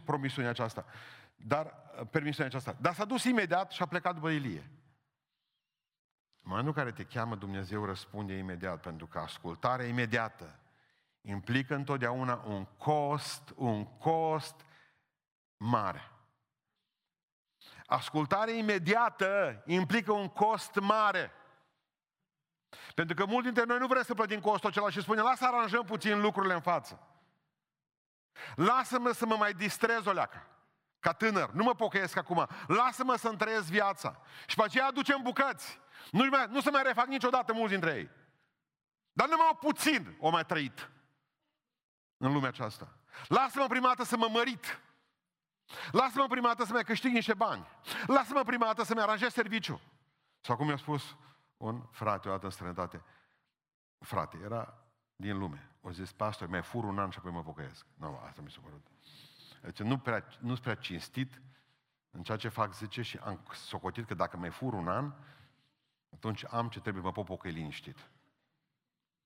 promisiunea 0.04 0.50
aceasta. 0.50 0.84
Dar, 1.46 1.66
uh, 1.66 2.06
permisiunea 2.10 2.46
aceasta. 2.46 2.76
Dar 2.80 2.94
s-a 2.94 3.04
dus 3.04 3.24
imediat 3.24 3.70
și 3.70 3.82
a 3.82 3.86
plecat 3.86 4.14
după 4.14 4.28
Ilie. 4.28 4.70
În 6.44 6.50
momentul 6.50 6.72
în 6.76 6.84
care 6.84 6.92
te 6.92 7.14
cheamă 7.14 7.36
Dumnezeu, 7.36 7.84
răspunde 7.84 8.34
imediat, 8.34 8.80
pentru 8.80 9.06
că 9.06 9.18
ascultarea 9.18 9.86
imediată 9.86 10.58
implică 11.20 11.74
întotdeauna 11.74 12.42
un 12.46 12.64
cost, 12.64 13.52
un 13.56 13.84
cost 13.84 14.64
mare. 15.56 16.10
Ascultarea 17.86 18.54
imediată 18.54 19.62
implică 19.66 20.12
un 20.12 20.28
cost 20.28 20.74
mare. 20.74 21.32
Pentru 22.94 23.14
că 23.14 23.26
mulți 23.26 23.44
dintre 23.44 23.64
noi 23.64 23.78
nu 23.78 23.86
vrem 23.86 24.02
să 24.02 24.14
plătim 24.14 24.40
costul 24.40 24.68
acela 24.68 24.90
și 24.90 25.00
spune, 25.00 25.20
lasă 25.20 25.44
aranjăm 25.44 25.84
puțin 25.84 26.20
lucrurile 26.20 26.54
în 26.54 26.60
față. 26.60 27.06
Lasă-mă 28.54 29.12
să 29.12 29.26
mă 29.26 29.36
mai 29.36 29.52
distrez 29.52 30.06
o 30.06 30.12
leacă 30.12 30.51
ca 31.02 31.12
tânăr, 31.12 31.50
nu 31.50 31.64
mă 31.64 31.74
pocăiesc 31.74 32.16
acum, 32.16 32.46
lasă-mă 32.66 33.16
să-mi 33.16 33.36
trăiesc 33.36 33.66
viața. 33.66 34.20
Și 34.46 34.56
pe 34.56 34.62
aceea 34.62 34.86
aducem 34.86 35.22
bucăți. 35.22 35.80
Nu, 36.10 36.26
mai, 36.30 36.46
nu 36.48 36.60
se 36.60 36.70
mai 36.70 36.82
refac 36.82 37.06
niciodată 37.06 37.52
mulți 37.52 37.70
dintre 37.70 37.94
ei. 37.94 38.10
Dar 39.12 39.28
numai 39.28 39.56
puțin 39.60 40.16
o 40.20 40.30
mai 40.30 40.44
trăit 40.44 40.90
în 42.16 42.32
lumea 42.32 42.48
aceasta. 42.48 42.88
Lasă-mă 43.28 43.66
primată 43.66 44.04
să 44.04 44.16
mă 44.16 44.28
mărit. 44.30 44.80
Lasă-mă 45.90 46.26
primată 46.26 46.64
să 46.64 46.72
mai 46.72 46.84
câștig 46.84 47.12
niște 47.12 47.34
bani. 47.34 47.66
Lasă-mă 48.06 48.42
primată 48.42 48.82
să-mi 48.84 49.00
aranjez 49.00 49.32
serviciu. 49.32 49.80
Sau 50.40 50.56
cum 50.56 50.66
mi-a 50.66 50.76
spus 50.76 51.16
un 51.56 51.82
frate 51.90 52.28
o 52.28 52.30
dată 52.30 52.44
în 52.44 52.50
străinătate. 52.50 53.02
Frate, 53.98 54.38
era 54.44 54.74
din 55.16 55.38
lume. 55.38 55.70
O 55.80 55.90
zis, 55.90 56.12
pastor, 56.12 56.48
mai 56.48 56.62
fur 56.62 56.84
un 56.84 56.98
an 56.98 57.10
și 57.10 57.18
apoi 57.18 57.32
mă 57.32 57.42
pocăiesc. 57.42 57.86
Nu, 57.94 58.10
no, 58.10 58.18
asta 58.18 58.42
mi 58.42 58.50
s-a 58.50 58.60
părut. 58.62 58.86
Deci 59.62 59.80
nu 59.80 59.98
prea, 59.98 60.24
nu 60.38 60.54
prea 60.54 60.74
cinstit 60.74 61.40
în 62.10 62.22
ceea 62.22 62.36
ce 62.36 62.48
fac, 62.48 62.74
zice, 62.74 63.02
și 63.02 63.16
am 63.16 63.40
socotit 63.52 64.06
că 64.06 64.14
dacă 64.14 64.36
mai 64.36 64.50
fur 64.50 64.72
un 64.72 64.88
an, 64.88 65.12
atunci 66.14 66.44
am 66.50 66.68
ce 66.68 66.80
trebuie, 66.80 67.02
mă 67.02 67.12
pot 67.12 67.24
pocăi 67.24 67.50
liniștit. 67.50 68.10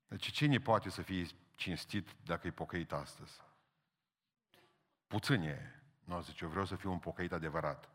Deci 0.06 0.30
cine 0.30 0.58
poate 0.58 0.90
să 0.90 1.02
fie 1.02 1.26
cinstit 1.54 2.16
dacă 2.24 2.46
e 2.46 2.50
pocăit 2.50 2.92
astăzi? 2.92 3.40
Puțin 5.06 5.42
e. 5.42 5.80
Nu, 6.04 6.20
zice, 6.20 6.44
eu 6.44 6.50
vreau 6.50 6.64
să 6.64 6.76
fiu 6.76 6.90
un 6.90 6.98
pocăit 6.98 7.32
adevărat. 7.32 7.88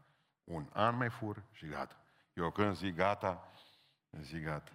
Un 0.44 0.70
an 0.74 0.96
mai 0.96 1.10
fur 1.10 1.44
și 1.52 1.66
gata. 1.66 1.96
Eu 2.34 2.52
când 2.52 2.76
zic 2.76 2.96
gata, 2.96 3.52
zic 4.22 4.44
gata. 4.44 4.72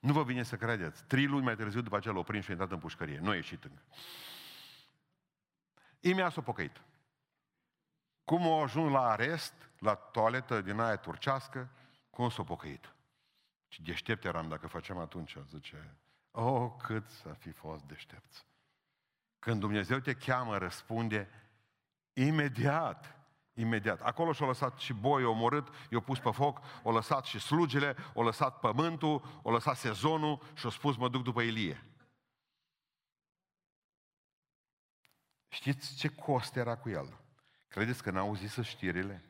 Nu 0.00 0.12
vă 0.12 0.24
vine 0.24 0.42
să 0.42 0.56
credeți. 0.56 1.04
Trei 1.04 1.26
luni 1.26 1.44
mai 1.44 1.56
târziu 1.56 1.80
după 1.80 1.96
aceea 1.96 2.14
l-au 2.14 2.22
prins 2.22 2.44
și 2.44 2.50
a 2.50 2.52
intrat 2.52 2.72
în 2.72 2.78
pușcărie. 2.78 3.18
Nu 3.18 3.30
a 3.30 3.34
ieșit 3.34 3.64
încă. 3.64 3.82
Imediat 6.00 6.32
s-a 6.32 6.40
pocăit. 6.40 6.82
Cum 8.24 8.52
a 8.52 8.62
ajuns 8.62 8.92
la 8.92 9.08
arest, 9.08 9.54
la 9.78 9.94
toaletă 9.94 10.60
din 10.60 10.78
aia 10.78 10.96
turcească, 10.96 11.68
cum 12.10 12.28
s-a 12.28 12.42
pocăit. 12.42 12.92
Și 13.68 13.82
deștept 13.82 14.24
eram 14.24 14.48
dacă 14.48 14.66
facem 14.66 14.98
atunci, 14.98 15.36
zice, 15.48 15.96
oh, 16.30 16.72
cât 16.82 17.10
să 17.10 17.28
fi 17.38 17.50
fost 17.50 17.84
deștepți. 17.84 18.46
Când 19.38 19.60
Dumnezeu 19.60 19.98
te 19.98 20.14
cheamă, 20.14 20.56
răspunde 20.58 21.28
imediat. 22.12 23.16
Imediat. 23.54 24.00
Acolo 24.00 24.32
și-a 24.32 24.46
lăsat 24.46 24.78
și 24.78 24.92
boi, 24.92 25.24
omorât, 25.24 25.68
i-a 25.90 26.00
pus 26.00 26.18
pe 26.18 26.30
foc, 26.30 26.60
o 26.82 26.92
lăsat 26.92 27.24
și 27.24 27.38
slugile, 27.38 27.96
o 28.14 28.22
lăsat 28.22 28.58
pământul, 28.60 29.40
o 29.42 29.50
lăsat 29.50 29.76
sezonul 29.76 30.42
și 30.54 30.66
a 30.66 30.70
spus, 30.70 30.96
mă 30.96 31.08
duc 31.08 31.22
după 31.22 31.40
Ilie. 31.40 31.84
Știți 35.48 35.96
ce 35.96 36.08
cost 36.08 36.56
era 36.56 36.76
cu 36.76 36.88
el? 36.88 37.20
Credeți 37.68 38.02
că 38.02 38.10
n-au 38.10 38.34
zis 38.34 38.58
știrile? 38.60 39.24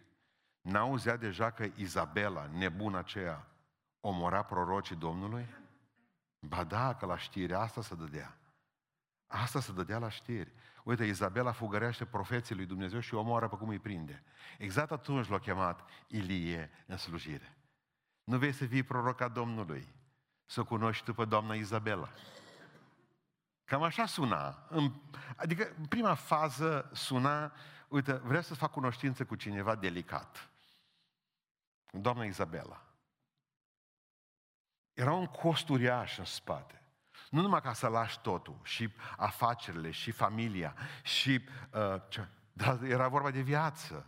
N-auzea 0.60 1.16
deja 1.16 1.50
că 1.50 1.68
Izabela, 1.74 2.46
nebuna 2.46 2.98
aceea, 2.98 3.46
omora 4.00 4.42
prorocii 4.42 4.96
Domnului? 4.96 5.46
Ba 6.40 6.64
da, 6.64 6.94
că 6.94 7.06
la 7.06 7.18
știri 7.18 7.54
asta 7.54 7.82
se 7.82 7.94
dădea. 7.94 8.38
Asta 9.26 9.60
se 9.60 9.72
dădea 9.72 9.98
la 9.98 10.08
știri. 10.08 10.52
Uite, 10.84 11.04
Izabela 11.04 11.52
fugărește 11.52 12.04
profeții 12.04 12.54
lui 12.54 12.66
Dumnezeu 12.66 13.00
și 13.00 13.14
omoară 13.14 13.48
pe 13.48 13.56
cum 13.56 13.68
îi 13.68 13.78
prinde. 13.78 14.22
Exact 14.58 14.90
atunci 14.90 15.28
l-a 15.28 15.38
chemat 15.38 15.88
Ilie 16.06 16.70
în 16.86 16.96
slujire. 16.96 17.56
Nu 18.24 18.38
vei 18.38 18.52
să 18.52 18.66
fii 18.66 18.82
proroca 18.82 19.28
Domnului, 19.28 19.94
să 20.46 20.62
cunoști 20.62 21.04
tu 21.04 21.14
pe 21.14 21.24
doamna 21.24 21.54
Izabela. 21.54 22.08
Cam 23.68 23.82
așa 23.82 24.06
suna. 24.06 24.58
Adică, 25.36 25.72
în 25.78 25.86
prima 25.86 26.14
fază 26.14 26.90
suna, 26.92 27.52
uite, 27.88 28.12
vreau 28.12 28.42
să 28.42 28.54
fac 28.54 28.70
cunoștință 28.70 29.24
cu 29.24 29.34
cineva 29.34 29.74
delicat. 29.74 30.50
Doamna 31.90 32.24
Izabela. 32.24 32.82
Era 34.92 35.12
un 35.12 35.26
cost 35.26 35.68
uriaș 35.68 36.18
în 36.18 36.24
spate. 36.24 36.82
Nu 37.30 37.40
numai 37.40 37.60
ca 37.60 37.72
să 37.72 37.86
lași 37.86 38.20
totul, 38.20 38.58
și 38.62 38.90
afacerile, 39.16 39.90
și 39.90 40.10
familia, 40.10 40.74
și... 41.02 41.40
Uh, 41.72 42.00
ce, 42.08 42.28
dar 42.52 42.82
era 42.82 43.08
vorba 43.08 43.30
de 43.30 43.40
viață. 43.40 44.06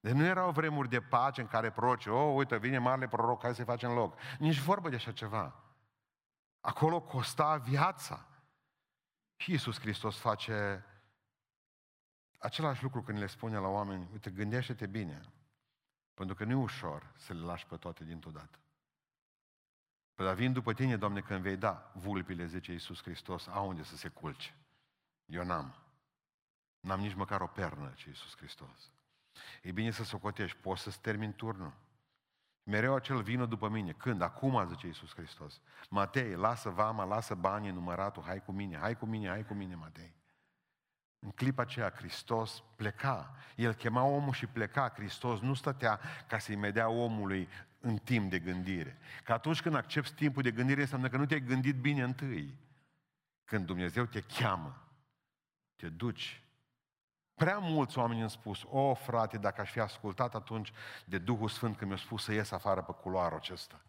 Deci 0.00 0.12
nu 0.12 0.24
erau 0.24 0.50
vremuri 0.50 0.88
de 0.88 1.00
pace 1.00 1.40
în 1.40 1.46
care 1.46 1.70
proroci, 1.70 2.06
oh, 2.06 2.34
uite, 2.36 2.56
vine 2.56 2.78
marele 2.78 3.08
proroc, 3.08 3.42
hai 3.42 3.54
să-i 3.54 3.64
facem 3.64 3.92
loc. 3.92 4.18
Nici 4.38 4.58
vorbă 4.58 4.88
de 4.88 4.96
așa 4.96 5.12
ceva. 5.12 5.54
Acolo 6.60 7.00
costa 7.00 7.56
viața. 7.56 8.26
Și 9.42 9.50
Iisus 9.50 9.80
Hristos 9.80 10.18
face 10.18 10.84
același 12.38 12.82
lucru 12.82 13.02
când 13.02 13.18
le 13.18 13.26
spune 13.26 13.58
la 13.58 13.68
oameni, 13.68 14.08
uite, 14.12 14.30
gândește-te 14.30 14.86
bine, 14.86 15.20
pentru 16.14 16.34
că 16.34 16.44
nu 16.44 16.50
e 16.50 16.54
ușor 16.54 17.12
să 17.16 17.32
le 17.32 17.40
lași 17.40 17.66
pe 17.66 17.76
toate 17.76 18.04
dintr-o 18.04 18.30
dată. 18.30 18.58
Păi 20.14 20.24
dar 20.24 20.34
vin 20.34 20.52
după 20.52 20.74
tine, 20.74 20.96
Doamne, 20.96 21.20
când 21.20 21.42
vei 21.42 21.56
da 21.56 21.92
vulpile, 21.94 22.46
zice 22.46 22.72
Iisus 22.72 23.02
Hristos, 23.02 23.46
au 23.46 23.68
unde 23.68 23.82
să 23.82 23.96
se 23.96 24.08
culce. 24.08 24.54
Eu 25.26 25.44
n-am. 25.44 25.74
N-am 26.80 27.00
nici 27.00 27.14
măcar 27.14 27.40
o 27.40 27.46
pernă, 27.46 27.92
ce 27.96 28.08
Iisus 28.08 28.36
Hristos. 28.36 28.90
E 29.62 29.72
bine 29.72 29.90
să 29.90 30.04
socotești, 30.04 30.58
poți 30.58 30.82
să-ți 30.82 31.00
termin 31.00 31.32
turnul. 31.32 31.72
Mereu 32.64 32.94
acel 32.94 33.22
vină 33.22 33.46
după 33.46 33.68
mine. 33.68 33.92
Când? 33.92 34.22
Acum, 34.22 34.66
zice 34.68 34.86
Iisus 34.86 35.14
Hristos. 35.14 35.60
Matei, 35.88 36.34
lasă 36.34 36.68
vama, 36.68 37.04
lasă 37.04 37.34
banii, 37.34 37.70
număratul, 37.70 38.22
hai 38.22 38.42
cu 38.42 38.52
mine, 38.52 38.76
hai 38.76 38.96
cu 38.96 39.06
mine, 39.06 39.28
hai 39.28 39.44
cu 39.44 39.54
mine, 39.54 39.74
Matei. 39.74 40.14
În 41.18 41.30
clipa 41.30 41.62
aceea, 41.62 41.92
Hristos 41.96 42.62
pleca. 42.76 43.34
El 43.56 43.74
chema 43.74 44.02
omul 44.02 44.32
și 44.32 44.46
pleca. 44.46 44.92
Hristos 44.94 45.40
nu 45.40 45.54
stătea 45.54 46.00
ca 46.28 46.38
să-i 46.38 46.56
medea 46.56 46.88
omului 46.88 47.48
în 47.80 47.96
timp 47.96 48.30
de 48.30 48.38
gândire. 48.38 48.98
Că 49.24 49.32
atunci 49.32 49.62
când 49.62 49.74
accepti 49.74 50.14
timpul 50.14 50.42
de 50.42 50.50
gândire, 50.50 50.80
înseamnă 50.80 51.08
că 51.08 51.16
nu 51.16 51.26
te-ai 51.26 51.40
gândit 51.40 51.76
bine 51.76 52.02
întâi. 52.02 52.58
Când 53.44 53.66
Dumnezeu 53.66 54.04
te 54.04 54.20
cheamă, 54.20 54.82
te 55.76 55.88
duci 55.88 56.41
Prea 57.34 57.58
mulți 57.58 57.98
oameni 57.98 58.20
îmi 58.20 58.30
spus, 58.30 58.62
o 58.68 58.94
frate, 58.94 59.38
dacă 59.38 59.60
aș 59.60 59.70
fi 59.70 59.80
ascultat 59.80 60.34
atunci 60.34 60.72
de 61.04 61.18
Duhul 61.18 61.48
Sfânt 61.48 61.76
când 61.76 61.90
mi-a 61.90 62.00
spus 62.00 62.24
să 62.24 62.32
ies 62.32 62.50
afară 62.50 62.82
pe 62.82 62.92
culoarul 62.92 63.38
acesta. 63.38 63.80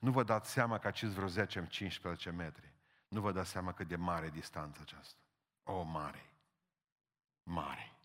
Nu 0.00 0.10
vă 0.10 0.22
dați 0.22 0.50
seama 0.50 0.78
că 0.78 0.86
aceți 0.86 1.14
vreo 1.14 1.28
10-15 1.28 2.36
metri. 2.36 2.72
Nu 3.08 3.20
vă 3.20 3.32
dați 3.32 3.50
seama 3.50 3.72
cât 3.72 3.88
de 3.88 3.96
mare 3.96 4.26
e 4.26 4.30
distanța 4.30 4.80
aceasta. 4.82 5.18
O, 5.62 5.82
mare. 5.82 6.30
Mare. 7.42 7.96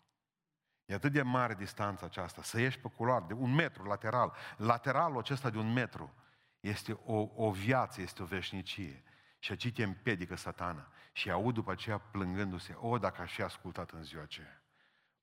E 0.84 0.94
atât 0.94 1.12
de 1.12 1.22
mare 1.22 1.54
distanța 1.54 2.06
aceasta, 2.06 2.42
să 2.42 2.60
ieși 2.60 2.78
pe 2.78 2.88
culoare 2.88 3.24
de 3.26 3.32
un 3.32 3.54
metru 3.54 3.84
lateral. 3.84 4.34
Lateralul 4.56 5.18
acesta 5.18 5.50
de 5.50 5.58
un 5.58 5.72
metru 5.72 6.14
este 6.60 7.00
o, 7.04 7.28
o 7.34 7.50
viață, 7.50 8.00
este 8.00 8.22
o 8.22 8.26
veșnicie. 8.26 9.02
Și 9.38 9.50
aici 9.50 9.72
te 9.72 9.82
împedică 9.82 10.36
satana. 10.36 10.88
Și 11.12 11.30
aud 11.30 11.54
după 11.54 11.70
aceea 11.70 11.98
plângându-se, 11.98 12.74
o, 12.80 12.98
dacă 12.98 13.22
aș 13.22 13.32
fi 13.32 13.42
ascultat 13.42 13.90
în 13.90 14.02
ziua 14.02 14.22
aceea. 14.22 14.57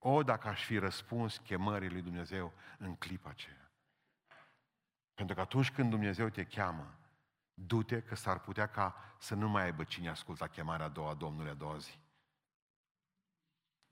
O, 0.08 0.24
dacă 0.24 0.48
aș 0.48 0.64
fi 0.64 0.78
răspuns 0.78 1.38
chemării 1.38 1.90
lui 1.90 2.02
Dumnezeu 2.02 2.54
în 2.78 2.96
clipa 2.96 3.30
aceea. 3.30 3.72
Pentru 5.14 5.36
că 5.36 5.42
atunci 5.42 5.72
când 5.72 5.90
Dumnezeu 5.90 6.30
te 6.30 6.44
cheamă, 6.44 6.98
du-te 7.54 8.02
că 8.02 8.16
s-ar 8.16 8.40
putea 8.40 8.68
ca 8.68 9.16
să 9.20 9.36
nu 9.36 9.50
mai 9.50 9.64
aibă 9.64 9.84
cine 9.84 10.10
asculta 10.10 10.48
chemarea 10.48 10.86
a 10.86 10.90
doua 10.90 11.14
Domnului 11.14 11.52
a 11.52 11.54
doua 11.54 11.78
zi. 11.78 12.00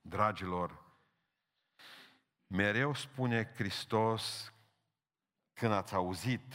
Dragilor, 0.01 0.83
mereu 2.47 2.93
spune 2.93 3.53
Hristos 3.55 4.53
când 5.53 5.71
ați 5.71 5.93
auzit 5.93 6.53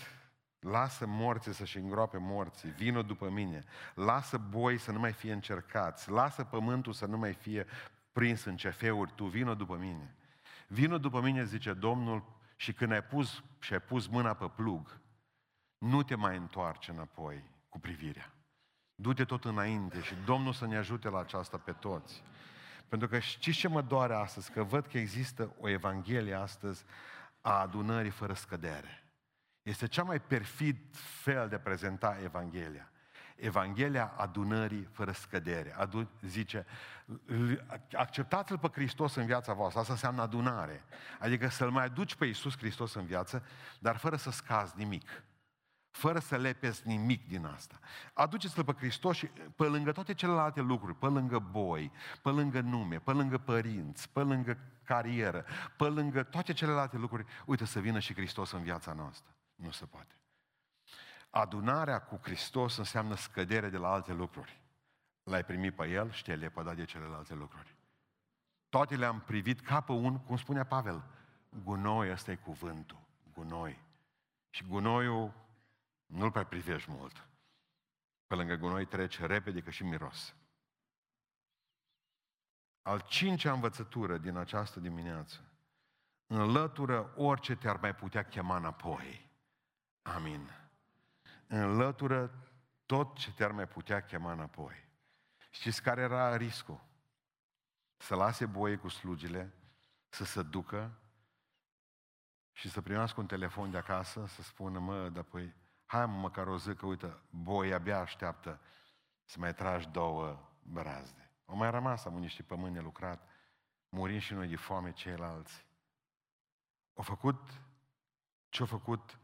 Lasă 0.58 1.06
morții 1.06 1.52
să-și 1.52 1.78
îngroape 1.78 2.18
morții, 2.18 2.70
vină 2.70 3.02
după 3.02 3.28
mine. 3.28 3.64
Lasă 3.94 4.38
boi 4.38 4.78
să 4.78 4.92
nu 4.92 4.98
mai 4.98 5.12
fie 5.12 5.32
încercați. 5.32 6.10
Lasă 6.10 6.44
pământul 6.44 6.92
să 6.92 7.06
nu 7.06 7.18
mai 7.18 7.32
fie 7.32 7.66
prins 8.18 8.44
în 8.44 8.56
cefeuri. 8.56 9.12
Tu 9.14 9.24
vină 9.24 9.54
după 9.54 9.76
mine. 9.76 10.14
Vină 10.68 10.98
după 10.98 11.20
mine, 11.20 11.44
zice 11.44 11.72
Domnul, 11.72 12.24
și 12.56 12.72
când 12.72 12.92
ai 12.92 13.02
pus 13.02 13.42
și 13.58 13.72
ai 13.72 13.80
pus 13.80 14.06
mâna 14.06 14.34
pe 14.34 14.50
plug, 14.54 15.00
nu 15.78 16.02
te 16.02 16.14
mai 16.14 16.36
întoarce 16.36 16.90
înapoi 16.90 17.44
cu 17.68 17.78
privirea. 17.78 18.32
Du-te 18.94 19.24
tot 19.24 19.44
înainte 19.44 20.02
și 20.02 20.14
Domnul 20.24 20.52
să 20.52 20.66
ne 20.66 20.76
ajute 20.76 21.08
la 21.08 21.18
aceasta 21.18 21.56
pe 21.56 21.72
toți. 21.72 22.22
Pentru 22.88 23.08
că 23.08 23.18
știți 23.18 23.58
ce 23.58 23.68
mă 23.68 23.82
doare 23.82 24.14
astăzi? 24.14 24.50
Că 24.50 24.62
văd 24.62 24.86
că 24.86 24.98
există 24.98 25.54
o 25.60 25.68
evanghelie 25.68 26.34
astăzi 26.34 26.84
a 27.40 27.60
adunării 27.60 28.10
fără 28.10 28.32
scădere. 28.32 29.04
Este 29.62 29.86
cea 29.86 30.02
mai 30.02 30.20
perfid 30.20 30.76
fel 30.96 31.48
de 31.48 31.54
a 31.54 31.60
prezenta 31.60 32.18
Evanghelia. 32.22 32.90
Evanghelia 33.38 34.12
adunării 34.16 34.88
fără 34.92 35.12
scădere. 35.12 35.74
Adu- 35.76 36.10
zice, 36.22 36.66
acceptați-L 37.92 38.58
pe 38.58 38.68
Hristos 38.72 39.14
în 39.14 39.26
viața 39.26 39.52
voastră. 39.52 39.80
Asta 39.80 39.92
înseamnă 39.92 40.22
adunare. 40.22 40.84
Adică 41.18 41.48
să-L 41.48 41.70
mai 41.70 41.84
aduci 41.84 42.14
pe 42.14 42.24
Iisus 42.24 42.56
Hristos 42.56 42.94
în 42.94 43.04
viață, 43.04 43.44
dar 43.78 43.96
fără 43.96 44.16
să 44.16 44.30
scazi 44.30 44.72
nimic. 44.76 45.22
Fără 45.90 46.18
să 46.18 46.36
lepezi 46.36 46.86
nimic 46.86 47.28
din 47.28 47.44
asta. 47.44 47.78
Aduceți-L 48.12 48.64
pe 48.64 48.72
Hristos 48.72 49.16
și 49.16 49.26
pe 49.56 49.64
lângă 49.64 49.92
toate 49.92 50.14
celelalte 50.14 50.60
lucruri, 50.60 50.94
pe 50.94 51.06
lângă 51.06 51.38
boi, 51.38 51.92
pe 52.22 52.28
lângă 52.28 52.60
nume, 52.60 52.98
pe 52.98 53.12
lângă 53.12 53.38
părinți, 53.38 54.08
pe 54.10 54.20
lângă 54.20 54.58
carieră, 54.84 55.44
pe 55.76 55.84
lângă 55.84 56.22
toate 56.22 56.52
celelalte 56.52 56.96
lucruri, 56.96 57.24
uite 57.46 57.64
să 57.64 57.80
vină 57.80 57.98
și 57.98 58.14
Hristos 58.14 58.52
în 58.52 58.62
viața 58.62 58.92
noastră. 58.92 59.34
Nu 59.54 59.70
se 59.70 59.84
poate. 59.84 60.17
Adunarea 61.30 62.02
cu 62.02 62.18
Hristos 62.22 62.76
înseamnă 62.76 63.14
scădere 63.14 63.68
de 63.68 63.76
la 63.76 63.92
alte 63.92 64.12
lucruri. 64.12 64.60
L-ai 65.22 65.44
primit 65.44 65.74
pe 65.74 65.88
El 65.88 66.10
și 66.10 66.22
te-ai 66.22 66.36
lepădat 66.36 66.76
de 66.76 66.84
celelalte 66.84 67.34
lucruri. 67.34 67.76
Toate 68.68 68.96
le-am 68.96 69.20
privit 69.20 69.60
ca 69.60 69.80
pe 69.80 69.92
un, 69.92 70.18
cum 70.18 70.36
spunea 70.36 70.64
Pavel, 70.64 71.04
gunoi, 71.64 72.10
ăsta 72.10 72.30
e 72.30 72.36
cuvântul, 72.36 73.00
gunoi. 73.32 73.82
Și 74.50 74.64
gunoiul 74.64 75.32
nu-l 76.06 76.30
prea 76.30 76.44
privești 76.44 76.90
mult. 76.90 77.26
Pe 78.26 78.34
lângă 78.34 78.54
gunoi 78.54 78.86
trece 78.86 79.26
repede 79.26 79.60
că 79.60 79.70
și 79.70 79.84
miros. 79.84 80.34
Al 82.82 83.00
cincea 83.00 83.52
învățătură 83.52 84.18
din 84.18 84.36
această 84.36 84.80
dimineață. 84.80 85.40
Înlătură 86.26 87.12
orice 87.16 87.56
te-ar 87.56 87.76
mai 87.80 87.94
putea 87.94 88.24
chema 88.24 88.56
înapoi. 88.56 89.30
Amin. 90.02 90.57
Înlătură 91.48 92.30
tot 92.86 93.16
ce 93.16 93.32
te-ar 93.32 93.52
mai 93.52 93.68
putea 93.68 94.00
chema 94.00 94.32
înapoi. 94.32 94.88
Știți 95.50 95.82
care 95.82 96.00
era 96.00 96.36
riscul? 96.36 96.80
Să 97.96 98.14
lase 98.14 98.46
boie 98.46 98.76
cu 98.76 98.88
slugile, 98.88 99.54
să 100.08 100.24
se 100.24 100.42
ducă 100.42 100.98
și 102.52 102.70
să 102.70 102.80
primească 102.80 103.20
un 103.20 103.26
telefon 103.26 103.70
de 103.70 103.76
acasă, 103.76 104.26
să 104.26 104.42
spună, 104.42 104.78
mă, 104.78 105.08
dar 105.08 105.22
păi, 105.22 105.54
hai 105.86 106.06
mă, 106.06 106.16
măcar 106.16 106.46
o 106.46 106.58
zi, 106.58 106.74
că 106.74 106.86
uite, 106.86 107.22
boi 107.30 107.72
abia 107.72 107.98
așteaptă 107.98 108.60
să 109.24 109.36
mai 109.38 109.54
tragi 109.54 109.88
două 109.88 110.50
brazde. 110.62 111.32
O 111.44 111.54
mai 111.54 111.70
rămas, 111.70 112.04
am 112.04 112.14
niște 112.14 112.42
pămâni 112.42 112.74
nelucrat, 112.74 113.28
murim 113.88 114.18
și 114.18 114.32
noi 114.32 114.48
de 114.48 114.56
foame 114.56 114.92
ceilalți. 114.92 115.66
Au 116.94 117.02
făcut 117.02 117.60
ce-au 118.48 118.66
făcut 118.66 119.18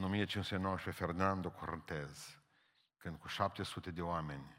în 0.00 0.06
1519 0.06 1.04
Fernando 1.04 1.50
Cortez, 1.50 2.40
când 2.96 3.18
cu 3.18 3.28
700 3.28 3.90
de 3.90 4.02
oameni 4.02 4.56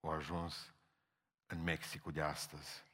au 0.00 0.10
ajuns 0.10 0.74
în 1.46 1.62
Mexicul 1.62 2.12
de 2.12 2.22
astăzi. 2.22 2.84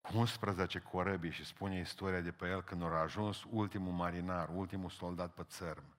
Cu 0.00 0.16
11 0.16 0.78
corăbii 0.78 1.30
și 1.30 1.44
spune 1.44 1.78
istoria 1.78 2.20
de 2.20 2.32
pe 2.32 2.48
el 2.48 2.62
când 2.62 2.82
a 2.82 2.86
ajuns 2.86 3.44
ultimul 3.50 3.92
marinar, 3.92 4.48
ultimul 4.48 4.90
soldat 4.90 5.34
pe 5.34 5.44
țărm. 5.44 5.96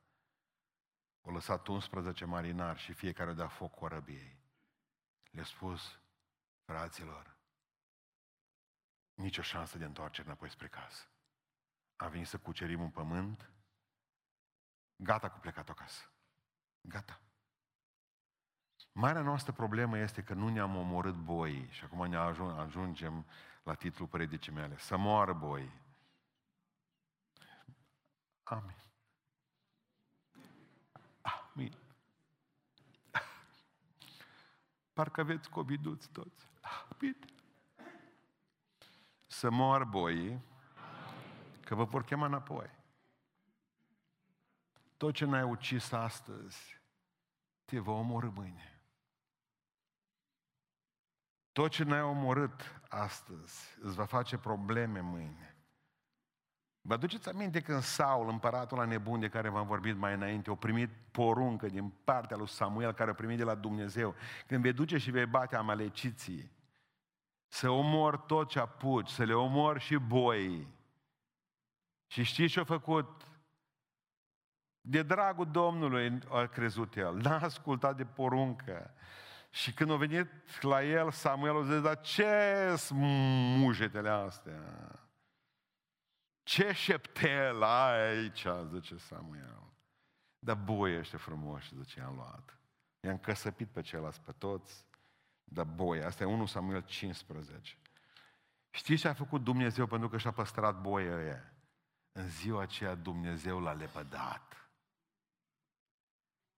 Au 1.22 1.34
lăsat 1.34 1.68
11 1.68 2.26
marinari 2.26 2.80
și 2.80 2.94
fiecare 2.94 3.34
dea 3.34 3.48
foc 3.48 3.74
corăbiei. 3.74 4.40
Le-a 5.32 5.44
spus, 5.44 6.00
fraților, 6.66 7.38
nicio 9.14 9.42
șansă 9.42 9.78
de 9.78 9.86
întoarcere 9.86 10.28
înapoi 10.28 10.50
spre 10.50 10.68
casă 10.68 11.08
a 12.00 12.08
venit 12.08 12.28
să 12.28 12.38
cucerim 12.38 12.82
un 12.82 12.90
pământ, 12.90 13.52
gata 14.96 15.30
cu 15.30 15.40
plecat 15.40 15.70
acasă. 15.70 16.12
Gata. 16.82 17.22
Marea 18.92 19.22
noastră 19.22 19.52
problemă 19.52 19.98
este 19.98 20.24
că 20.24 20.34
nu 20.34 20.50
ne-am 20.50 20.76
omorât 20.76 21.16
boi 21.16 21.68
și 21.70 21.84
acum 21.84 22.08
ne 22.08 22.18
ajungem 22.58 23.26
la 23.64 23.74
titlul 23.74 24.08
predicii 24.08 24.52
mele. 24.52 24.78
Să 24.78 24.98
moară 24.98 25.34
boi. 25.34 25.72
Amin. 28.44 28.78
Amin. 31.22 31.78
Parcă 34.94 35.22
aveți 35.22 35.50
coviduți 35.50 36.10
toți. 36.10 36.48
Amin. 36.90 37.18
Să 39.28 39.50
moară 39.50 39.86
boii 39.86 40.42
că 41.70 41.76
vă 41.76 41.84
vor 41.84 42.04
chema 42.04 42.26
înapoi. 42.26 42.70
Tot 44.98 45.14
ce 45.14 45.26
n-ai 45.26 45.44
ucis 45.44 45.92
astăzi, 45.92 46.82
te 47.66 47.80
va 47.80 47.92
omorâ 47.92 48.30
mâine. 48.30 48.82
Tot 51.52 51.72
ce 51.72 51.84
n-ai 51.84 52.02
omorât 52.02 52.82
astăzi 52.88 53.78
îți 53.82 53.96
va 53.96 54.06
face 54.06 54.38
probleme 54.38 55.00
mâine. 55.00 55.58
Vă 56.82 56.94
aduceți 56.94 57.30
aminte 57.30 57.62
când 57.62 57.82
Saul, 57.82 58.30
împăratul 58.30 58.78
la 58.78 58.86
nebun 58.86 59.20
de 59.20 59.30
care 59.30 59.50
v-am 59.50 59.68
vorbit 59.68 59.96
mai 59.96 60.14
înainte, 60.14 60.50
a 60.50 60.56
primit 60.56 60.90
poruncă 61.12 61.68
din 61.68 61.90
partea 62.04 62.38
lui 62.38 62.48
Samuel, 62.48 62.94
care 62.94 63.10
a 63.10 63.14
primit 63.14 63.38
de 63.38 63.44
la 63.44 63.56
Dumnezeu, 63.56 64.16
când 64.48 64.62
vei 64.62 64.74
duce 64.74 64.98
și 64.98 65.12
vei 65.12 65.26
bate 65.26 65.56
amaleciții, 65.56 66.52
să 67.48 67.70
omor 67.70 68.18
tot 68.18 68.50
ce 68.50 68.60
apuci, 68.60 69.10
să 69.10 69.24
le 69.24 69.34
omor 69.34 69.80
și 69.80 69.96
boii, 69.96 70.78
și 72.12 72.24
știți 72.24 72.54
ce 72.54 72.60
a 72.60 72.64
făcut? 72.64 73.24
De 74.82 75.04
dragul 75.04 75.52
Domnului 75.52 76.20
a 76.30 76.46
crezut 76.46 76.96
el. 76.96 77.16
N-a 77.16 77.40
ascultat 77.40 77.98
de 77.98 78.06
poruncă. 78.06 78.94
Și 79.50 79.74
când 79.74 79.92
a 79.92 79.96
venit 79.96 80.62
la 80.62 80.84
el, 80.84 81.12
Samuel 81.12 81.58
a 81.58 81.64
zis, 81.64 81.82
dar 81.82 82.02
ce 82.02 82.76
mujetele 83.58 84.10
astea? 84.10 84.62
Ce 86.44 86.72
șeptel 86.72 87.64
ai 87.64 88.08
aici, 88.08 88.46
zice 88.74 88.98
Samuel. 88.98 89.64
Dar 90.40 90.56
boi 90.56 90.98
ăștia 90.98 91.18
frumoși, 91.18 91.76
zice, 91.76 92.00
i-am 92.00 92.16
luat. 92.16 92.58
I-am 93.00 93.18
căsăpit 93.18 93.68
pe 93.68 93.82
ceilalți, 93.82 94.22
pe 94.22 94.32
toți, 94.32 94.86
dar 95.44 95.66
boi. 95.66 96.04
Asta 96.04 96.24
e 96.24 96.28
1 96.28 96.46
Samuel 96.46 96.82
15. 96.82 97.78
Știți 98.70 99.02
ce 99.02 99.08
a 99.08 99.14
făcut 99.14 99.44
Dumnezeu 99.44 99.86
pentru 99.86 100.10
că 100.10 100.18
și-a 100.18 100.32
păstrat 100.32 100.82
boii 100.82 101.12
ăia? 101.12 101.54
În 102.20 102.30
ziua 102.30 102.62
aceea 102.62 102.96
Dumnezeu 102.96 103.60
l-a 103.60 103.72
lepădat. 103.72 104.70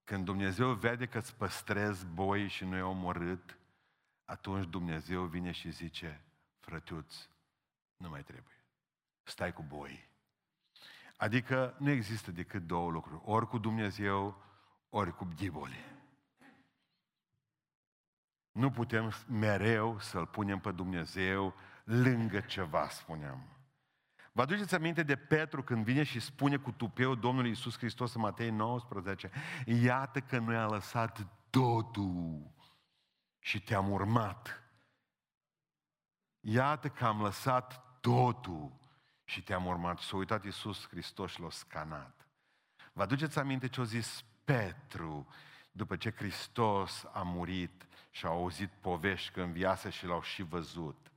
Când 0.04 0.26
Dumnezeu 0.26 0.74
vede 0.74 1.06
că 1.06 1.18
îți 1.18 1.36
păstrezi 1.36 2.06
boi 2.06 2.48
și 2.48 2.64
nu 2.64 2.78
i 2.78 2.82
omorât, 2.82 3.58
atunci 4.26 4.68
Dumnezeu 4.68 5.26
vine 5.26 5.52
și 5.52 5.72
zice, 5.72 6.22
frătuț, 6.60 7.16
nu 7.98 8.10
mai 8.10 8.24
trebuie. 8.24 8.64
Stai 9.24 9.54
cu 9.54 9.62
boi. 9.62 10.10
Adică 11.18 11.76
nu 11.80 11.90
există 11.90 12.32
decât 12.32 12.68
două 12.68 12.92
lucruri. 12.92 13.22
Ori 13.26 13.48
cu 13.48 13.58
Dumnezeu, 13.58 14.44
ori 14.90 15.16
cu 15.16 15.28
ghibole. 15.36 15.96
Nu 18.52 18.72
putem 18.72 19.14
mereu 19.28 20.00
să-L 20.00 20.28
punem 20.28 20.60
pe 20.60 20.72
Dumnezeu 20.72 21.56
lângă 21.84 22.40
ceva, 22.40 22.90
spuneam. 22.90 23.61
Vă 24.32 24.42
aduceți 24.42 24.76
aminte 24.76 25.04
de 25.04 25.16
Petru 25.16 25.64
când 25.64 25.84
vine 25.84 26.04
și 26.04 26.20
spune 26.20 26.58
cu 26.58 26.72
tupeu 26.72 27.16
Domnului 27.16 27.50
Iisus 27.50 27.78
Hristos 27.78 28.14
în 28.14 28.22
Matei 28.22 28.50
19, 28.50 29.32
iată 29.66 30.20
că 30.20 30.40
noi 30.40 30.56
a 30.56 30.68
lăsat 30.68 31.28
totul 31.50 32.52
și 33.40 33.62
te-am 33.62 33.92
urmat. 33.92 34.64
Iată 36.40 36.90
că 36.90 37.06
am 37.06 37.22
lăsat 37.22 38.00
totul 38.00 38.72
și 39.24 39.44
te-am 39.44 39.66
urmat. 39.66 40.00
Și 40.00 40.08
s-a 40.08 40.16
uitat 40.16 40.44
Iisus 40.46 40.88
Hristos 40.88 41.32
și 41.32 41.42
l-a 41.42 41.50
scanat. 41.50 42.28
Vă 42.94 43.02
aduceți 43.02 43.40
aminte 43.40 43.68
ce 43.68 43.82
a 43.82 43.84
zis 43.84 44.24
Petru 44.44 45.28
după 45.72 45.96
ce 45.96 46.12
Hristos 46.12 47.06
a 47.14 47.22
murit 47.22 47.88
și 48.10 48.26
a 48.26 48.30
auzit 48.30 48.72
povești 48.82 49.32
că 49.32 49.42
înviase 49.42 49.90
și 49.90 50.06
l-au 50.06 50.22
și 50.22 50.44
văzut. 50.44 51.11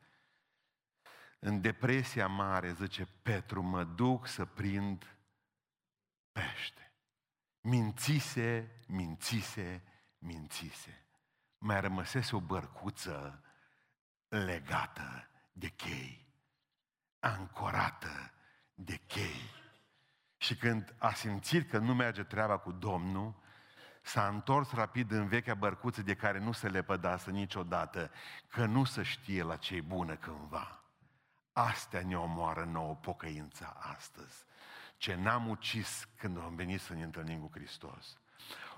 În 1.46 1.60
depresia 1.60 2.26
mare, 2.26 2.72
zice 2.72 3.08
Petru, 3.22 3.62
mă 3.62 3.84
duc 3.84 4.26
să 4.26 4.44
prind 4.44 5.16
pește. 6.32 6.92
Mințise, 7.60 8.70
mințise, 8.86 9.82
mințise. 10.18 11.04
Mai 11.58 11.80
rămăsese 11.80 12.36
o 12.36 12.40
bărcuță 12.40 13.44
legată 14.28 15.28
de 15.52 15.68
chei, 15.68 16.26
ancorată 17.18 18.32
de 18.74 19.00
chei. 19.06 19.50
Și 20.36 20.56
când 20.56 20.94
a 20.98 21.12
simțit 21.12 21.70
că 21.70 21.78
nu 21.78 21.94
merge 21.94 22.22
treaba 22.22 22.58
cu 22.58 22.72
Domnul, 22.72 23.34
s-a 24.02 24.28
întors 24.28 24.72
rapid 24.72 25.10
în 25.10 25.28
vechea 25.28 25.54
bărcuță 25.54 26.02
de 26.02 26.14
care 26.14 26.38
nu 26.38 26.52
se 26.52 26.68
lepădase 26.68 27.30
niciodată, 27.30 28.10
că 28.48 28.66
nu 28.66 28.84
se 28.84 29.02
știe 29.02 29.42
la 29.42 29.56
ce 29.56 29.80
bună 29.80 30.16
cândva. 30.16 30.78
Astea 31.54 32.02
ne 32.06 32.16
omoară 32.16 32.68
nouă 32.72 32.94
pocăința 32.94 33.76
astăzi. 33.96 34.44
Ce 34.96 35.14
n-am 35.14 35.48
ucis 35.48 36.08
când 36.18 36.38
am 36.38 36.54
venit 36.54 36.80
să 36.80 36.94
ne 36.94 37.02
întâlnim 37.02 37.38
cu 37.38 37.50
Hristos. 37.54 38.18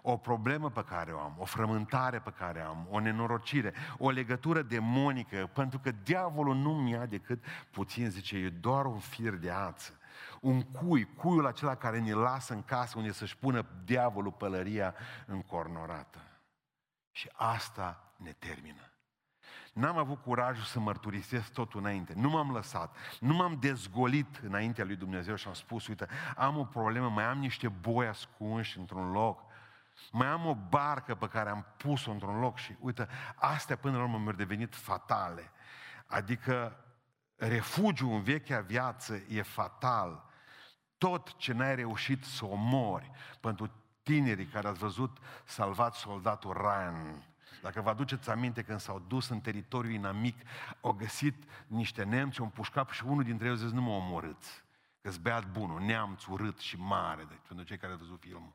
O 0.02 0.16
problemă 0.16 0.70
pe 0.70 0.84
care 0.84 1.12
o 1.12 1.20
am, 1.20 1.36
o 1.38 1.44
frământare 1.44 2.20
pe 2.20 2.30
care 2.30 2.60
am, 2.60 2.86
o 2.90 3.00
nenorocire, 3.00 3.74
o 3.98 4.10
legătură 4.10 4.62
demonică, 4.62 5.50
pentru 5.54 5.78
că 5.78 5.90
diavolul 5.90 6.54
nu 6.54 6.74
mi 6.74 6.90
ia 6.90 7.06
decât 7.06 7.44
puțin, 7.70 8.10
zice, 8.10 8.36
e 8.36 8.48
doar 8.48 8.84
un 8.84 8.98
fir 8.98 9.34
de 9.34 9.50
ață 9.50 9.98
un 10.40 10.62
cui, 10.62 11.14
cuiul 11.14 11.46
acela 11.46 11.74
care 11.74 12.00
ne 12.00 12.12
lasă 12.12 12.52
în 12.52 12.62
casă 12.62 12.98
unde 12.98 13.12
să-și 13.12 13.36
pună 13.36 13.66
diavolul 13.84 14.32
pălăria 14.32 14.94
încornorată. 15.26 16.18
Și 17.10 17.30
asta 17.32 18.12
ne 18.16 18.32
termină. 18.32 18.90
N-am 19.76 19.98
avut 19.98 20.22
curajul 20.22 20.64
să 20.64 20.80
mărturisesc 20.80 21.52
totul 21.52 21.80
înainte. 21.80 22.12
Nu 22.16 22.28
m-am 22.28 22.52
lăsat. 22.52 22.96
Nu 23.20 23.34
m-am 23.34 23.56
dezgolit 23.60 24.36
înaintea 24.36 24.84
lui 24.84 24.96
Dumnezeu 24.96 25.34
și 25.34 25.46
am 25.46 25.54
spus, 25.54 25.86
uite, 25.86 26.06
am 26.36 26.58
o 26.58 26.64
problemă, 26.64 27.08
mai 27.08 27.24
am 27.24 27.38
niște 27.38 27.68
boi 27.68 28.06
ascunși 28.06 28.78
într-un 28.78 29.10
loc, 29.10 29.42
mai 30.12 30.26
am 30.26 30.46
o 30.46 30.54
barcă 30.54 31.14
pe 31.14 31.28
care 31.28 31.50
am 31.50 31.66
pus-o 31.76 32.10
într-un 32.10 32.38
loc 32.38 32.58
și, 32.58 32.76
uite, 32.80 33.08
astea 33.34 33.76
până 33.76 33.96
la 33.96 34.02
urmă 34.02 34.18
mi-au 34.18 34.32
devenit 34.32 34.74
fatale. 34.74 35.50
Adică 36.06 36.76
refugiul 37.36 38.12
în 38.12 38.22
vechea 38.22 38.60
viață 38.60 39.22
e 39.28 39.42
fatal. 39.42 40.24
Tot 40.98 41.36
ce 41.36 41.52
n-ai 41.52 41.74
reușit 41.74 42.24
să 42.24 42.44
omori 42.44 43.10
pentru 43.40 43.70
tinerii 44.02 44.46
care 44.46 44.68
ați 44.68 44.78
văzut 44.78 45.18
salvat 45.44 45.94
soldatul 45.94 46.52
Ryan, 46.52 47.24
dacă 47.62 47.80
vă 47.80 47.90
aduceți 47.90 48.30
aminte 48.30 48.62
când 48.62 48.80
s-au 48.80 49.04
dus 49.09 49.28
în 49.28 49.40
teritoriul 49.40 49.92
inamic, 49.92 50.36
au 50.80 50.92
găsit 50.92 51.44
niște 51.66 52.04
nemți, 52.04 52.38
au 52.38 52.44
împușcat 52.44 52.88
și 52.90 53.04
unul 53.04 53.22
dintre 53.22 53.46
ei 53.46 53.52
a 53.52 53.57
zis, 53.57 53.70
nu 53.70 53.82
mă 53.82 53.90
omorâți, 53.90 54.64
că-s 55.00 55.16
beat 55.16 55.50
bunul, 55.50 55.80
neamț 55.80 56.24
urât 56.24 56.59
și 56.59 56.76
mare, 56.78 57.24
deci, 57.28 57.40
pentru 57.46 57.66
cei 57.66 57.78
care 57.78 57.92
au 57.92 57.98
văzut 57.98 58.20
filmul. 58.20 58.54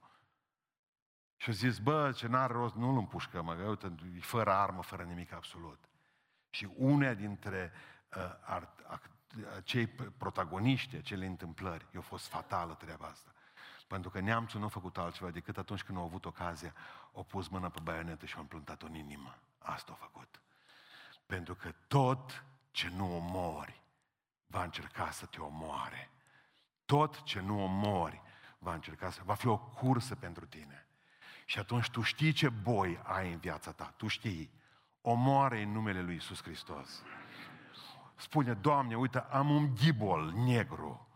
Și 1.37 1.49
au 1.49 1.55
zis, 1.55 1.77
bă, 1.77 2.11
ce 2.11 2.27
n-are 2.27 2.53
rost, 2.53 2.75
nu-l 2.75 2.97
împușcăm, 2.97 3.45
mă, 3.45 3.53
uite, 3.53 3.95
fără 4.19 4.51
armă, 4.51 4.81
fără 4.81 5.03
nimic 5.03 5.33
absolut. 5.33 5.79
Și 6.49 6.69
unea 6.75 7.13
dintre 7.13 7.71
uh, 8.17 8.61
cei 9.63 9.87
protagoniști 10.17 10.95
acele 10.95 11.25
întâmplări, 11.25 11.87
i-a 11.93 12.01
fost 12.01 12.27
fatală 12.27 12.73
treaba 12.73 13.05
asta. 13.05 13.31
Pentru 13.91 14.09
că 14.09 14.19
neamțul 14.19 14.59
nu 14.59 14.65
a 14.65 14.69
făcut 14.69 14.97
altceva 14.97 15.29
decât 15.29 15.57
atunci 15.57 15.83
când 15.83 15.97
au 15.97 16.03
avut 16.03 16.25
ocazia, 16.25 16.73
au 17.13 17.23
pus 17.23 17.47
mâna 17.47 17.69
pe 17.69 17.79
baionetă 17.83 18.25
și 18.25 18.35
au 18.35 18.41
împlântat-o 18.41 18.85
în 18.85 18.95
inimă. 18.95 19.37
Asta 19.59 19.91
a 19.91 19.95
făcut. 19.95 20.41
Pentru 21.25 21.55
că 21.55 21.73
tot 21.87 22.43
ce 22.71 22.91
nu 22.95 23.15
omori 23.15 23.81
va 24.47 24.63
încerca 24.63 25.11
să 25.11 25.25
te 25.25 25.39
omoare. 25.39 26.09
Tot 26.85 27.23
ce 27.23 27.39
nu 27.39 27.63
omori 27.63 28.21
va 28.59 28.73
încerca 28.73 29.09
să... 29.09 29.21
va 29.23 29.33
fi 29.33 29.47
o 29.47 29.57
cursă 29.57 30.15
pentru 30.15 30.45
tine. 30.45 30.87
Și 31.45 31.59
atunci 31.59 31.89
tu 31.89 32.01
știi 32.01 32.31
ce 32.31 32.49
boi 32.49 32.99
ai 33.03 33.31
în 33.31 33.39
viața 33.39 33.71
ta. 33.71 33.93
Tu 33.97 34.07
știi. 34.07 34.51
Omoare 35.01 35.61
în 35.61 35.71
numele 35.71 36.01
lui 36.01 36.15
Isus 36.15 36.41
Hristos. 36.41 37.03
Spune, 38.15 38.53
Doamne, 38.53 38.95
uite, 38.95 39.19
am 39.19 39.49
un 39.49 39.75
ghibol 39.75 40.31
negru 40.31 41.10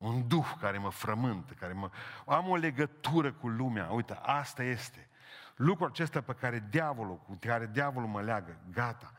un 0.00 0.28
duh 0.28 0.52
care 0.60 0.78
mă 0.78 0.90
frământă, 0.90 1.52
care 1.52 1.72
mă... 1.72 1.90
Am 2.26 2.48
o 2.48 2.56
legătură 2.56 3.32
cu 3.32 3.48
lumea, 3.48 3.90
uite, 3.90 4.18
asta 4.22 4.62
este. 4.62 5.08
Lucrul 5.56 5.88
acesta 5.88 6.20
pe 6.20 6.32
care 6.32 6.66
diavolul, 6.70 7.16
cu 7.16 7.38
care 7.40 7.70
diavolul 7.72 8.08
mă 8.08 8.22
leagă, 8.22 8.56
gata. 8.72 9.12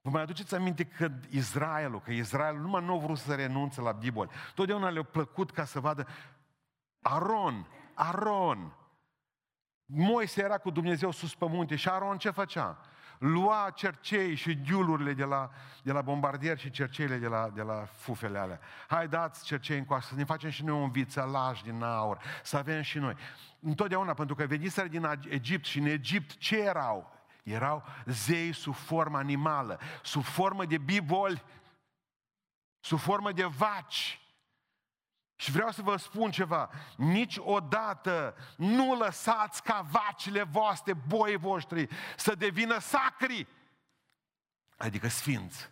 Vă 0.00 0.10
mai 0.10 0.22
aduceți 0.22 0.54
aminte 0.54 0.84
că 0.84 1.10
Israelul, 1.30 2.00
că 2.00 2.10
Israelul 2.10 2.60
numai 2.60 2.84
nu 2.84 2.94
a 2.94 2.98
vrut 2.98 3.18
să 3.18 3.34
renunțe 3.34 3.80
la 3.80 3.92
Bibol. 3.92 4.30
Totdeauna 4.54 4.88
le-a 4.88 5.02
plăcut 5.02 5.50
ca 5.50 5.64
să 5.64 5.80
vadă 5.80 6.06
Aron, 7.00 7.66
Aron. 7.94 8.76
Moise 9.84 10.42
era 10.42 10.58
cu 10.58 10.70
Dumnezeu 10.70 11.10
sus 11.10 11.34
pe 11.34 11.46
munte 11.46 11.76
și 11.76 11.88
Aron 11.88 12.18
ce 12.18 12.30
făcea? 12.30 12.78
Lua 13.18 13.70
cercei 13.74 14.34
și 14.34 14.60
ghiulurile 14.60 15.12
de 15.12 15.24
la, 15.24 15.50
de 15.82 15.92
la 15.92 16.00
bombardier 16.02 16.58
și 16.58 16.70
cerceile 16.70 17.16
de 17.16 17.26
la, 17.26 17.50
de 17.54 17.62
la 17.62 17.84
fufele 17.92 18.38
alea. 18.38 18.60
Hai 18.88 19.08
dați 19.08 19.44
cercei 19.44 19.78
în 19.78 19.84
coastă, 19.84 20.08
să 20.08 20.18
ne 20.18 20.24
facem 20.24 20.50
și 20.50 20.64
noi 20.64 20.80
un 20.82 20.90
vițelaj 20.90 21.62
din 21.62 21.82
aur, 21.82 22.18
să 22.42 22.56
avem 22.56 22.82
și 22.82 22.98
noi. 22.98 23.14
Întotdeauna, 23.60 24.14
pentru 24.14 24.34
că 24.34 24.46
veniseră 24.46 24.88
din 24.88 25.20
Egipt 25.28 25.64
și 25.64 25.78
în 25.78 25.86
Egipt 25.86 26.36
ce 26.36 26.58
erau? 26.58 27.14
Erau 27.42 27.84
zei 28.04 28.52
sub 28.52 28.74
formă 28.74 29.18
animală, 29.18 29.80
sub 30.02 30.22
formă 30.22 30.64
de 30.64 30.78
biboli, 30.78 31.42
sub 32.80 32.98
formă 32.98 33.32
de 33.32 33.44
vaci. 33.44 34.20
Și 35.36 35.50
vreau 35.50 35.70
să 35.70 35.82
vă 35.82 35.96
spun 35.96 36.30
ceva, 36.30 36.70
niciodată 36.96 38.36
nu 38.56 38.94
lăsați 38.94 39.62
ca 39.62 39.86
vacile 39.90 40.42
voastre, 40.42 40.94
boii 40.94 41.36
voștri, 41.36 41.88
să 42.16 42.34
devină 42.34 42.78
sacri, 42.78 43.46
adică 44.76 45.08
sfinți. 45.08 45.70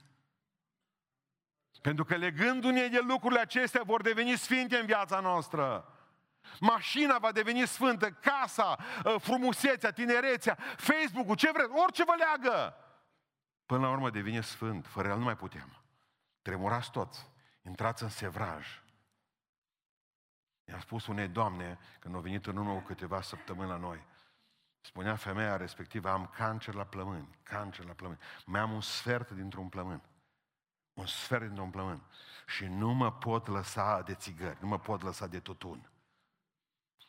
Pentru 1.80 2.04
că 2.04 2.16
legându-ne 2.16 2.86
de 2.86 2.98
lucrurile 2.98 3.40
acestea 3.40 3.82
vor 3.84 4.02
deveni 4.02 4.36
sfinte 4.36 4.76
în 4.76 4.86
viața 4.86 5.20
noastră. 5.20 5.88
Mașina 6.60 7.18
va 7.18 7.32
deveni 7.32 7.66
sfântă, 7.66 8.10
casa, 8.10 8.78
ă, 9.04 9.18
frumusețea, 9.18 9.92
tinerețea, 9.92 10.58
Facebook-ul, 10.76 11.36
ce 11.36 11.50
vreți, 11.52 11.70
orice 11.72 12.04
vă 12.04 12.14
leagă. 12.18 12.76
Până 13.66 13.80
la 13.80 13.90
urmă 13.90 14.10
devine 14.10 14.40
sfânt, 14.40 14.86
fără 14.86 15.08
el 15.08 15.18
nu 15.18 15.24
mai 15.24 15.36
putem. 15.36 15.82
Tremurați 16.42 16.90
toți, 16.90 17.28
intrați 17.62 18.02
în 18.02 18.08
sevraj. 18.08 18.83
I-am 20.64 20.80
spus 20.80 21.06
unei 21.06 21.28
doamne, 21.28 21.78
când 21.98 22.14
au 22.14 22.20
venit 22.20 22.46
în 22.46 22.56
urmă 22.56 22.80
câteva 22.80 23.20
săptămâni 23.20 23.68
la 23.68 23.76
noi, 23.76 24.04
spunea 24.80 25.16
femeia 25.16 25.56
respectivă, 25.56 26.10
am 26.10 26.30
cancer 26.36 26.74
la 26.74 26.84
plămâni, 26.84 27.38
cancer 27.42 27.84
la 27.84 27.92
plămâni. 27.92 28.18
Mai 28.44 28.60
am 28.60 28.72
un 28.72 28.80
sfert 28.80 29.30
dintr-un 29.30 29.68
plămân. 29.68 30.02
Un 30.92 31.06
sfert 31.06 31.42
dintr-un 31.42 31.70
plămân. 31.70 32.02
Și 32.46 32.64
nu 32.64 32.92
mă 32.92 33.12
pot 33.12 33.46
lăsa 33.46 34.02
de 34.02 34.14
țigări, 34.14 34.58
nu 34.60 34.66
mă 34.66 34.78
pot 34.78 35.02
lăsa 35.02 35.26
de 35.26 35.40
tutun. 35.40 35.88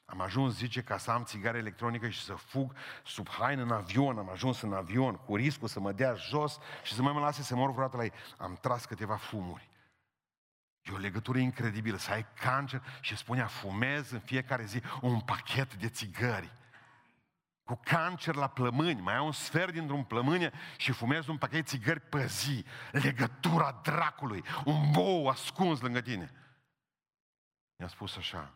Am 0.06 0.22
ajuns, 0.22 0.56
zice, 0.56 0.84
ca 0.84 0.98
să 0.98 1.12
am 1.12 1.24
țigară 1.24 1.58
electronică 1.58 2.10
și 2.10 2.24
să 2.24 2.34
fug 2.34 2.76
sub 3.06 3.30
haină 3.30 3.62
în 3.62 3.72
avion, 3.72 4.18
am 4.18 4.30
ajuns 4.30 4.62
în 4.62 4.74
avion 4.74 5.16
cu 5.16 5.36
riscul 5.36 5.68
să 5.68 5.80
mă 5.80 5.92
dea 5.92 6.14
jos 6.14 6.60
și 6.84 6.94
să 6.94 7.02
mai 7.02 7.14
mă 7.14 7.20
lase 7.20 7.42
să 7.42 7.56
mor 7.56 7.72
vreodată 7.72 7.98
la 7.98 8.04
ei. 8.04 8.14
Am 8.38 8.58
tras 8.62 8.86
câteva 8.86 9.16
fumuri. 9.16 9.70
E 10.86 10.92
o 10.92 10.98
legătură 10.98 11.38
incredibilă, 11.38 11.98
să 11.98 12.12
ai 12.12 12.26
cancer 12.34 12.82
și 13.02 13.18
spunea, 13.18 13.48
fumez 13.48 14.12
în 14.12 14.20
fiecare 14.20 14.66
zi 14.66 14.82
un 15.02 15.20
pachet 15.20 15.76
de 15.76 15.90
țigări. 15.90 16.52
Cu 17.64 17.80
cancer 17.84 18.36
la 18.36 18.48
plămâni, 18.48 19.02
mai 19.02 19.14
ai 19.14 19.26
un 19.26 19.32
sfert 19.32 19.74
dintr-un 19.74 20.04
plămâne 20.04 20.52
și 20.78 20.92
fumezi 20.92 21.30
un 21.30 21.38
pachet 21.38 21.60
de 21.60 21.78
țigări 21.78 22.00
pe 22.00 22.26
zi. 22.26 22.66
Legătura 22.92 23.80
dracului, 23.84 24.44
un 24.66 24.92
bou 24.92 25.28
ascuns 25.28 25.80
lângă 25.80 26.02
tine. 26.02 26.32
Mi-a 27.76 27.88
spus 27.88 28.16
așa, 28.16 28.54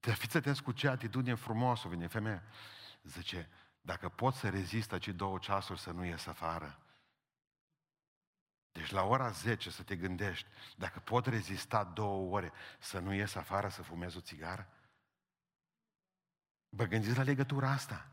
te 0.00 0.12
fiți 0.12 0.36
atenți 0.36 0.62
cu 0.62 0.72
ce 0.72 0.88
atitudine 0.88 1.34
frumoasă 1.34 1.88
vine 1.88 2.06
femeia. 2.06 2.42
Zice, 3.02 3.48
dacă 3.80 4.08
pot 4.08 4.34
să 4.34 4.48
rezist 4.48 4.92
acei 4.92 5.12
două 5.12 5.38
ceasuri 5.38 5.80
să 5.80 5.90
nu 5.90 6.04
ies 6.04 6.26
afară, 6.26 6.78
deci 8.72 8.90
la 8.90 9.02
ora 9.02 9.30
10 9.30 9.70
să 9.70 9.82
te 9.82 9.96
gândești, 9.96 10.48
dacă 10.76 11.00
pot 11.00 11.26
rezista 11.26 11.84
două 11.84 12.36
ore 12.36 12.52
să 12.78 12.98
nu 12.98 13.12
ies 13.12 13.34
afară 13.34 13.68
să 13.68 13.82
fumez 13.82 14.14
o 14.14 14.20
țigară? 14.20 14.68
Vă 16.68 16.84
gândiți 16.84 17.16
la 17.16 17.22
legătura 17.22 17.70
asta? 17.70 18.06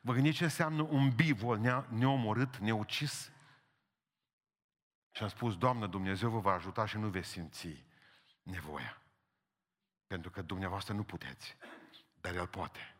Vă 0.00 0.12
gândiți 0.12 0.36
ce 0.36 0.44
înseamnă 0.44 0.82
un 0.82 1.14
bivol 1.14 1.58
neomorât, 1.88 2.56
neucis? 2.56 3.32
Și 5.10 5.22
am 5.22 5.28
spus, 5.28 5.56
Doamnă, 5.56 5.86
Dumnezeu 5.86 6.30
vă 6.30 6.38
va 6.38 6.52
ajuta 6.52 6.86
și 6.86 6.96
nu 6.96 7.08
veți 7.08 7.28
simți 7.28 7.84
nevoia. 8.42 9.02
Pentru 10.06 10.30
că 10.30 10.42
dumneavoastră 10.42 10.94
nu 10.94 11.04
puteți, 11.04 11.56
dar 12.20 12.34
El 12.34 12.46
poate. 12.46 12.94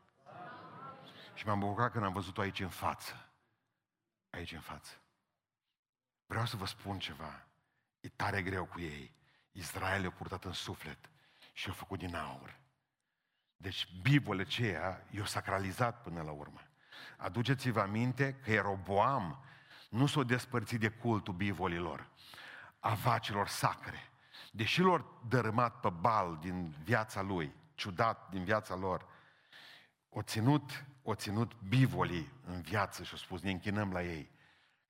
Și 1.35 1.47
m-am 1.47 1.59
bucurat 1.59 1.93
când 1.93 2.05
am 2.05 2.13
văzut-o 2.13 2.41
aici 2.41 2.61
în 2.61 2.69
față. 2.69 3.31
Aici 4.31 4.53
în 4.53 4.61
față. 4.61 5.01
Vreau 6.29 6.47
să 6.47 6.57
vă 6.57 6.67
spun 6.67 6.99
ceva. 6.99 7.47
E 8.01 8.09
tare 8.09 8.43
greu 8.43 8.65
cu 8.65 8.81
ei. 8.81 9.15
Israel 9.53 10.03
i-a 10.03 10.11
purtat 10.11 10.45
în 10.45 10.53
suflet 10.53 10.99
și 11.53 11.69
i-a 11.69 11.75
făcut 11.75 11.99
din 11.99 12.15
aur. 12.15 12.59
Deci 13.57 13.89
Biblia 14.03 14.41
aceea 14.41 15.07
i-a 15.11 15.25
sacralizat 15.25 16.03
până 16.03 16.23
la 16.23 16.31
urmă. 16.31 16.61
Aduceți-vă 17.17 17.81
aminte 17.81 18.35
că 18.35 18.51
Eroboam 18.51 19.45
nu 19.91 20.07
s-a 20.07 20.23
despărțit 20.23 20.81
de 20.81 20.89
cultul 20.89 21.35
bivolilor, 21.35 22.09
a 22.79 22.95
vacilor 22.95 23.49
sacre. 23.49 24.11
Deși 24.53 24.81
lor 24.81 25.05
dărâmat 25.29 25.81
pe 25.81 25.89
bal 25.89 26.39
din 26.41 26.75
viața 26.85 27.23
lui, 27.23 27.55
ciudat 27.75 28.31
din 28.31 28.45
viața 28.45 28.75
lor, 28.75 29.07
o 30.09 30.23
ținut, 30.23 30.85
o 31.03 31.15
ținut 31.15 31.61
bivolii 31.61 32.33
în 32.45 32.61
viață 32.61 33.03
și 33.03 33.13
au 33.13 33.19
spus, 33.19 33.41
ne 33.41 33.51
închinăm 33.51 33.93
la 33.93 34.03
ei. 34.03 34.31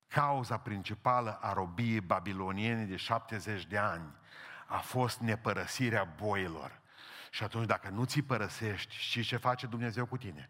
Cauza 0.09 0.59
principală 0.59 1.39
a 1.41 1.53
robiei 1.53 2.01
babiloniene 2.01 2.85
de 2.85 2.97
70 2.97 3.67
de 3.67 3.79
ani 3.79 4.15
a 4.67 4.79
fost 4.79 5.19
nepărăsirea 5.19 6.05
boilor. 6.05 6.81
Și 7.31 7.43
atunci 7.43 7.67
dacă 7.67 7.89
nu 7.89 8.05
ți 8.05 8.23
părăsești, 8.23 8.95
și 8.95 9.23
ce 9.23 9.37
face 9.37 9.67
Dumnezeu 9.67 10.07
cu 10.07 10.17
tine? 10.17 10.49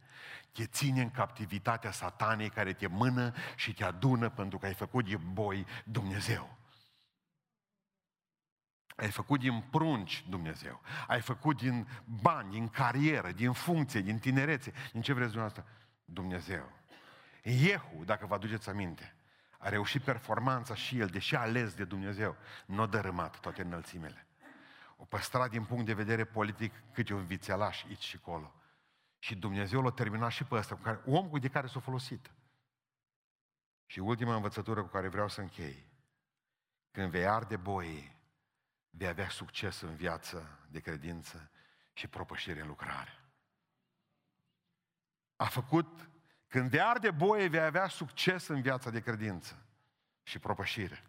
Te 0.53 0.67
ține 0.67 1.03
în 1.03 1.11
captivitatea 1.11 1.91
satanei 1.91 2.49
care 2.49 2.73
te 2.73 2.87
mână 2.87 3.33
și 3.57 3.75
te 3.75 3.85
adună 3.85 4.29
pentru 4.31 4.59
că 4.59 4.67
ai 4.67 4.75
făcut 4.75 5.09
de 5.09 5.17
boi 5.17 5.67
Dumnezeu. 5.85 6.57
Ai 8.97 9.11
făcut 9.11 9.41
din 9.41 9.61
prunci 9.61 10.25
Dumnezeu. 10.29 10.81
Ai 11.07 11.21
făcut 11.21 11.57
din 11.57 11.89
bani, 12.05 12.51
din 12.51 12.69
carieră, 12.69 13.33
din 13.33 13.53
funcție, 13.53 14.01
din 14.01 14.19
tinerețe. 14.19 14.73
Din 14.93 15.01
ce 15.01 15.13
vreți 15.13 15.33
dumneavoastră? 15.33 15.73
Dumnezeu. 16.05 16.73
Iehu, 17.43 18.05
dacă 18.05 18.27
vă 18.27 18.35
aduceți 18.35 18.69
aminte, 18.69 19.15
a 19.59 19.69
reușit 19.69 20.03
performanța 20.03 20.75
și 20.75 20.99
el, 20.99 21.07
deși 21.07 21.35
a 21.35 21.41
ales 21.41 21.75
de 21.75 21.85
Dumnezeu, 21.85 22.37
nu 22.67 22.83
a 22.83 22.87
dărâmat 22.87 23.41
toate 23.41 23.63
înălțimele. 23.63 24.27
O 24.97 25.05
păstrat 25.05 25.51
din 25.51 25.65
punct 25.65 25.87
de 25.87 25.95
vedere 25.95 26.25
politic 26.25 26.73
câte 26.93 27.15
un 27.15 27.27
vițelaș 27.27 27.85
aici 27.85 28.03
și 28.03 28.17
acolo. 28.21 28.55
Și 29.19 29.37
Dumnezeu 29.37 29.83
l-a 29.83 29.91
terminat 29.91 30.31
și 30.31 30.45
pe 30.45 30.55
ăsta, 30.55 30.75
cu 30.75 30.81
care, 30.81 31.01
omul 31.07 31.41
de 31.41 31.49
care 31.49 31.67
s-a 31.67 31.81
folosit. 31.81 32.31
Și 33.87 33.99
ultima 33.99 34.35
învățătură 34.35 34.83
cu 34.83 34.89
care 34.89 35.09
vreau 35.09 35.29
să 35.29 35.41
închei. 35.41 35.87
Când 36.91 37.11
vei 37.11 37.27
arde 37.27 37.57
boii, 37.57 38.17
vei 38.91 39.09
avea 39.09 39.29
succes 39.29 39.81
în 39.81 39.95
viață 39.95 40.59
de 40.71 40.81
credință 40.81 41.51
și 41.93 42.09
propășire 42.09 42.61
în 42.61 42.67
lucrare. 42.67 43.25
A 45.37 45.45
făcut, 45.45 46.11
când 46.49 46.69
vei 46.69 46.81
arde 46.81 47.11
boie, 47.11 47.49
vei 47.49 47.61
avea 47.61 47.89
succes 47.89 48.47
în 48.47 48.61
viața 48.61 48.91
de 48.91 49.01
credință 49.01 49.63
și 50.23 50.39
propășire. 50.39 51.03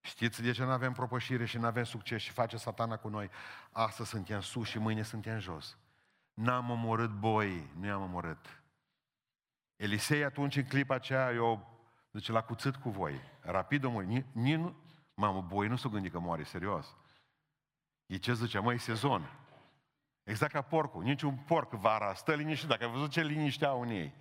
Știți 0.00 0.42
de 0.42 0.52
ce 0.52 0.64
nu 0.64 0.70
avem 0.70 0.92
propășire 0.92 1.44
și 1.44 1.58
nu 1.58 1.66
avem 1.66 1.84
succes 1.84 2.22
și 2.22 2.30
face 2.30 2.56
satana 2.56 2.96
cu 2.96 3.08
noi? 3.08 3.30
Astăzi 3.70 4.08
suntem 4.08 4.40
sus 4.40 4.68
și 4.68 4.78
mâine 4.78 5.02
suntem 5.02 5.38
jos. 5.38 5.78
N-am 6.34 6.70
omorât 6.70 7.10
boi, 7.10 7.70
nu 7.78 7.86
i-am 7.86 8.02
omorât. 8.02 8.62
Elisei 9.76 10.24
atunci, 10.24 10.56
în 10.56 10.64
clipa 10.64 10.94
aceea, 10.94 11.32
eu, 11.32 11.80
zice, 12.12 12.32
la 12.32 12.42
cuțit 12.42 12.76
cu 12.76 12.90
voi. 12.90 13.20
Rapid 13.40 13.84
o 13.84 13.90
muri. 13.90 14.06
Ni, 14.32 14.54
nu, 14.54 14.76
mamă, 15.14 15.40
boi 15.40 15.68
nu 15.68 15.76
s-o 15.76 15.88
gândi 15.88 16.10
că 16.10 16.18
moare, 16.18 16.42
serios. 16.42 16.96
E 18.06 18.16
ce 18.16 18.34
zice, 18.34 18.58
măi, 18.58 18.78
sezon. 18.78 19.30
Exact 20.22 20.52
ca 20.52 20.62
porcul. 20.62 21.02
Niciun 21.02 21.36
porc 21.36 21.72
vara 21.72 22.14
stă 22.14 22.34
liniștit. 22.34 22.68
Dacă 22.68 22.84
ai 22.84 22.90
văzut 22.90 23.10
ce 23.10 23.22
liniște 23.22 23.64
au 23.64 23.80
în 23.80 23.88
ei. 23.88 24.14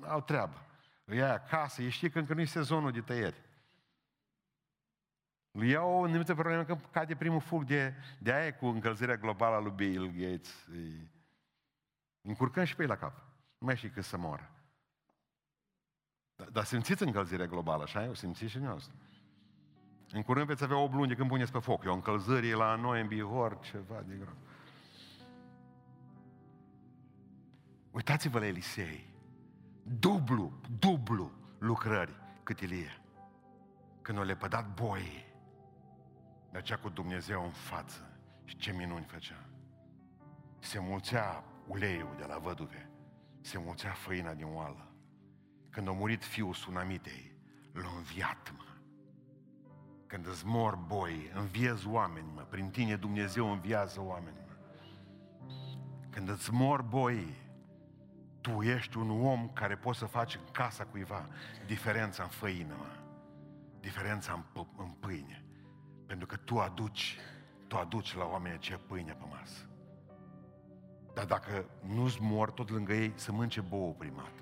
Au 0.00 0.20
treabă. 0.20 0.66
Îi 1.04 1.22
ai 1.22 1.34
acasă, 1.34 1.82
e 1.82 1.88
știi 1.88 2.10
că 2.10 2.18
încă 2.18 2.34
nu 2.34 2.40
e 2.40 2.44
sezonul 2.44 2.92
de 2.92 3.00
tăieri. 3.00 3.44
Lui 5.50 5.68
iau 5.68 5.90
o 5.90 6.02
anumită 6.02 6.34
problemă 6.34 6.64
că 6.64 6.78
cade 6.90 7.16
primul 7.16 7.40
fug 7.40 7.64
de, 7.64 7.94
de 8.18 8.32
aia 8.32 8.54
cu 8.54 8.66
încălzirea 8.66 9.16
globală 9.16 9.54
a 9.54 9.58
lui 9.58 9.72
Bill 9.76 10.06
Gates. 10.06 10.66
Îi 10.72 11.10
încurcăm 12.22 12.64
și 12.64 12.76
pe 12.76 12.82
ei 12.82 12.88
la 12.88 12.96
cap. 12.96 13.16
Nu 13.58 13.66
mai 13.66 13.76
știi 13.76 13.90
cât 13.90 14.04
să 14.04 14.16
moară. 14.16 14.50
Dar, 16.36 16.48
dar 16.48 16.64
simțiți 16.64 17.02
încălzirea 17.02 17.46
globală, 17.46 17.82
așa? 17.82 18.08
O 18.08 18.14
simțiți 18.14 18.50
și 18.50 18.58
noastră. 18.58 18.94
În 20.10 20.22
curând 20.22 20.46
veți 20.46 20.64
avea 20.64 20.76
o 20.76 20.86
luni 20.86 21.08
de 21.08 21.14
când 21.14 21.28
puneți 21.28 21.52
pe 21.52 21.58
foc. 21.58 21.84
E 21.84 21.88
o 21.88 21.94
încălzire 21.94 22.52
la 22.52 22.74
noi 22.74 23.00
în 23.00 23.06
Bihor, 23.06 23.60
ceva 23.60 24.02
de 24.06 24.14
grav. 24.14 24.36
Uitați-vă 27.90 28.38
la 28.38 28.46
Elisei. 28.46 29.05
Dublu, 29.88 30.52
dublu 30.78 31.30
lucrări 31.58 32.12
cât 32.42 32.60
Ilie. 32.60 33.02
Când 34.02 34.18
o 34.18 34.22
lepădat 34.22 34.74
boii, 34.74 35.24
mergea 36.52 36.78
cu 36.78 36.88
Dumnezeu 36.88 37.44
în 37.44 37.50
față 37.50 38.18
și 38.44 38.56
ce 38.56 38.72
minuni 38.72 39.04
făcea. 39.04 39.46
Se 40.58 40.78
mulțea 40.78 41.44
uleiul 41.66 42.14
de 42.18 42.24
la 42.24 42.38
văduve, 42.38 42.90
se 43.40 43.58
mulțea 43.58 43.92
făina 43.92 44.34
din 44.34 44.46
oală. 44.54 44.92
Când 45.70 45.88
a 45.88 45.92
murit 45.92 46.24
fiul 46.24 46.54
Sunamitei, 46.54 47.36
l-a 47.72 47.92
înviat, 47.96 48.54
mă. 48.56 48.64
Când 50.06 50.26
îți 50.26 50.46
mor 50.46 50.76
boi, 50.76 51.30
înviezi 51.34 51.88
oameni, 51.88 52.32
mă. 52.34 52.40
Prin 52.40 52.70
tine 52.70 52.96
Dumnezeu 52.96 53.52
înviază 53.52 54.00
oameni, 54.00 54.36
mă. 54.46 54.56
Când 56.10 56.28
îți 56.28 56.52
mor 56.52 56.82
boi, 56.82 57.44
tu 58.46 58.62
ești 58.62 58.96
un 58.96 59.10
om 59.10 59.48
care 59.48 59.76
poți 59.76 59.98
să 59.98 60.06
faci 60.06 60.34
în 60.34 60.40
casa 60.52 60.84
cuiva 60.84 61.26
diferența 61.66 62.22
în 62.22 62.28
făină, 62.28 62.74
mă. 62.78 62.86
Diferența 63.80 64.32
în, 64.32 64.42
p- 64.42 64.76
în 64.76 64.90
pâine. 64.90 65.44
Pentru 66.06 66.26
că 66.26 66.36
tu 66.36 66.58
aduci, 66.58 67.18
tu 67.66 67.76
aduci 67.76 68.14
la 68.14 68.24
oameni 68.24 68.58
ce 68.58 68.76
pâine 68.76 69.12
pe 69.12 69.24
masă. 69.30 69.68
Dar 71.14 71.24
dacă 71.24 71.68
nu-ți 71.80 72.18
mor 72.20 72.50
tot 72.50 72.70
lângă 72.70 72.92
ei, 72.92 73.12
să 73.14 73.32
mânce 73.32 73.60
bouă 73.60 73.92
primat. 73.92 74.32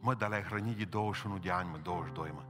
Mă, 0.00 0.14
dar 0.14 0.28
le-ai 0.28 0.42
hrănit 0.42 0.76
de 0.76 0.84
21 0.84 1.38
de 1.38 1.50
ani, 1.50 1.70
mă, 1.70 1.78
22, 1.78 2.30
mă. 2.34 2.42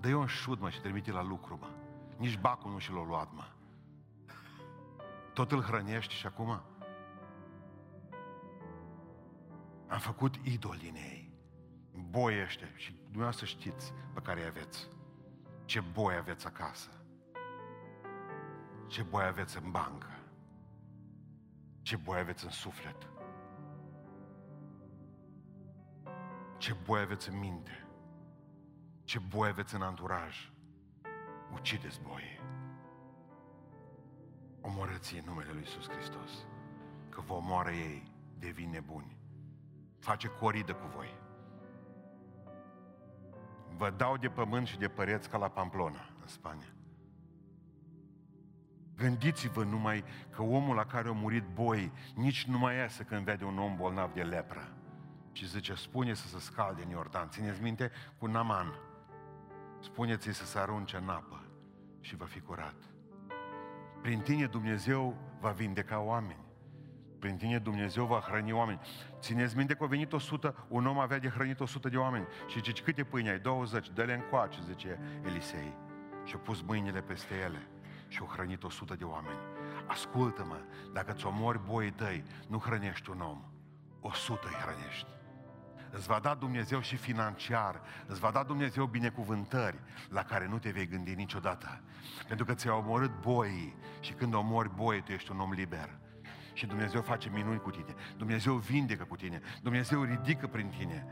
Dă-i 0.00 0.12
un 0.12 0.26
șut, 0.26 0.60
mă, 0.60 0.70
și 0.70 0.80
trimite 0.80 1.10
la 1.10 1.22
lucru, 1.22 1.58
mă. 1.60 1.68
Nici 2.16 2.38
bacul 2.38 2.70
nu 2.70 2.78
și 2.78 2.92
l-a 2.92 3.04
luat, 3.04 3.28
mă. 3.32 3.44
Tot 5.32 5.52
îl 5.52 5.62
hrănești 5.62 6.14
și 6.14 6.26
acum? 6.26 6.60
Am 9.88 9.98
făcut 9.98 10.34
idoli 10.34 10.78
din 10.78 10.94
ei. 10.94 11.32
Boi 12.10 12.42
ăștia. 12.42 12.68
Și 12.74 12.92
dumneavoastră 13.02 13.46
știți 13.46 13.92
pe 14.14 14.20
care 14.20 14.40
îi 14.40 14.46
aveți. 14.46 14.88
Ce 15.64 15.80
boi 15.80 16.14
aveți 16.14 16.46
acasă. 16.46 16.90
Ce 18.86 19.02
boi 19.02 19.24
aveți 19.24 19.62
în 19.62 19.70
bancă. 19.70 20.06
Ce 21.82 21.96
boi 21.96 22.18
aveți 22.18 22.44
în 22.44 22.50
suflet. 22.50 23.10
Ce 26.58 26.76
boi 26.84 27.00
aveți 27.00 27.28
în 27.28 27.38
minte. 27.38 27.86
Ce 29.04 29.18
boi 29.18 29.48
aveți 29.48 29.74
în 29.74 29.82
anturaj. 29.82 30.52
Ucideți 31.52 32.00
boie. 32.00 32.40
Omorâți 34.60 35.18
în 35.18 35.24
numele 35.24 35.50
Lui 35.50 35.60
Iisus 35.60 35.88
Hristos. 35.88 36.46
Că 37.08 37.20
vă 37.20 37.32
omoară 37.32 37.70
ei, 37.70 38.12
devin 38.38 38.70
nebuni. 38.70 39.17
Face 39.98 40.28
coridă 40.28 40.72
cu 40.72 40.86
voi. 40.96 41.16
Vă 43.76 43.90
dau 43.90 44.16
de 44.16 44.28
pământ 44.28 44.66
și 44.66 44.78
de 44.78 44.88
păreți 44.88 45.28
ca 45.28 45.38
la 45.38 45.48
Pamplona, 45.48 46.08
în 46.20 46.26
Spania. 46.26 46.72
Gândiți-vă 48.96 49.64
numai 49.64 50.04
că 50.30 50.42
omul 50.42 50.74
la 50.74 50.84
care 50.84 51.08
a 51.08 51.12
murit 51.12 51.44
boi 51.54 51.92
nici 52.14 52.44
nu 52.44 52.58
mai 52.58 52.76
iasă 52.76 53.02
când 53.02 53.24
vede 53.24 53.44
un 53.44 53.58
om 53.58 53.76
bolnav 53.76 54.12
de 54.12 54.22
lepră. 54.22 54.72
Ci 55.32 55.44
zice, 55.44 55.74
spune 55.74 56.14
să 56.14 56.28
se 56.28 56.38
scalde 56.38 56.82
în 56.82 56.90
Iordan. 56.90 57.28
Țineți 57.28 57.62
minte 57.62 57.90
cu 58.18 58.26
Naman. 58.26 58.74
Spuneți-i 59.80 60.32
să 60.32 60.44
se 60.44 60.58
arunce 60.58 60.96
în 60.96 61.08
apă 61.08 61.44
și 62.00 62.16
va 62.16 62.24
fi 62.24 62.40
curat. 62.40 62.74
Prin 64.02 64.20
tine 64.20 64.46
Dumnezeu 64.46 65.16
va 65.40 65.50
vindeca 65.50 66.00
oameni. 66.00 66.47
Prin 67.18 67.36
tine 67.36 67.58
Dumnezeu 67.58 68.04
va 68.04 68.20
hrăni 68.20 68.52
oameni. 68.52 68.80
Țineți 69.20 69.56
minte 69.56 69.74
că 69.74 69.84
a 69.84 69.86
venit 69.86 70.12
100, 70.12 70.66
un 70.68 70.86
om 70.86 70.98
avea 70.98 71.18
de 71.18 71.28
hrănit 71.28 71.60
100 71.60 71.88
de 71.88 71.96
oameni. 71.96 72.26
Și 72.46 72.60
zice, 72.62 72.82
câte 72.82 73.04
pâine 73.04 73.30
ai? 73.30 73.38
20, 73.38 73.90
dă-le 73.90 74.14
încoace, 74.14 74.58
zice 74.66 74.98
Elisei. 75.24 75.74
Și 76.24 76.34
a 76.34 76.38
pus 76.38 76.60
mâinile 76.62 77.00
peste 77.00 77.34
ele 77.34 77.68
și 78.08 78.18
au 78.20 78.26
hrănit 78.26 78.62
100 78.62 78.94
de 78.94 79.04
oameni. 79.04 79.38
Ascultă-mă, 79.86 80.58
dacă 80.92 81.12
ți 81.12 81.26
omori 81.26 81.64
boii 81.64 81.90
tăi, 81.90 82.24
nu 82.48 82.58
hrănești 82.58 83.10
un 83.10 83.20
om, 83.20 83.44
100 84.00 84.46
îi 84.46 84.54
hrănești. 84.54 85.06
Îți 85.90 86.06
va 86.06 86.18
da 86.18 86.34
Dumnezeu 86.34 86.80
și 86.80 86.96
financiar, 86.96 87.80
îți 88.06 88.20
va 88.20 88.30
da 88.30 88.42
Dumnezeu 88.42 88.84
binecuvântări 88.84 89.78
la 90.08 90.22
care 90.24 90.48
nu 90.48 90.58
te 90.58 90.70
vei 90.70 90.86
gândi 90.86 91.14
niciodată. 91.14 91.80
Pentru 92.26 92.44
că 92.44 92.54
ți-au 92.54 92.78
omorât 92.78 93.20
boii 93.20 93.76
și 94.00 94.12
când 94.12 94.34
omori 94.34 94.74
boii, 94.74 95.02
tu 95.02 95.12
ești 95.12 95.30
un 95.30 95.40
om 95.40 95.52
liber. 95.52 95.98
Și 96.58 96.66
Dumnezeu 96.66 97.02
face 97.02 97.30
minuni 97.30 97.60
cu 97.60 97.70
tine. 97.70 97.94
Dumnezeu 98.16 98.54
vindecă 98.54 99.04
cu 99.04 99.16
tine. 99.16 99.40
Dumnezeu 99.62 100.02
ridică 100.02 100.46
prin 100.46 100.68
tine. 100.68 101.06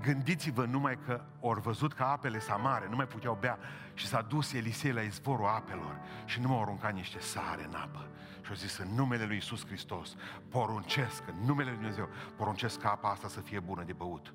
Gândiți-vă 0.00 0.64
numai 0.64 0.98
că 1.06 1.24
ori 1.40 1.60
văzut 1.60 1.92
că 1.92 2.02
apele 2.02 2.38
s 2.38 2.48
mare, 2.62 2.86
nu 2.88 2.96
mai 2.96 3.06
puteau 3.06 3.36
bea 3.40 3.58
și 3.94 4.06
s-a 4.06 4.22
dus 4.22 4.52
Elisei 4.52 4.92
la 4.92 5.00
izvorul 5.00 5.46
apelor 5.46 6.00
și 6.24 6.40
nu 6.40 6.48
m-au 6.48 6.62
aruncat 6.62 6.94
niște 6.94 7.18
sare 7.18 7.64
în 7.64 7.74
apă. 7.74 8.08
Și 8.42 8.50
au 8.50 8.54
zis, 8.54 8.78
în 8.78 8.88
numele 8.94 9.24
lui 9.24 9.36
Isus 9.36 9.66
Hristos, 9.66 10.16
poruncesc, 10.48 11.22
în 11.28 11.44
numele 11.46 11.68
lui 11.68 11.78
Dumnezeu, 11.78 12.08
poruncesc 12.36 12.80
ca 12.80 12.90
apa 12.90 13.10
asta 13.10 13.28
să 13.28 13.40
fie 13.40 13.60
bună 13.60 13.82
de 13.82 13.92
băut. 13.92 14.34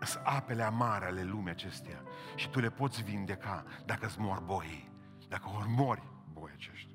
Sunt 0.00 0.22
apele 0.24 0.62
amare 0.62 1.04
ale 1.04 1.22
lumii 1.22 1.50
acestea 1.50 2.02
și 2.34 2.48
tu 2.48 2.60
le 2.60 2.70
poți 2.70 3.02
vindeca 3.02 3.64
dacă 3.86 4.06
îți 4.06 4.20
mor 4.20 4.40
boii, 4.40 4.92
dacă 5.28 5.48
ori 5.56 5.68
mori 5.68 6.02
boi 6.32 6.50
aceștia. 6.54 6.89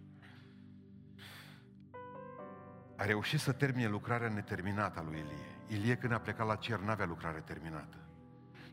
A 2.97 3.05
reușit 3.05 3.39
să 3.39 3.51
termine 3.51 3.87
lucrarea 3.87 4.29
neterminată 4.29 4.99
a 4.99 5.03
lui 5.03 5.17
Ilie. 5.19 5.79
Ilie 5.79 5.95
când 5.95 6.13
a 6.13 6.19
plecat 6.19 6.47
la 6.47 6.55
cer 6.55 6.79
n-avea 6.79 7.05
lucrare 7.05 7.39
terminată. 7.39 7.97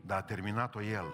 Dar 0.01 0.17
a 0.17 0.21
terminat-o 0.21 0.81
el. 0.81 1.05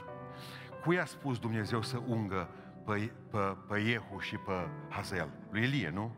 Cui 0.83 0.99
a 0.99 1.05
spus 1.05 1.39
Dumnezeu 1.39 1.81
să 1.81 2.01
ungă 2.07 2.49
pe, 2.85 3.11
pe, 3.31 3.57
pe 3.67 3.79
Iehu 3.79 4.19
și 4.19 4.37
pe 4.37 4.67
Hazel? 4.89 5.29
Lui 5.49 5.63
Ilie, 5.63 5.89
nu? 5.89 6.15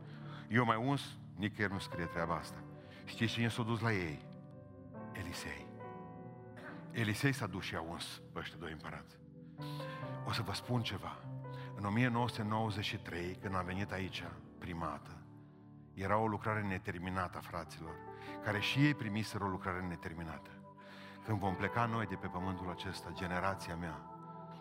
Eu 0.49 0.65
mai 0.65 0.77
uns, 0.77 1.01
nicăieri 1.35 1.73
nu 1.73 1.79
scrie 1.79 2.05
treaba 2.05 2.35
asta. 2.35 2.57
Știți 3.05 3.31
cine 3.31 3.47
s-a 3.47 3.63
dus 3.63 3.79
la 3.79 3.93
ei? 3.93 4.25
Elisei. 5.11 5.67
Elisei 6.91 7.33
s-a 7.33 7.47
dus 7.47 7.63
și 7.63 7.75
a 7.75 7.81
uns 7.81 8.21
pe 8.33 8.39
ăștia 8.39 8.57
doi 8.59 8.71
împărați. 8.71 9.17
O 10.25 10.31
să 10.31 10.41
vă 10.41 10.53
spun 10.53 10.81
ceva. 10.81 11.17
În 11.75 11.85
1993, 11.85 13.35
când 13.41 13.55
am 13.55 13.65
venit 13.65 13.91
aici, 13.91 14.23
primată, 14.57 15.20
era 15.93 16.17
o 16.17 16.27
lucrare 16.27 16.61
neterminată 16.61 17.37
a 17.37 17.41
fraților, 17.41 17.95
care 18.43 18.59
și 18.59 18.85
ei 18.85 18.93
primiseră 18.93 19.43
o 19.43 19.47
lucrare 19.47 19.81
neterminată. 19.81 20.49
Când 21.25 21.39
vom 21.39 21.55
pleca 21.55 21.85
noi 21.85 22.05
de 22.05 22.15
pe 22.15 22.27
pământul 22.27 22.69
acesta, 22.69 23.09
generația 23.13 23.75
mea, 23.75 24.01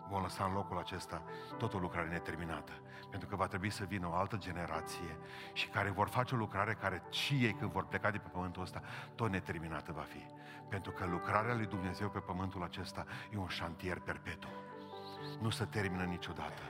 vom 0.09 0.21
lăsa 0.21 0.43
în 0.45 0.53
locul 0.53 0.77
acesta 0.77 1.21
tot 1.57 1.73
o 1.73 1.77
lucrare 1.77 2.07
neterminată. 2.07 2.71
Pentru 3.09 3.29
că 3.29 3.35
va 3.35 3.47
trebui 3.47 3.69
să 3.69 3.83
vină 3.83 4.07
o 4.07 4.13
altă 4.13 4.37
generație 4.37 5.17
și 5.53 5.67
care 5.67 5.89
vor 5.89 6.07
face 6.07 6.35
o 6.35 6.37
lucrare 6.37 6.73
care 6.73 7.03
și 7.09 7.33
ei 7.33 7.53
când 7.53 7.71
vor 7.71 7.85
pleca 7.85 8.11
de 8.11 8.17
pe 8.17 8.29
pământul 8.31 8.61
ăsta, 8.61 8.81
tot 9.15 9.29
neterminată 9.29 9.91
va 9.91 10.01
fi. 10.01 10.25
Pentru 10.69 10.91
că 10.91 11.05
lucrarea 11.05 11.55
lui 11.55 11.65
Dumnezeu 11.65 12.09
pe 12.09 12.19
pământul 12.19 12.63
acesta 12.63 13.05
e 13.33 13.37
un 13.37 13.47
șantier 13.47 13.99
perpetu. 13.99 14.47
Nu 15.41 15.49
se 15.49 15.65
termină 15.65 16.03
niciodată 16.03 16.61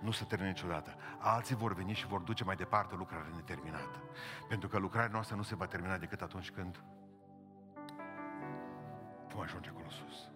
nu 0.00 0.10
se 0.10 0.24
termină 0.24 0.50
niciodată. 0.50 0.94
Alții 1.18 1.54
vor 1.54 1.74
veni 1.74 1.92
și 1.92 2.06
vor 2.06 2.20
duce 2.20 2.44
mai 2.44 2.56
departe 2.56 2.94
o 2.94 2.96
lucrare 2.96 3.28
neterminată. 3.34 4.02
Pentru 4.48 4.68
că 4.68 4.78
lucrarea 4.78 5.10
noastră 5.12 5.36
nu 5.36 5.42
se 5.42 5.54
va 5.54 5.66
termina 5.66 5.98
decât 5.98 6.20
atunci 6.20 6.50
când 6.50 6.82
vom 9.32 9.40
ajunge 9.40 9.68
acolo 9.68 9.90
sus. 9.90 10.28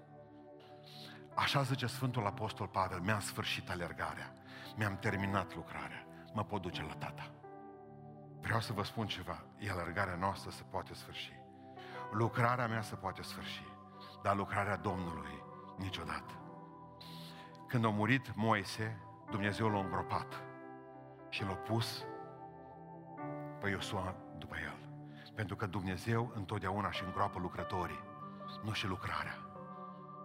Așa 1.34 1.62
zice 1.62 1.86
Sfântul 1.86 2.26
Apostol 2.26 2.66
Pavel, 2.66 3.00
mi-am 3.00 3.20
sfârșit 3.20 3.70
alergarea, 3.70 4.32
mi-am 4.76 4.96
terminat 4.96 5.54
lucrarea, 5.54 6.06
mă 6.32 6.44
pot 6.44 6.62
duce 6.62 6.82
la 6.82 6.94
tata. 6.94 7.30
Vreau 8.40 8.60
să 8.60 8.72
vă 8.72 8.82
spun 8.82 9.06
ceva, 9.06 9.44
e 9.58 9.70
alergarea 9.70 10.14
noastră 10.14 10.50
se 10.50 10.62
poate 10.70 10.94
sfârși. 10.94 11.32
Lucrarea 12.10 12.66
mea 12.66 12.82
se 12.82 12.94
poate 12.94 13.22
sfârși, 13.22 13.62
dar 14.22 14.36
lucrarea 14.36 14.76
Domnului 14.76 15.42
niciodată. 15.78 16.32
Când 17.68 17.84
a 17.84 17.88
murit 17.88 18.34
Moise, 18.34 19.00
Dumnezeu 19.34 19.68
l-a 19.68 19.78
îngropat 19.78 20.42
și 21.28 21.42
l-a 21.42 21.54
pus 21.54 22.04
pe 23.60 23.68
Iosua 23.68 24.14
după 24.38 24.54
el. 24.64 24.76
Pentru 25.34 25.56
că 25.56 25.66
Dumnezeu 25.66 26.32
întotdeauna 26.34 26.90
și 26.90 27.04
îngroapă 27.04 27.38
lucrătorii, 27.38 28.00
nu 28.64 28.72
și 28.72 28.86
lucrarea. 28.86 29.38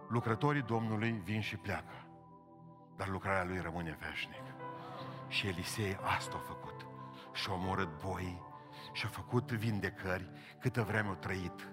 Lucrătorii 0.08 0.62
Domnului 0.62 1.10
vin 1.24 1.40
și 1.40 1.56
pleacă, 1.56 2.06
dar 2.96 3.08
lucrarea 3.08 3.44
lui 3.44 3.60
rămâne 3.60 3.98
veșnic. 4.00 4.42
Și 5.28 5.46
Elisei 5.46 5.98
asta 6.02 6.36
a 6.36 6.46
făcut. 6.46 6.86
Și-a 7.32 7.52
omorât 7.52 8.00
boi, 8.04 8.42
și-a 8.92 9.08
făcut 9.08 9.52
vindecări 9.52 10.30
câtă 10.60 10.82
vreme 10.82 11.08
a 11.08 11.14
trăit. 11.14 11.68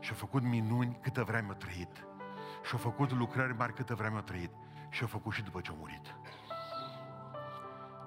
Și-a 0.00 0.14
făcut 0.14 0.42
minuni 0.42 0.98
câtă 1.02 1.24
vreme 1.24 1.50
a 1.50 1.54
trăit. 1.54 2.06
Și-a 2.62 2.78
făcut 2.78 3.12
lucrări 3.12 3.56
mari 3.56 3.74
câtă 3.74 3.94
vreme 3.94 4.16
a 4.16 4.22
trăit. 4.22 4.50
Și-a 4.90 5.06
făcut 5.06 5.32
și 5.32 5.42
după 5.42 5.60
ce 5.60 5.70
a 5.70 5.74
murit. 5.78 6.21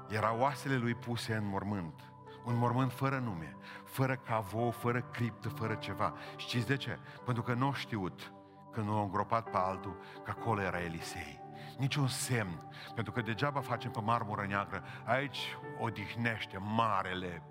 Erau 0.07 0.39
oasele 0.39 0.75
lui 0.75 0.95
puse 0.95 1.35
în 1.35 1.47
mormânt. 1.47 2.11
Un 2.45 2.57
mormânt 2.57 2.91
fără 2.91 3.17
nume, 3.19 3.57
fără 3.83 4.15
cavou, 4.15 4.71
fără 4.71 5.01
criptă, 5.01 5.49
fără 5.49 5.75
ceva. 5.75 6.13
Știți 6.35 6.67
de 6.67 6.77
ce? 6.77 6.99
Pentru 7.25 7.43
că 7.43 7.53
nu 7.53 7.65
au 7.65 7.73
știut 7.73 8.33
când 8.71 8.87
nu 8.87 8.95
au 8.95 9.03
îngropat 9.03 9.49
pe 9.49 9.57
altul 9.57 9.97
că 10.23 10.31
acolo 10.31 10.61
era 10.61 10.81
Elisei. 10.81 11.43
Niciun 11.77 12.07
semn. 12.07 12.67
Pentru 12.95 13.13
că 13.13 13.21
degeaba 13.21 13.59
facem 13.59 13.91
pe 13.91 14.01
marmură 14.01 14.45
neagră. 14.47 14.83
Aici 15.05 15.57
odihnește 15.79 16.57
marele 16.57 17.43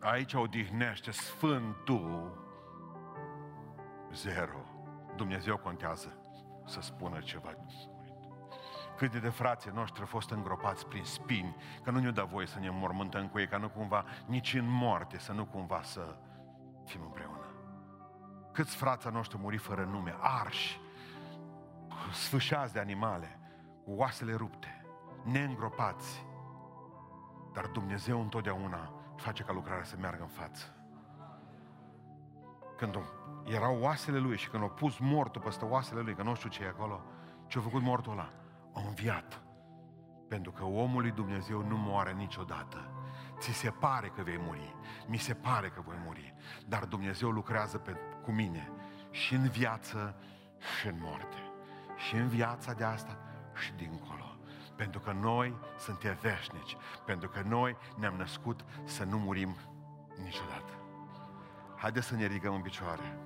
Aici 0.00 0.34
odihnește 0.34 1.10
Sfântul 1.10 2.46
Zero. 4.12 4.64
Dumnezeu 5.16 5.56
contează 5.56 6.20
să 6.66 6.80
spună 6.80 7.18
ceva 7.18 7.54
câte 8.98 9.18
de 9.18 9.28
frații 9.28 9.70
noștri 9.74 10.00
au 10.00 10.06
fost 10.06 10.30
îngropați 10.30 10.86
prin 10.86 11.04
spini, 11.04 11.56
că 11.82 11.90
nu 11.90 11.98
ne-o 11.98 12.10
da 12.10 12.24
voie 12.24 12.46
să 12.46 12.58
ne 12.58 12.70
mormântăm 12.70 13.28
cu 13.28 13.38
ei, 13.38 13.46
ca 13.46 13.56
nu 13.56 13.68
cumva 13.68 14.04
nici 14.26 14.54
în 14.54 14.68
moarte, 14.68 15.18
să 15.18 15.32
nu 15.32 15.44
cumva 15.44 15.82
să 15.82 16.16
fim 16.84 17.00
împreună. 17.02 17.46
Câți 18.52 18.76
frații 18.76 19.10
noștri 19.10 19.36
au 19.36 19.42
murit 19.42 19.60
fără 19.60 19.84
nume, 19.84 20.14
arși, 20.20 20.80
sfâșați 22.12 22.72
de 22.72 22.80
animale, 22.80 23.38
cu 23.84 23.92
oasele 23.92 24.34
rupte, 24.34 24.84
neîngropați. 25.22 26.26
Dar 27.52 27.66
Dumnezeu 27.66 28.20
întotdeauna 28.20 28.92
face 29.16 29.42
ca 29.42 29.52
lucrarea 29.52 29.84
să 29.84 29.96
meargă 30.00 30.22
în 30.22 30.28
față. 30.28 30.64
Când 32.76 32.98
erau 33.44 33.80
oasele 33.80 34.18
lui 34.18 34.36
și 34.36 34.48
când 34.48 34.62
au 34.62 34.70
pus 34.70 34.98
mortul 34.98 35.40
peste 35.40 35.64
oasele 35.64 36.00
lui, 36.00 36.14
că 36.14 36.22
nu 36.22 36.34
știu 36.34 36.48
ce 36.48 36.62
e 36.62 36.68
acolo, 36.68 37.00
ce 37.46 37.58
a 37.58 37.60
făcut 37.60 37.82
mortul 37.82 38.12
ăla? 38.12 38.32
A 38.78 38.88
înviat. 38.88 39.42
Pentru 40.28 40.50
că 40.50 40.64
omul 40.64 41.00
lui 41.00 41.10
Dumnezeu 41.10 41.62
nu 41.62 41.76
moare 41.76 42.12
niciodată. 42.12 42.90
Ți 43.38 43.52
se 43.52 43.70
pare 43.70 44.08
că 44.08 44.22
vei 44.22 44.38
muri, 44.38 44.74
mi 45.06 45.16
se 45.16 45.34
pare 45.34 45.68
că 45.68 45.80
voi 45.80 45.96
muri, 46.04 46.34
dar 46.66 46.84
Dumnezeu 46.84 47.30
lucrează 47.30 47.78
pe, 47.78 47.96
cu 48.22 48.30
mine 48.30 48.70
și 49.10 49.34
în 49.34 49.48
viață 49.48 50.14
și 50.78 50.86
în 50.86 50.96
moarte. 50.98 51.36
Și 51.96 52.14
în 52.14 52.28
viața 52.28 52.72
de 52.72 52.84
asta 52.84 53.18
și 53.54 53.72
dincolo. 53.72 54.36
Pentru 54.76 55.00
că 55.00 55.12
noi 55.12 55.54
suntem 55.78 56.18
veșnici, 56.20 56.76
pentru 57.04 57.28
că 57.28 57.42
noi 57.46 57.76
ne-am 57.96 58.14
născut 58.14 58.64
să 58.84 59.04
nu 59.04 59.18
murim 59.18 59.56
niciodată. 60.22 60.72
Haideți 61.76 62.06
să 62.06 62.14
ne 62.14 62.26
ridicăm 62.26 62.54
în 62.54 62.62
picioare. 62.62 63.18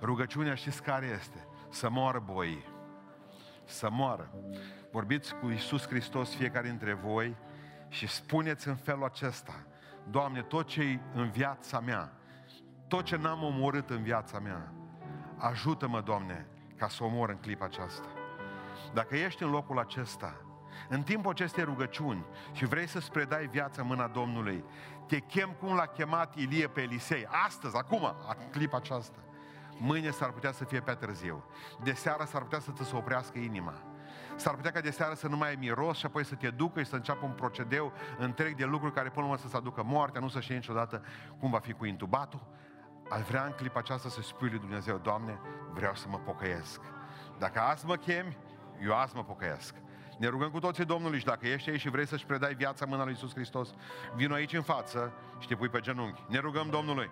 Rugăciunea 0.00 0.54
știți 0.54 0.82
care 0.82 1.06
este? 1.06 1.46
Să 1.68 1.90
moară 1.90 2.18
boii 2.18 2.71
să 3.64 3.90
moară. 3.90 4.30
Vorbiți 4.90 5.34
cu 5.34 5.48
Iisus 5.48 5.86
Hristos 5.86 6.34
fiecare 6.34 6.68
dintre 6.68 6.92
voi 6.92 7.36
și 7.88 8.06
spuneți 8.06 8.68
în 8.68 8.76
felul 8.76 9.04
acesta, 9.04 9.66
Doamne, 10.10 10.42
tot 10.42 10.66
ce 10.66 10.98
în 11.14 11.30
viața 11.30 11.80
mea, 11.80 12.12
tot 12.88 13.04
ce 13.04 13.16
n-am 13.16 13.42
omorât 13.42 13.90
în 13.90 14.02
viața 14.02 14.38
mea, 14.38 14.72
ajută-mă, 15.36 16.00
Doamne, 16.00 16.46
ca 16.76 16.88
să 16.88 17.04
omor 17.04 17.28
în 17.28 17.36
clipa 17.36 17.64
aceasta. 17.64 18.08
Dacă 18.94 19.16
ești 19.16 19.42
în 19.42 19.50
locul 19.50 19.78
acesta, 19.78 20.36
în 20.88 21.02
timpul 21.02 21.30
acestei 21.30 21.64
rugăciuni 21.64 22.24
și 22.52 22.64
vrei 22.64 22.86
să-ți 22.86 23.10
predai 23.10 23.46
viața 23.46 23.82
în 23.82 23.86
mâna 23.86 24.06
Domnului, 24.06 24.64
te 25.06 25.18
chem 25.18 25.56
cum 25.60 25.74
l-a 25.74 25.86
chemat 25.86 26.36
Ilie 26.36 26.66
pe 26.66 26.80
Elisei, 26.80 27.26
astăzi, 27.46 27.76
acum, 27.76 28.14
în 28.38 28.50
clipa 28.50 28.76
aceasta. 28.76 29.18
Mâine 29.84 30.10
s-ar 30.10 30.30
putea 30.30 30.52
să 30.52 30.64
fie 30.64 30.80
pe 30.80 30.92
târziu. 30.92 31.44
De 31.82 31.92
seară 31.92 32.24
s-ar 32.24 32.42
putea 32.42 32.58
să 32.58 32.70
ți 32.70 32.84
se 32.84 32.96
oprească 32.96 33.38
inima. 33.38 33.74
S-ar 34.36 34.54
putea 34.54 34.70
ca 34.70 34.80
de 34.80 34.90
seară 34.90 35.14
să 35.14 35.28
nu 35.28 35.36
mai 35.36 35.48
ai 35.48 35.56
miros 35.58 35.98
și 35.98 36.06
apoi 36.06 36.24
să 36.24 36.34
te 36.34 36.50
ducă 36.50 36.82
și 36.82 36.88
să 36.88 36.94
înceapă 36.94 37.24
un 37.24 37.32
procedeu 37.32 37.92
întreg 38.18 38.56
de 38.56 38.64
lucruri 38.64 38.94
care 38.94 39.08
până 39.08 39.20
la 39.20 39.32
urmă 39.32 39.42
să 39.42 39.48
se 39.48 39.56
aducă 39.56 39.82
moartea, 39.82 40.20
nu 40.20 40.28
să 40.28 40.40
știe 40.40 40.54
niciodată 40.54 41.04
cum 41.38 41.50
va 41.50 41.58
fi 41.58 41.72
cu 41.72 41.84
intubatul. 41.84 42.46
Ai 43.08 43.22
vrea 43.22 43.44
în 43.44 43.52
clipa 43.52 43.78
aceasta 43.78 44.08
să 44.08 44.22
spui 44.22 44.48
lui 44.48 44.58
Dumnezeu, 44.58 44.98
Doamne, 44.98 45.40
vreau 45.72 45.94
să 45.94 46.08
mă 46.08 46.18
pocăiesc. 46.18 46.80
Dacă 47.38 47.60
azi 47.60 47.86
mă 47.86 47.96
chemi, 47.96 48.36
eu 48.82 48.96
azi 48.96 49.16
mă 49.16 49.24
pocăiesc. 49.24 49.74
Ne 50.18 50.28
rugăm 50.28 50.50
cu 50.50 50.58
toții 50.58 50.84
Domnului 50.84 51.18
și 51.18 51.24
dacă 51.24 51.46
ești 51.46 51.70
aici 51.70 51.80
și 51.80 51.90
vrei 51.90 52.06
să-și 52.06 52.26
predai 52.26 52.54
viața 52.54 52.86
mâna 52.86 53.02
lui 53.02 53.12
Iisus 53.12 53.32
Hristos, 53.34 53.74
vino 54.14 54.34
aici 54.34 54.52
în 54.52 54.62
față 54.62 55.12
și 55.38 55.48
te 55.48 55.54
pui 55.54 55.68
pe 55.68 55.80
genunchi. 55.80 56.24
Ne 56.28 56.38
rugăm 56.38 56.70
Domnului. 56.70 57.10